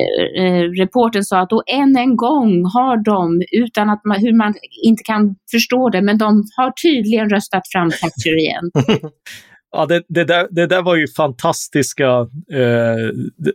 eh, 0.00 0.44
eh 0.44 0.62
reporten 0.82 1.24
sa 1.24 1.40
att 1.40 1.52
och 1.52 1.62
än 1.66 1.96
en 1.96 2.16
gång 2.16 2.64
har 2.64 3.04
de, 3.04 3.42
utan 3.64 3.90
att 3.90 4.04
man, 4.04 4.20
hur 4.20 4.36
man 4.36 4.54
inte 4.84 5.02
kan 5.02 5.34
förstå 5.50 5.90
det, 5.90 6.02
men 6.02 6.18
de 6.18 6.44
har 6.56 6.70
tydligen 6.82 7.30
röstat 7.30 7.62
fram 7.72 7.90
Thatcher 7.90 8.38
igen. 8.38 8.70
Ja, 9.76 9.86
det, 9.86 10.02
det, 10.08 10.24
där, 10.24 10.48
det 10.50 10.66
där 10.66 10.82
var 10.82 10.96
ju 10.96 11.06
fantastiska 11.16 12.08
eh, 12.52 13.06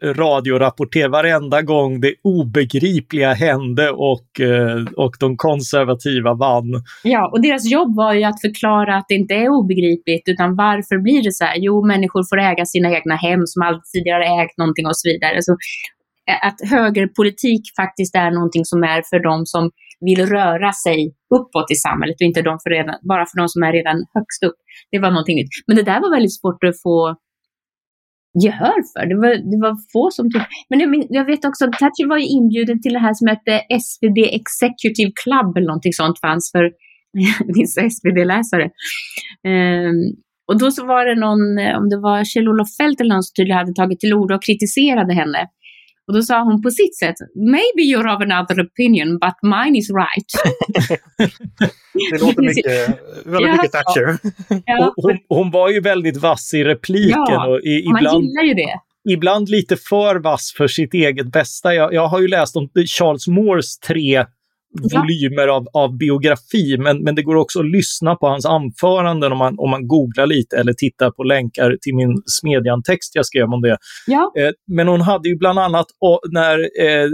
radiorapporter. 0.03 1.09
Varenda 1.09 1.61
gång 1.61 2.01
det 2.01 2.13
obegripliga 2.23 3.33
hände 3.33 3.89
och, 3.89 4.39
eh, 4.39 4.85
och 4.97 5.15
de 5.19 5.37
konservativa 5.37 6.33
vann. 6.33 6.83
Ja, 7.03 7.29
och 7.33 7.41
deras 7.41 7.71
jobb 7.71 7.95
var 7.95 8.13
ju 8.13 8.23
att 8.23 8.41
förklara 8.41 8.97
att 8.97 9.05
det 9.07 9.15
inte 9.15 9.33
är 9.33 9.49
obegripligt, 9.49 10.23
utan 10.29 10.55
varför 10.55 10.97
blir 10.97 11.23
det 11.23 11.31
så 11.31 11.43
här? 11.43 11.55
Jo, 11.57 11.85
människor 11.85 12.23
får 12.29 12.39
äga 12.39 12.65
sina 12.65 12.89
egna 12.97 13.15
hem 13.15 13.41
som 13.45 13.61
aldrig 13.61 13.83
tidigare 13.93 14.25
ägt 14.41 14.57
någonting 14.57 14.85
och 14.85 14.97
så 14.97 15.09
vidare. 15.09 15.41
Så, 15.41 15.51
eh, 16.29 16.47
att 16.47 16.69
högerpolitik 16.71 17.61
faktiskt 17.81 18.15
är 18.15 18.31
någonting 18.31 18.65
som 18.65 18.83
är 18.83 19.01
för 19.09 19.19
de 19.29 19.45
som 19.45 19.71
vill 20.07 20.25
röra 20.25 20.71
sig 20.85 20.99
uppåt 21.37 21.71
i 21.71 21.75
samhället 21.75 22.15
och 22.21 22.27
inte 22.29 22.41
de 22.41 22.53
för 22.63 22.69
redan, 22.69 22.95
bara 23.11 23.25
för 23.29 23.37
de 23.41 23.47
som 23.53 23.63
är 23.63 23.73
redan 23.73 23.97
högst 24.15 24.41
upp. 24.47 24.59
Det 24.91 24.99
var 24.99 25.11
någonting 25.11 25.35
nytt. 25.35 25.53
Men 25.67 25.75
det 25.75 25.83
där 25.91 25.99
var 26.01 26.11
väldigt 26.15 26.39
svårt 26.39 26.63
att 26.63 26.81
få 26.85 27.15
gehör 28.43 28.79
för. 28.91 29.03
Det 29.11 29.17
var, 29.23 29.31
det 29.51 29.59
var 29.65 29.73
få 29.93 30.03
som 30.11 30.25
tyckte... 30.31 30.47
Men 30.69 30.79
jag, 30.79 30.89
jag, 31.09 31.25
vet 31.25 31.45
också 31.45 31.65
att 31.65 31.79
Thatcher 31.79 32.07
var 32.13 32.21
inbjuden 32.37 32.81
till 32.81 32.93
det 32.93 33.03
här 33.05 33.13
som 33.13 33.27
hette 33.27 33.53
SvD 33.87 34.19
Executive 34.39 35.11
Club 35.23 35.57
eller 35.57 35.67
någonting 35.67 35.93
sånt 35.93 36.19
fanns 36.19 36.51
för 36.55 36.65
vissa 37.57 37.81
SvD-läsare. 37.95 38.65
Um, 39.47 39.51
ehm, 39.51 39.99
och 40.49 40.59
då 40.59 40.71
så 40.71 40.85
var 40.85 41.05
det 41.05 41.17
någon, 41.25 41.43
eh, 41.63 41.77
om 41.79 41.89
det 41.89 41.99
var 42.07 42.23
Kjell-Olof 42.23 42.71
Feldt 42.77 43.01
eller 43.01 43.13
någon 43.13 43.23
som 43.23 43.33
tydligen 43.37 43.57
hade 43.57 43.73
tagit 43.73 43.99
till 43.99 44.13
ord 44.13 44.31
och 44.31 44.43
kritiserade 44.43 45.13
henne. 45.13 45.41
Och 46.07 46.13
då 46.13 46.21
sa 46.21 46.43
hon 46.43 46.61
på 46.61 46.69
sitt 46.69 46.97
sätt, 46.97 47.15
maybe 47.35 47.81
you're 47.81 48.15
of 48.15 48.21
another 48.21 48.65
opinion, 48.65 49.19
but 49.19 49.35
mine 49.41 49.75
is 49.77 49.89
right. 49.89 50.31
det 52.11 52.21
låter 52.21 52.41
mycket, 52.41 52.65
väldigt 53.25 53.47
ja, 53.47 53.51
mycket 53.51 53.71
Thatcher. 53.71 54.17
Ja. 54.65 54.93
Hon, 54.95 55.17
hon, 55.29 55.51
var 55.51 55.69
ju 55.69 55.79
väldigt 55.79 56.17
vass 56.17 56.53
i 56.53 56.63
repliken. 56.63 57.13
Ja, 57.27 57.47
och 57.47 57.59
i, 57.59 57.79
ibland, 57.79 58.03
man 58.03 58.21
gillar 58.21 58.43
ju 58.43 58.53
det. 58.53 58.79
Ibland 59.09 59.49
lite 59.49 59.77
för 59.77 60.15
vass 60.15 60.53
för 60.57 60.67
sitt 60.67 60.93
eget 60.93 61.31
bästa. 61.31 61.73
Jag, 61.73 61.93
jag 61.93 62.07
har 62.07 62.19
ju 62.19 62.27
läst 62.27 62.55
om 62.55 62.69
Charles 62.97 63.27
Moores 63.27 63.79
tre 63.79 64.25
volymer 64.79 65.47
av, 65.47 65.67
av 65.73 65.97
biografi, 65.97 66.77
men, 66.77 67.03
men 67.03 67.15
det 67.15 67.23
går 67.23 67.35
också 67.35 67.59
att 67.59 67.71
lyssna 67.71 68.15
på 68.15 68.27
hans 68.27 68.45
anföranden 68.45 69.31
om 69.31 69.37
man, 69.37 69.55
om 69.57 69.69
man 69.69 69.87
googlar 69.87 70.25
lite 70.25 70.57
eller 70.57 70.73
tittar 70.73 71.11
på 71.11 71.23
länkar 71.23 71.77
till 71.81 71.95
min 71.95 72.21
Smedjan-text 72.25 73.15
jag 73.15 73.25
skrev 73.25 73.43
om 73.43 73.61
det. 73.61 73.77
Ja. 74.07 74.31
Eh, 74.37 74.51
men 74.71 74.87
hon 74.87 75.01
hade 75.01 75.29
ju 75.29 75.37
bland 75.37 75.59
annat 75.59 75.85
och, 76.01 76.19
när 76.31 76.59
eh, 76.59 77.09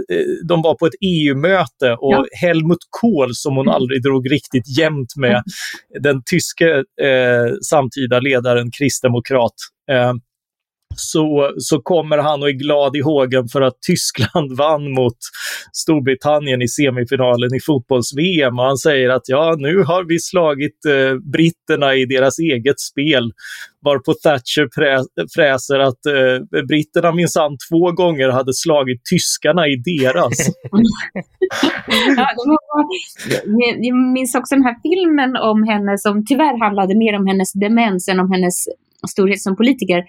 de 0.48 0.62
var 0.62 0.74
på 0.74 0.86
ett 0.86 0.98
EU-möte 1.00 1.92
och 1.92 2.12
ja. 2.12 2.26
Helmut 2.40 2.78
Kohl, 2.90 3.34
som 3.34 3.56
hon 3.56 3.66
mm. 3.66 3.74
aldrig 3.74 4.02
drog 4.02 4.30
riktigt 4.30 4.78
jämnt 4.78 5.16
med, 5.16 5.42
den 6.02 6.22
tyske 6.30 6.68
eh, 7.02 7.54
samtida 7.70 8.20
ledaren, 8.20 8.70
kristdemokrat, 8.78 9.54
eh, 9.90 10.12
så, 10.96 11.52
så 11.58 11.80
kommer 11.80 12.18
han 12.18 12.42
och 12.42 12.48
är 12.48 12.52
glad 12.52 12.96
i 12.96 13.00
hågen 13.00 13.48
för 13.48 13.62
att 13.62 13.82
Tyskland 13.86 14.56
vann 14.58 14.92
mot 14.92 15.16
Storbritannien 15.72 16.62
i 16.62 16.68
semifinalen 16.68 17.54
i 17.54 17.60
fotbolls-VM. 17.66 18.58
Och 18.58 18.64
han 18.64 18.76
säger 18.76 19.08
att 19.08 19.28
ja, 19.28 19.56
nu 19.58 19.82
har 19.82 20.04
vi 20.04 20.18
slagit 20.18 20.84
eh, 20.86 21.14
britterna 21.32 21.94
i 21.94 22.04
deras 22.04 22.38
eget 22.38 22.80
spel. 22.80 23.32
Varpå 23.84 24.12
Thatcher 24.22 24.68
frä, 24.74 25.04
fräser 25.34 25.78
att 25.78 26.06
eh, 26.06 26.64
britterna 26.68 27.12
minsann 27.12 27.56
två 27.70 27.92
gånger 27.92 28.28
hade 28.28 28.54
slagit 28.54 29.00
tyskarna 29.04 29.66
i 29.66 29.76
deras. 29.76 30.38
ja, 32.16 32.28
jag 33.80 33.96
minns 33.96 34.34
också 34.34 34.54
den 34.54 34.64
här 34.64 34.76
filmen 34.82 35.36
om 35.36 35.62
henne 35.62 35.98
som 35.98 36.24
tyvärr 36.24 36.64
handlade 36.64 36.98
mer 36.98 37.14
om 37.18 37.26
hennes 37.26 37.52
demens 37.52 38.08
än 38.08 38.20
om 38.20 38.32
hennes 38.32 38.64
storhet 39.08 39.42
som 39.42 39.56
politiker, 39.56 40.04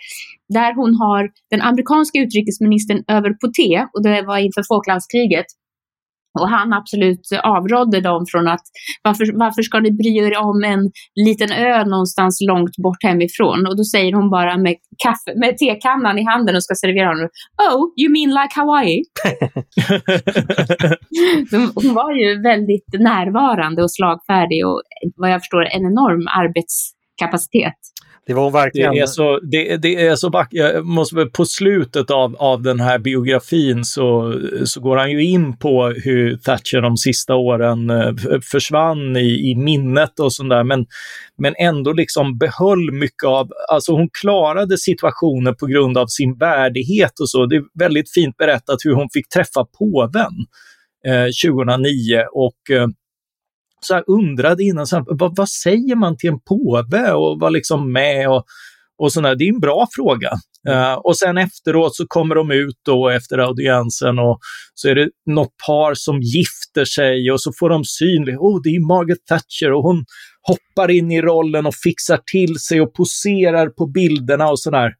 där 0.53 0.75
hon 0.75 0.95
har 0.95 1.29
den 1.49 1.61
amerikanska 1.61 2.19
utrikesministern 2.19 3.03
över 3.07 3.29
på 3.33 3.47
te, 3.57 3.85
och 3.93 4.03
det 4.03 4.21
var 4.21 4.37
inför 4.37 4.63
Falklandskriget. 4.67 5.45
Och 6.39 6.49
han 6.49 6.73
absolut 6.73 7.29
avrådde 7.43 8.01
dem 8.01 8.25
från 8.31 8.47
att 8.47 8.61
varför, 9.03 9.39
varför 9.39 9.61
ska 9.61 9.79
ni 9.79 9.91
bry 9.91 10.17
er 10.17 10.37
om 10.37 10.63
en 10.63 10.91
liten 11.25 11.51
ö 11.51 11.85
någonstans 11.85 12.37
långt 12.41 12.75
bort 12.83 13.03
hemifrån? 13.03 13.67
Och 13.67 13.77
då 13.77 13.83
säger 13.83 14.13
hon 14.13 14.29
bara 14.29 14.57
med, 14.57 14.75
kaffe, 15.03 15.39
med 15.39 15.57
tekannan 15.57 16.19
i 16.19 16.25
handen 16.25 16.55
och 16.55 16.63
ska 16.63 16.75
servera 16.75 17.07
honom. 17.07 17.29
Oh, 17.69 17.81
you 18.01 18.11
mean 18.11 18.29
like 18.29 18.53
Hawaii? 18.59 19.03
hon 21.75 21.93
var 21.93 22.13
ju 22.13 22.41
väldigt 22.41 22.89
närvarande 22.93 23.83
och 23.83 23.91
slagfärdig 23.91 24.67
och 24.67 24.81
vad 25.15 25.31
jag 25.31 25.41
förstår 25.41 25.65
en 25.65 25.85
enorm 25.85 26.27
arbetskapacitet. 26.41 27.79
Det 28.29 28.35
var 28.35 28.51
verkligen... 28.51 28.93
Det 28.93 28.99
är 28.99 29.05
så, 29.05 29.39
det, 29.39 29.77
det 29.77 30.05
är 30.07 30.15
så 30.15 30.45
jag 30.49 30.85
måste, 30.85 31.25
På 31.25 31.45
slutet 31.45 32.11
av, 32.11 32.35
av 32.35 32.61
den 32.61 32.79
här 32.79 32.99
biografin 32.99 33.85
så, 33.85 34.33
så 34.65 34.81
går 34.81 34.97
han 34.97 35.11
ju 35.11 35.23
in 35.23 35.57
på 35.57 35.87
hur 35.87 36.37
Thatcher 36.37 36.81
de 36.81 36.97
sista 36.97 37.35
åren 37.35 37.89
eh, 37.89 38.13
försvann 38.51 39.17
i, 39.17 39.51
i 39.51 39.55
minnet 39.55 40.19
och 40.19 40.33
sånt 40.33 40.49
där, 40.49 40.63
men, 40.63 40.85
men 41.37 41.55
ändå 41.57 41.93
liksom 41.93 42.37
behöll 42.37 42.91
mycket 42.91 43.23
av, 43.23 43.49
alltså 43.71 43.91
hon 43.91 44.09
klarade 44.21 44.77
situationen 44.77 45.55
på 45.55 45.65
grund 45.65 45.97
av 45.97 46.07
sin 46.07 46.37
värdighet 46.37 47.19
och 47.19 47.29
så. 47.29 47.45
Det 47.45 47.55
är 47.55 47.63
väldigt 47.79 48.13
fint 48.13 48.37
berättat 48.37 48.77
hur 48.83 48.93
hon 48.93 49.07
fick 49.13 49.29
träffa 49.29 49.65
påven 49.79 50.33
eh, 51.07 51.49
2009 51.49 52.23
och 52.33 52.71
eh, 52.71 52.87
så 53.81 53.93
här 53.93 54.03
undrade 54.07 54.63
innan, 54.63 54.87
så 54.87 54.95
här, 54.95 55.05
vad, 55.07 55.35
vad, 55.35 55.49
säger 55.49 55.95
man 55.95 56.17
till 56.17 56.29
en 56.29 56.39
påve 56.39 57.11
och 57.11 57.39
var 57.39 57.49
liksom 57.49 57.91
med 57.91 58.29
och, 58.29 58.45
och 58.97 59.13
sådär. 59.13 59.35
Det 59.35 59.43
är 59.43 59.53
en 59.53 59.59
bra 59.59 59.87
fråga. 59.95 60.31
Uh, 60.69 60.93
och 60.93 61.17
sen 61.17 61.37
efteråt 61.37 61.95
så 61.95 62.07
kommer 62.07 62.35
de 62.35 62.51
ut 62.51 62.75
då 62.85 63.09
efter 63.09 63.37
audiensen 63.37 64.19
och 64.19 64.39
så 64.73 64.89
är 64.89 64.95
det 64.95 65.09
något 65.25 65.53
par 65.67 65.93
som 65.93 66.21
gifter 66.21 66.85
sig 66.85 67.31
och 67.31 67.41
så 67.41 67.51
får 67.59 67.69
de 67.69 67.85
syn. 67.85 68.37
Oh, 68.37 68.61
det 68.63 68.69
är 68.69 68.87
Margaret 68.87 69.25
Thatcher 69.25 69.71
och 69.71 69.83
hon 69.83 70.05
hoppar 70.41 70.91
in 70.91 71.11
i 71.11 71.21
rollen 71.21 71.65
och 71.65 71.75
fixar 71.75 72.19
till 72.31 72.59
sig 72.59 72.81
och 72.81 72.93
poserar 72.93 73.69
på 73.69 73.87
bilderna 73.87 74.49
och 74.49 74.59
sådär. 74.59 74.93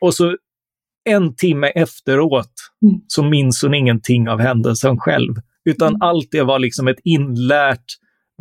Och 0.00 0.14
så 0.14 0.36
en 1.04 1.36
timme 1.36 1.66
efteråt 1.66 2.52
mm. 2.82 3.00
så 3.06 3.22
minns 3.22 3.62
hon 3.62 3.74
ingenting 3.74 4.28
av 4.28 4.40
händelsen 4.40 4.98
själv, 4.98 5.34
utan 5.64 5.88
mm. 5.88 6.02
allt 6.02 6.28
det 6.30 6.42
var 6.42 6.58
liksom 6.58 6.88
ett 6.88 7.00
inlärt 7.04 7.84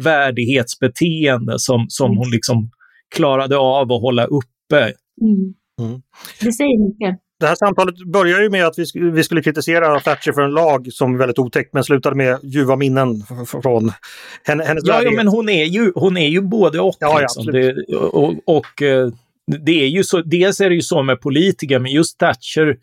värdighetsbeteende 0.01 1.59
som, 1.59 1.85
som 1.89 2.05
mm. 2.05 2.17
hon 2.17 2.29
liksom 2.29 2.71
klarade 3.15 3.57
av 3.57 3.91
att 3.91 4.01
hålla 4.01 4.25
uppe. 4.25 4.93
Mm. 5.21 5.53
Mm. 5.81 6.01
Det 6.41 6.51
säger 6.51 6.89
mycket. 6.89 7.19
Det 7.39 7.47
här 7.47 7.55
samtalet 7.55 7.95
börjar 8.13 8.41
ju 8.41 8.49
med 8.49 8.65
att 8.65 8.73
vi, 8.77 8.85
vi 9.11 9.23
skulle 9.23 9.43
kritisera 9.43 9.99
Thatcher 9.99 10.31
för 10.31 10.41
en 10.41 10.51
lag 10.51 10.87
som 10.91 11.13
är 11.13 11.17
väldigt 11.17 11.39
otäck 11.39 11.69
men 11.73 11.83
slutade 11.83 12.15
med 12.15 12.39
ljuva 12.43 12.75
minnen 12.75 13.23
från 13.47 13.91
henne, 14.43 14.63
hennes 14.63 14.83
ja, 14.87 15.01
ja, 15.03 15.11
men 15.11 15.27
hon 15.27 15.49
är 15.49 15.65
ju, 15.65 15.91
hon 15.95 16.17
är 16.17 16.27
ju 16.27 16.41
både 16.41 16.79
och. 16.79 16.95
Ja, 16.99 17.19
liksom. 17.19 17.45
det, 17.45 17.73
och, 17.95 18.33
och 18.45 18.81
eh, 18.81 19.09
det 19.65 19.83
är 19.83 19.87
ju 19.87 20.03
så, 20.03 20.21
dels 20.21 20.61
är 20.61 20.69
det 20.69 20.75
ju 20.75 20.81
så 20.81 21.03
med 21.03 21.21
politiker, 21.21 21.79
men 21.79 21.91
just 21.91 22.17
Thatcher 22.17 22.77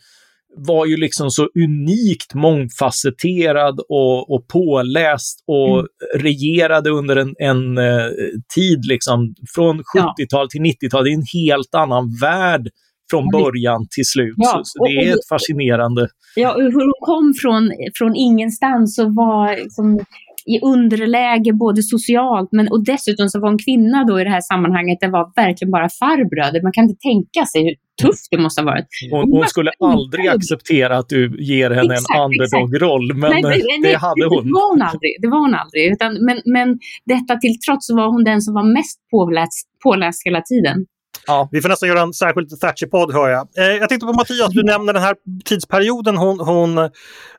var 0.56 0.86
ju 0.86 0.96
liksom 0.96 1.30
så 1.30 1.48
unikt 1.64 2.34
mångfacetterad 2.34 3.80
och, 3.88 4.34
och 4.34 4.48
påläst 4.48 5.44
och 5.46 5.78
mm. 5.78 5.86
regerade 6.14 6.90
under 6.90 7.16
en, 7.16 7.34
en 7.38 7.78
uh, 7.78 8.10
tid 8.54 8.84
liksom 8.84 9.34
från 9.54 9.76
70-tal 9.76 10.16
ja. 10.28 10.46
till 10.50 10.60
90-tal. 10.60 11.04
Det 11.04 11.10
är 11.10 11.14
en 11.14 11.48
helt 11.48 11.74
annan 11.74 12.16
värld 12.20 12.68
från 13.10 13.28
början 13.28 13.86
till 13.90 14.04
slut. 14.04 14.34
Ja, 14.36 14.60
så, 14.64 14.84
det 14.84 14.90
är 14.90 15.12
ett 15.12 15.28
fascinerande. 15.28 16.08
Ja, 16.36 16.54
hur 16.56 16.72
hon 16.72 16.92
kom 17.00 17.34
från, 17.42 17.70
från 17.98 18.16
ingenstans 18.16 18.98
och 18.98 19.14
var 19.14 19.56
liksom, 19.56 20.00
i 20.46 20.60
underläge 20.60 21.52
både 21.52 21.82
socialt 21.82 22.48
men 22.52 22.68
och 22.68 22.84
dessutom 22.84 23.28
så 23.28 23.40
var 23.40 23.48
hon 23.48 23.58
kvinna 23.58 24.04
då 24.04 24.20
i 24.20 24.24
det 24.24 24.30
här 24.30 24.40
sammanhanget. 24.40 24.98
Det 25.00 25.08
var 25.08 25.32
verkligen 25.36 25.70
bara 25.70 25.88
farbröder. 25.88 26.62
Man 26.62 26.72
kan 26.72 26.84
inte 26.84 27.00
tänka 27.10 27.46
sig 27.46 27.76
tufft 28.00 28.28
det 28.30 28.38
måste 28.38 28.60
ha 28.60 28.66
varit. 28.66 28.86
Hon, 29.10 29.32
hon 29.32 29.46
skulle 29.46 29.70
aldrig 29.80 30.28
acceptera 30.28 30.98
att 30.98 31.08
du 31.08 31.36
ger 31.38 31.70
henne 31.70 31.94
exakt, 31.94 32.16
en 32.16 32.24
underdog-roll, 32.24 33.14
men 33.14 33.30
nej, 33.30 33.42
nej, 33.42 33.62
nej, 33.68 33.92
det 33.92 33.98
hade 33.98 34.26
hon. 34.26 34.44
Det 34.46 34.52
var 34.52 34.70
hon 34.70 34.82
aldrig. 34.82 35.12
Det 35.22 35.28
var 35.28 35.38
hon 35.38 35.54
aldrig. 35.54 35.92
Utan, 35.92 36.24
men, 36.26 36.42
men 36.44 36.78
detta 37.04 37.36
till 37.36 37.58
trots 37.66 37.90
var 37.90 38.06
hon 38.06 38.24
den 38.24 38.40
som 38.40 38.54
var 38.54 38.66
mest 38.78 38.98
påläst, 39.10 39.68
påläst 39.84 40.20
hela 40.26 40.42
tiden. 40.42 40.86
Ja. 41.26 41.48
Vi 41.52 41.60
får 41.62 41.68
nästan 41.68 41.88
göra 41.88 42.00
en 42.00 42.12
särskild 42.12 42.60
Thatcher-podd 42.60 43.12
hör 43.12 43.28
jag. 43.28 43.48
Eh, 43.58 43.64
jag 43.64 43.88
tänkte 43.88 44.06
på 44.06 44.12
Mattias, 44.12 44.52
du 44.52 44.62
nämner 44.62 44.92
den 44.92 45.02
här 45.02 45.16
tidsperioden 45.44 46.16
hon, 46.16 46.40
hon 46.40 46.90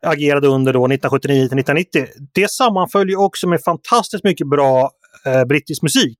agerade 0.01 0.47
under 0.47 0.73
då 0.73 0.79
1979 0.79 1.47
till 1.47 1.59
1990. 1.59 2.05
Det 2.33 2.51
sammanföljer 2.51 3.19
också 3.19 3.47
med 3.47 3.63
fantastiskt 3.65 4.23
mycket 4.23 4.49
bra 4.49 4.91
eh, 5.25 5.45
brittisk 5.45 5.81
musik. 5.81 6.19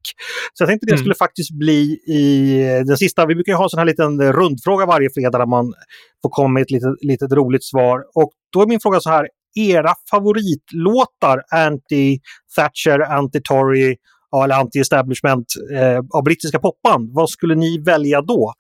Så 0.54 0.62
jag 0.62 0.70
tänkte 0.70 0.86
det 0.86 0.91
mm. 0.91 0.99
skulle 0.99 1.16
faktiskt 1.16 1.52
bli 1.52 1.82
i 2.08 2.58
den 2.88 2.97
sista, 2.97 3.26
vi 3.26 3.36
brukar 3.36 3.54
ha 3.54 3.64
en 3.64 3.70
sån 3.70 3.78
här 3.78 3.86
liten 3.86 4.34
rundfråga 4.34 4.86
varje 4.86 5.10
fredag 5.10 5.38
där 5.38 5.45
man 5.45 5.74
får 6.22 6.30
komma 6.30 6.47
med 6.47 6.62
ett 6.62 6.72
litet, 6.72 6.93
litet 7.02 7.32
roligt 7.32 7.64
svar. 7.64 7.99
Och 8.16 8.32
då 8.54 8.62
är 8.62 8.68
min 8.68 8.80
fråga 8.80 8.99
så 8.99 9.10
här, 9.10 9.28
era 9.56 9.93
favoritlåtar 10.12 11.41
anti-Thatcher, 11.54 12.99
anti-Tory 12.99 13.95
eller 14.43 14.56
anti-establishment 14.56 15.45
eh, 15.74 15.99
av 16.14 16.24
brittiska 16.24 16.60
popband, 16.60 17.10
vad 17.14 17.30
skulle 17.30 17.56
ni 17.56 17.84
välja 17.86 18.22
då? 18.22 18.54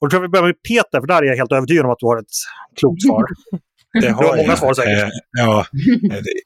Och 0.00 0.06
då 0.06 0.10
tror 0.10 0.22
jag 0.22 0.28
vi 0.28 0.32
börjar 0.32 0.46
med 0.46 0.62
Peter, 0.68 1.00
för 1.00 1.06
där 1.06 1.22
är 1.22 1.26
jag 1.26 1.36
helt 1.36 1.52
övertygad 1.52 1.84
om 1.84 1.92
att 1.92 1.98
du 1.98 2.06
har 2.06 2.18
ett 2.18 2.36
klokt 2.80 3.02
svar. 3.02 3.24
Det 4.00 4.08
har, 4.08 4.24
har 4.24 4.36
många 4.36 4.56
svar 4.56 4.74
säkert. 4.74 5.02
Eh, 5.02 5.08
ja, 5.30 5.66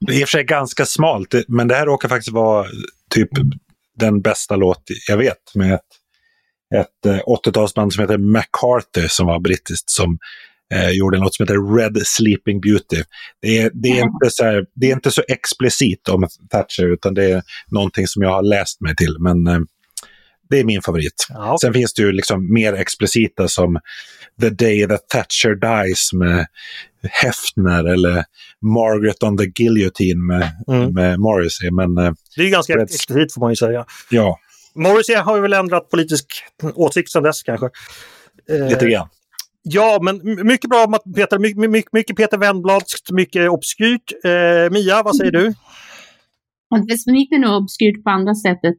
det 0.07 0.13
är 0.13 0.21
i 0.21 0.25
och 0.25 0.29
för 0.29 0.39
sig 0.39 0.45
ganska 0.45 0.87
smalt, 0.87 1.35
men 1.49 1.69
det 1.69 1.75
här 1.75 1.87
råkar 1.87 2.09
faktiskt 2.09 2.33
vara 2.33 2.67
typ 3.11 3.29
den 3.99 4.21
bästa 4.21 4.57
låt 4.57 4.83
jag 5.09 5.17
vet 5.17 5.55
med 5.55 5.75
ett, 5.75 5.81
ett 6.75 7.25
80-talsband 7.27 7.85
eh, 7.85 7.89
som 7.89 8.03
heter 8.03 8.19
McCarthy 8.19 9.09
som 9.09 9.27
var 9.27 9.41
brittiskt 9.41 9.91
som 9.91 10.19
eh, 10.75 10.91
gjorde 10.91 11.17
en 11.17 11.23
låt 11.23 11.35
som 11.35 11.45
heter 11.45 11.77
Red 11.77 12.07
Sleeping 12.07 12.61
Beauty. 12.61 13.03
Det 13.43 13.59
är, 13.59 13.71
det, 13.75 13.89
är 13.89 14.03
inte 14.03 14.31
så 14.31 14.45
här, 14.45 14.67
det 14.75 14.87
är 14.87 14.93
inte 14.93 15.11
så 15.11 15.23
explicit 15.29 16.09
om 16.09 16.29
Thatcher 16.51 16.93
utan 16.93 17.15
det 17.15 17.25
är 17.25 17.43
någonting 17.71 18.07
som 18.07 18.23
jag 18.23 18.31
har 18.31 18.43
läst 18.43 18.81
mig 18.81 18.97
till. 18.97 19.17
Men 19.19 19.47
eh, 19.47 19.61
det 20.51 20.61
är 20.61 20.65
min 20.65 20.83
favorit. 20.83 21.27
Ja. 21.29 21.57
Sen 21.61 21.73
finns 21.73 21.95
det 21.95 22.03
ju 22.03 22.13
liksom 22.13 22.53
mer 22.53 22.73
explicita 22.73 23.49
som 23.49 23.81
The 24.41 24.51
Day 24.51 24.87
That 24.87 25.09
Thatcher 25.09 25.55
Dies 25.55 26.13
med 26.13 26.47
Hefner 27.03 27.85
eller 27.93 28.25
Margaret 28.61 29.23
on 29.23 29.39
the 29.39 29.47
Guillotine 29.47 30.27
med, 30.27 30.51
mm. 30.69 30.95
med 30.95 31.21
Morrissey. 31.21 31.71
Men, 31.71 31.99
eh, 31.99 32.13
det 32.37 32.43
är 32.43 32.45
ju 32.45 32.51
ganska 32.51 32.83
explicit 32.83 33.35
får 33.35 33.41
man 33.41 33.51
ju 33.51 33.57
säga. 33.57 33.85
Ja. 34.11 34.39
Morrissey 34.75 35.17
har 35.17 35.37
ju 35.37 35.43
väl 35.43 35.53
ändrat 35.53 35.91
politisk 35.91 36.27
åsikt 36.75 37.11
sedan 37.11 37.23
dess 37.23 37.43
kanske. 37.43 37.71
Lite 38.49 38.91
grann. 38.91 39.09
Ja, 39.63 39.99
men 40.03 40.47
mycket 40.47 40.71
bra 40.71 40.99
Peter, 41.17 41.39
mycket, 41.39 41.93
mycket 41.93 42.17
Peter 42.17 42.39
Wennbladskt, 42.39 43.11
mycket 43.11 43.51
obskyrt. 43.51 44.13
Eh, 44.25 44.73
Mia, 44.73 45.03
vad 45.03 45.17
säger 45.17 45.33
du? 45.33 45.55
Det 46.71 47.35
är 47.35 47.39
nog 47.39 47.63
obskyrt 47.63 48.05
på 48.05 48.11
andra 48.11 48.35
sättet. 48.35 48.75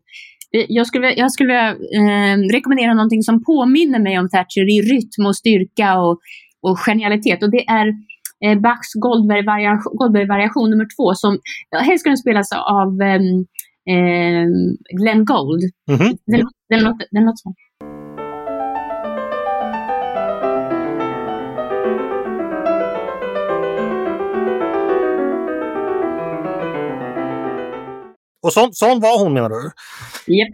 Eh, 0.55 0.65
jag 0.69 0.87
skulle, 0.87 1.13
jag 1.13 1.31
skulle 1.31 1.69
eh, 1.69 2.37
rekommendera 2.53 2.93
någonting 2.93 3.23
som 3.23 3.43
påminner 3.43 3.99
mig 3.99 4.19
om 4.19 4.29
Thatcher 4.29 4.69
i 4.75 4.81
rytm 4.81 5.25
och 5.25 5.35
styrka 5.35 5.99
och, 5.99 6.19
och 6.61 6.79
genialitet. 6.79 7.43
Och 7.43 7.51
det 7.51 7.65
är 7.67 7.87
eh, 8.45 8.59
Bachs 8.59 8.93
Goldberg-variation 8.93 9.97
Goldberg 9.97 10.27
nummer 10.69 10.87
två 10.95 11.15
som 11.15 11.39
helst 11.85 11.99
ska 11.99 12.09
den 12.09 12.17
spelas 12.17 12.51
av 12.51 13.01
eh, 13.01 14.45
Glenn 14.99 15.25
Gold. 15.25 15.61
Mm 15.89 15.99
-hmm. 15.99 16.17
Den, 16.25 16.47
den, 16.69 16.83
låter, 16.83 17.07
den 17.11 17.25
låter 17.25 17.41
så. 17.43 17.53
Och 28.43 28.53
sån, 28.53 28.73
sån 28.73 28.99
var 28.99 29.23
hon 29.23 29.33
menar 29.33 29.49
du? 29.49 29.71
Japp. 30.33 30.49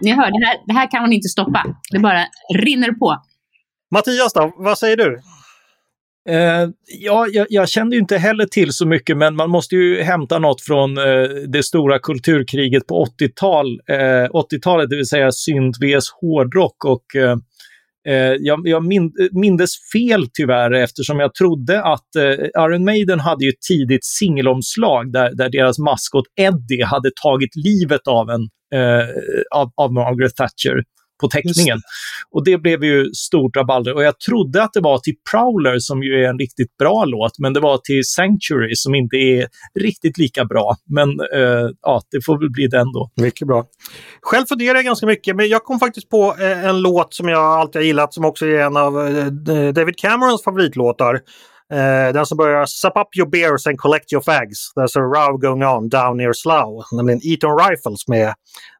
Ni 0.00 0.10
hör, 0.10 0.40
det 0.40 0.46
här, 0.46 0.56
det 0.66 0.72
här 0.72 0.90
kan 0.90 1.00
hon 1.00 1.12
inte 1.12 1.28
stoppa. 1.28 1.64
Det 1.90 1.98
bara 1.98 2.24
rinner 2.54 2.92
på. 2.92 3.16
Mattias 3.94 4.32
då, 4.32 4.52
vad 4.56 4.78
säger 4.78 4.96
du? 4.96 5.20
Uh, 6.30 6.70
ja, 6.86 7.26
jag, 7.26 7.46
jag, 7.50 7.68
kände 7.68 7.96
ju 7.96 8.00
inte 8.00 8.18
heller 8.18 8.46
till 8.46 8.72
så 8.72 8.86
mycket, 8.86 9.16
men 9.16 9.36
man 9.36 9.50
måste 9.50 9.74
ju 9.74 10.02
hämta 10.02 10.38
något 10.38 10.60
från 10.60 10.98
uh, 10.98 11.28
det 11.48 11.62
stora 11.62 11.98
kulturkriget 11.98 12.86
på 12.86 13.04
80-tal, 13.04 13.66
uh, 13.72 14.28
80-talet, 14.30 14.90
det 14.90 14.96
vill 14.96 15.08
säga 15.08 15.32
synt 15.32 15.76
vs 15.80 16.10
hårdrock. 16.20 16.84
Och 16.84 17.04
Eh, 17.16 17.36
Eh, 18.08 18.34
jag, 18.38 18.60
jag 18.64 18.84
min, 18.84 19.04
eh, 19.04 19.26
mindes 19.32 19.70
fel 19.92 20.26
tyvärr 20.32 20.70
eftersom 20.70 21.20
jag 21.20 21.34
trodde 21.34 21.82
att 21.82 22.16
eh, 22.16 22.64
Iron 22.64 22.84
Maiden 22.84 23.20
hade 23.20 23.44
ju 23.44 23.48
ett 23.48 23.62
tidigt 23.68 24.04
singelomslag 24.04 25.12
där, 25.12 25.34
där 25.34 25.50
deras 25.50 25.78
maskot 25.78 26.24
Eddie 26.36 26.82
hade 26.84 27.10
tagit 27.22 27.50
livet 27.56 28.06
av 28.08 28.30
en, 28.30 28.42
eh, 28.74 29.08
av, 29.50 29.70
av 29.76 29.92
Margaret 29.92 30.36
Thatcher 30.36 30.82
på 31.20 31.28
teckningen. 31.28 31.78
Och 32.30 32.44
det 32.44 32.58
blev 32.58 32.84
ju 32.84 33.12
stort 33.12 33.56
rabalder. 33.56 33.94
Och 33.94 34.02
jag 34.02 34.20
trodde 34.20 34.62
att 34.62 34.72
det 34.72 34.80
var 34.80 34.98
till 34.98 35.14
Prowler, 35.30 35.78
som 35.78 36.02
ju 36.02 36.24
är 36.24 36.28
en 36.28 36.38
riktigt 36.38 36.76
bra 36.76 37.04
låt, 37.04 37.38
men 37.38 37.52
det 37.52 37.60
var 37.60 37.78
till 37.78 38.04
Sanctuary 38.04 38.74
som 38.74 38.94
inte 38.94 39.16
är 39.16 39.48
riktigt 39.80 40.18
lika 40.18 40.44
bra. 40.44 40.76
Men 40.96 41.08
eh, 41.10 41.68
ja, 41.82 42.00
det 42.10 42.24
får 42.26 42.38
väl 42.38 42.50
bli 42.50 42.66
den 42.66 42.92
då. 42.92 43.10
Mycket 43.22 43.48
bra. 43.48 43.64
Själv 44.22 44.46
funderar 44.46 44.74
jag 44.74 44.84
ganska 44.84 45.06
mycket, 45.06 45.36
men 45.36 45.48
jag 45.48 45.64
kom 45.64 45.78
faktiskt 45.78 46.08
på 46.08 46.36
eh, 46.40 46.64
en 46.64 46.82
låt 46.82 47.14
som 47.14 47.28
jag 47.28 47.42
alltid 47.42 47.80
har 47.80 47.86
gillat, 47.86 48.14
som 48.14 48.24
också 48.24 48.46
är 48.46 48.60
en 48.60 48.76
av 48.76 49.08
eh, 49.08 49.72
David 49.72 49.96
Camerons 49.98 50.44
favoritlåtar. 50.44 51.20
Uh, 51.72 52.12
den 52.12 52.26
som 52.26 52.36
börjar 52.36 52.66
Sup 52.66 52.96
up 52.96 53.16
your 53.16 53.30
beers 53.30 53.66
and 53.66 53.78
collect 53.78 54.12
your 54.12 54.22
fags. 54.22 54.72
There's 54.76 54.96
a 54.96 55.02
row 55.02 55.38
going 55.38 55.62
on 55.62 55.88
down 55.88 56.16
near 56.16 56.32
Slough. 56.32 56.86
Nämligen 56.92 57.20
Eton 57.24 57.58
Rifles 57.58 58.08
med 58.08 58.34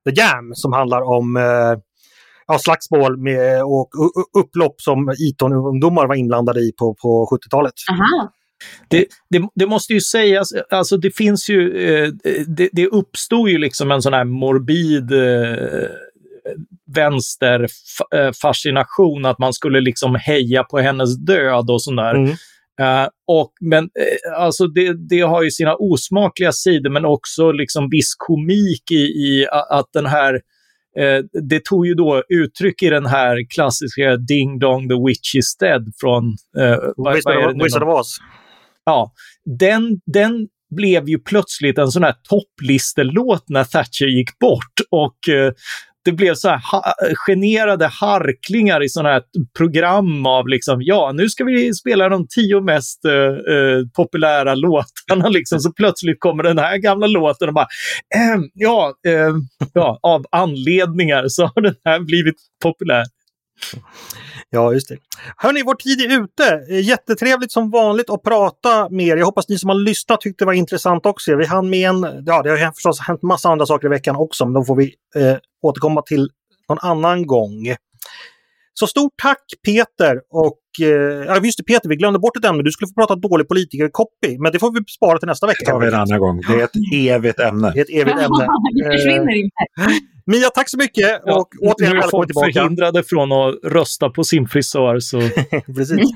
The 0.05 0.20
Jam 0.20 0.55
som 0.55 0.72
handlar 0.72 1.03
om 1.03 1.36
uh, 1.36 1.78
ja, 2.53 2.59
slagsmål 2.59 3.16
med, 3.16 3.62
och 3.62 3.90
upplopp 4.38 4.80
som 4.80 5.09
Eton-ungdomar 5.09 6.07
var 6.07 6.14
inblandade 6.14 6.61
i 6.61 6.72
på, 6.78 6.94
på 6.94 7.28
70-talet. 7.32 7.74
Det, 8.88 9.07
det, 9.30 9.48
det, 9.55 9.66
måste 9.66 9.92
ju 9.92 10.01
sägas, 10.01 10.48
alltså 10.70 10.96
det 10.96 11.16
finns 11.16 11.51
ju, 11.51 11.88
eh, 11.88 12.09
det, 12.46 12.68
det 12.72 12.86
uppstod 12.86 13.48
ju 13.48 13.59
liksom 13.59 13.90
en 13.90 14.03
sån 14.03 14.12
här 14.12 14.24
morbid 14.24 15.12
eh, 15.12 15.88
vänsterfascination 16.94 19.24
att 19.24 19.38
man 19.38 19.53
skulle 19.53 19.80
liksom 19.80 20.14
heja 20.14 20.64
på 20.64 20.78
hennes 20.78 21.18
död 21.18 21.70
och 21.70 21.82
sådär. 21.82 22.14
Mm. 22.14 22.30
Uh, 22.80 23.09
och, 23.26 23.53
men 23.61 23.84
uh, 23.84 23.90
alltså 24.36 24.66
det, 24.66 25.09
det, 25.09 25.20
har 25.20 25.42
ju 25.42 25.51
sina 25.51 25.74
osmakliga 25.74 26.53
sidor 26.53 26.90
men 26.90 27.05
också 27.05 27.53
liksom 27.53 27.88
viss 27.90 28.14
komik 28.18 28.90
i, 28.90 29.05
i 29.05 29.46
att 29.70 29.86
den 29.92 30.07
här 30.07 30.34
uh, 30.34 30.40
det 31.49 31.64
tog 31.64 31.86
ju 31.86 31.95
då 31.95 32.22
uttryck 32.28 32.82
i 32.82 32.91
den 32.91 33.07
här 33.07 33.36
klassiska 33.55 34.16
Ding 34.16 34.59
Dong 34.59 34.88
the 34.88 34.95
Witch 35.07 35.34
is 35.34 35.57
Dead 35.57 35.93
från... 36.01 36.36
Vad, 36.97 37.14
Wizard 37.62 37.82
of 37.82 38.01
Oz. 38.01 38.18
Ja, 38.84 39.12
den, 39.59 40.01
den 40.07 40.49
blev 40.76 41.09
ju 41.09 41.18
plötsligt 41.18 41.78
en 41.78 41.91
sån 41.91 42.03
här 42.03 42.14
topplistelåt 42.28 43.45
när 43.49 43.64
Thatcher 43.64 44.07
gick 44.07 44.38
bort 44.38 44.74
och 44.91 45.18
det 46.05 46.12
blev 46.12 46.34
så 46.34 46.48
här 46.48 46.61
ha 46.72 46.94
generade 47.26 47.86
harklingar 47.86 48.82
i 48.82 48.88
sådana 48.88 49.09
här 49.09 49.22
program 49.57 50.26
av 50.26 50.48
liksom, 50.48 50.78
ja, 50.80 51.12
nu 51.14 51.28
ska 51.28 51.44
vi 51.44 51.74
spela 51.74 52.09
de 52.09 52.26
tio 52.28 52.61
mest 52.61 53.05
uh, 53.05 53.86
populära 53.96 54.55
låtarna. 54.55 55.28
Liksom. 55.28 55.61
Så 55.61 55.72
plötsligt 55.72 56.20
kommer 56.20 56.42
den 56.42 56.59
här 56.59 56.76
gamla 56.76 57.07
låten 57.07 57.48
och 57.48 57.55
bara, 57.55 57.68
ehm, 58.16 58.42
ja, 58.55 58.92
uh, 59.09 59.36
ja, 59.74 59.98
av 60.03 60.24
anledningar 60.30 61.24
så 61.28 61.42
har 61.42 61.62
den 61.62 61.74
här 61.84 62.01
blivit 62.01 62.36
populär. 62.62 63.05
Ja, 64.50 64.72
just 64.72 64.88
det. 64.88 64.96
Hörni, 65.36 65.62
vår 65.62 65.74
tid 65.74 66.00
är 66.00 66.22
ute. 66.22 66.74
Jättetrevligt 66.74 67.52
som 67.52 67.70
vanligt 67.70 68.11
att 68.11 68.22
prata 68.22 68.88
med 68.90 69.06
er. 69.06 69.16
Jag 69.16 69.26
hoppas 69.26 69.48
ni 69.48 69.58
som 69.58 69.68
har 69.68 69.76
lyssnat 69.76 70.20
tyckte 70.20 70.44
det 70.44 70.46
var 70.46 70.52
intressant 70.52 71.06
också. 71.06 71.36
Vi 71.36 71.46
hann 71.46 71.70
med 71.70 71.88
en, 71.88 72.22
ja 72.26 72.42
det 72.42 72.50
har 72.50 72.72
förstås 72.72 73.00
hänt 73.00 73.22
massa 73.22 73.48
andra 73.48 73.66
saker 73.66 73.86
i 73.86 73.90
veckan 73.90 74.16
också, 74.16 74.44
men 74.44 74.52
de 74.54 74.64
får 74.64 74.76
vi 74.76 74.94
eh, 75.16 75.36
återkomma 75.62 76.02
till 76.02 76.28
någon 76.68 76.78
annan 76.82 77.26
gång. 77.26 77.74
Så 78.74 78.86
stort 78.86 79.12
tack 79.22 79.44
Peter 79.66 80.20
och 80.30 80.58
eh, 80.82 80.88
ja, 81.26 81.40
just 81.44 81.58
det 81.58 81.64
Peter, 81.64 81.88
vi 81.88 81.96
glömde 81.96 82.18
bort 82.18 82.36
ett 82.36 82.44
ämne. 82.44 82.62
Du 82.62 82.70
skulle 82.70 82.88
få 82.88 82.94
prata 82.94 83.14
dålig 83.16 83.46
politiker-copy, 83.48 84.38
men 84.38 84.52
det 84.52 84.58
får 84.58 84.72
vi 84.72 84.80
spara 84.96 85.18
till 85.18 85.28
nästa 85.28 85.46
vecka. 85.46 85.64
Det 85.64 85.70
tar 85.70 85.80
vi 85.80 85.86
en 85.86 85.94
annan 85.94 86.18
gång. 86.18 86.40
Det 86.48 86.54
är 86.61 86.64
ett 86.64 86.70
evigt 86.94 87.40
ämne. 87.40 87.72
Det 87.74 87.80
är 87.80 87.84
ett 87.84 87.90
evigt 87.90 88.18
ämne. 88.26 88.46
det 88.74 88.92
försvinner 88.92 89.34
inte. 89.36 89.62
Mia, 90.30 90.50
tack 90.50 90.68
så 90.68 90.76
mycket! 90.76 91.20
Ja, 91.24 91.40
och 91.40 91.48
återigen 91.60 91.96
välkommen 91.96 92.26
tillbaka. 92.26 92.46
Nu 92.46 92.50
är 92.50 92.52
folk 92.52 92.62
förhindrade 92.62 93.02
från 93.02 93.32
att 93.32 93.54
rösta 93.64 94.10
på 94.10 94.24
sin 94.24 94.48
frisör. 94.48 94.98
Så. 95.00 95.20
Precis. 95.76 96.10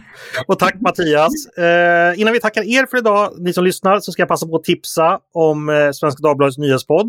Och 0.46 0.58
tack 0.58 0.74
Mattias! 0.80 1.46
Eh, 1.58 2.20
innan 2.20 2.32
vi 2.32 2.40
tackar 2.40 2.62
er 2.62 2.86
för 2.86 2.98
idag, 2.98 3.32
ni 3.38 3.52
som 3.52 3.64
lyssnar, 3.64 4.00
så 4.00 4.12
ska 4.12 4.22
jag 4.22 4.28
passa 4.28 4.46
på 4.46 4.56
att 4.56 4.64
tipsa 4.64 5.18
om 5.32 5.68
eh, 5.68 5.90
Svenska 5.92 6.22
Dagbladets 6.22 6.58
nyhetspodd 6.58 7.06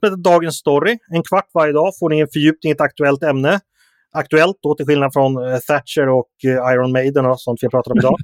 som 0.00 0.10
heter 0.10 0.16
Dagens 0.16 0.56
Story. 0.56 0.98
En 1.14 1.22
kvart 1.22 1.50
varje 1.54 1.72
dag 1.72 1.92
får 1.98 2.10
ni 2.10 2.20
en 2.20 2.28
fördjupning 2.32 2.70
i 2.70 2.74
ett 2.74 2.80
aktuellt 2.80 3.22
ämne 3.22 3.60
aktuellt 4.14 4.56
då 4.62 4.74
till 4.74 4.86
skillnad 4.86 5.12
från 5.12 5.32
eh, 5.36 5.58
Thatcher 5.58 6.08
och 6.08 6.30
eh, 6.44 6.72
Iron 6.72 6.92
Maiden 6.92 7.26
och 7.26 7.40
sånt 7.40 7.58
vi 7.62 7.66
har 7.66 7.70
pratat 7.70 7.92
om 7.92 7.98
idag. 7.98 8.16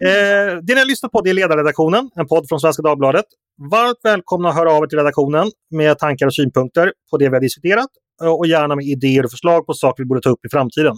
eh, 0.08 0.56
det 0.62 0.74
ni 0.74 0.80
har 0.80 0.86
lyssnat 0.86 1.12
på 1.12 1.20
det 1.20 1.30
är 1.30 1.34
Ledarredaktionen, 1.34 2.10
en 2.14 2.26
podd 2.26 2.48
från 2.48 2.60
Svenska 2.60 2.82
Dagbladet. 2.82 3.24
Varmt 3.70 3.98
välkomna 4.02 4.48
att 4.48 4.54
höra 4.54 4.72
av 4.72 4.82
er 4.82 4.86
till 4.86 4.98
redaktionen 4.98 5.50
med 5.70 5.98
tankar 5.98 6.26
och 6.26 6.34
synpunkter 6.34 6.92
på 7.10 7.16
det 7.18 7.28
vi 7.28 7.34
har 7.34 7.40
diskuterat 7.40 7.90
eh, 8.22 8.32
och 8.32 8.46
gärna 8.46 8.76
med 8.76 8.84
idéer 8.84 9.24
och 9.24 9.30
förslag 9.30 9.66
på 9.66 9.74
saker 9.74 10.02
vi 10.02 10.06
borde 10.06 10.20
ta 10.20 10.30
upp 10.30 10.44
i 10.46 10.48
framtiden. 10.50 10.96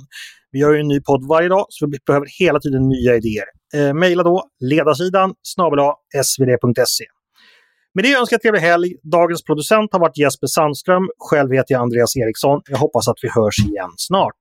Vi 0.52 0.58
gör 0.58 0.72
ju 0.72 0.80
en 0.80 0.88
ny 0.88 1.00
podd 1.00 1.28
varje 1.28 1.48
dag 1.48 1.66
så 1.68 1.86
vi 1.86 1.98
behöver 2.06 2.26
hela 2.40 2.60
tiden 2.60 2.88
nya 2.88 3.16
idéer. 3.16 3.44
Eh, 3.74 3.94
maila 3.94 4.22
då 4.22 4.44
ledarsidan 4.60 5.34
snabel 5.42 5.78
svd.se. 6.24 7.04
Med 7.94 8.04
det 8.04 8.14
önskar 8.14 8.34
jag 8.34 8.42
trevlig 8.42 8.60
helg. 8.60 8.94
Dagens 9.02 9.44
producent 9.44 9.92
har 9.92 10.00
varit 10.00 10.18
Jesper 10.18 10.46
Sandström. 10.46 11.02
Själv 11.18 11.52
heter 11.52 11.74
jag 11.74 11.82
Andreas 11.82 12.16
Eriksson. 12.16 12.60
Jag 12.68 12.78
hoppas 12.78 13.08
att 13.08 13.18
vi 13.22 13.28
hörs 13.28 13.58
igen 13.58 13.92
snart. 13.96 14.40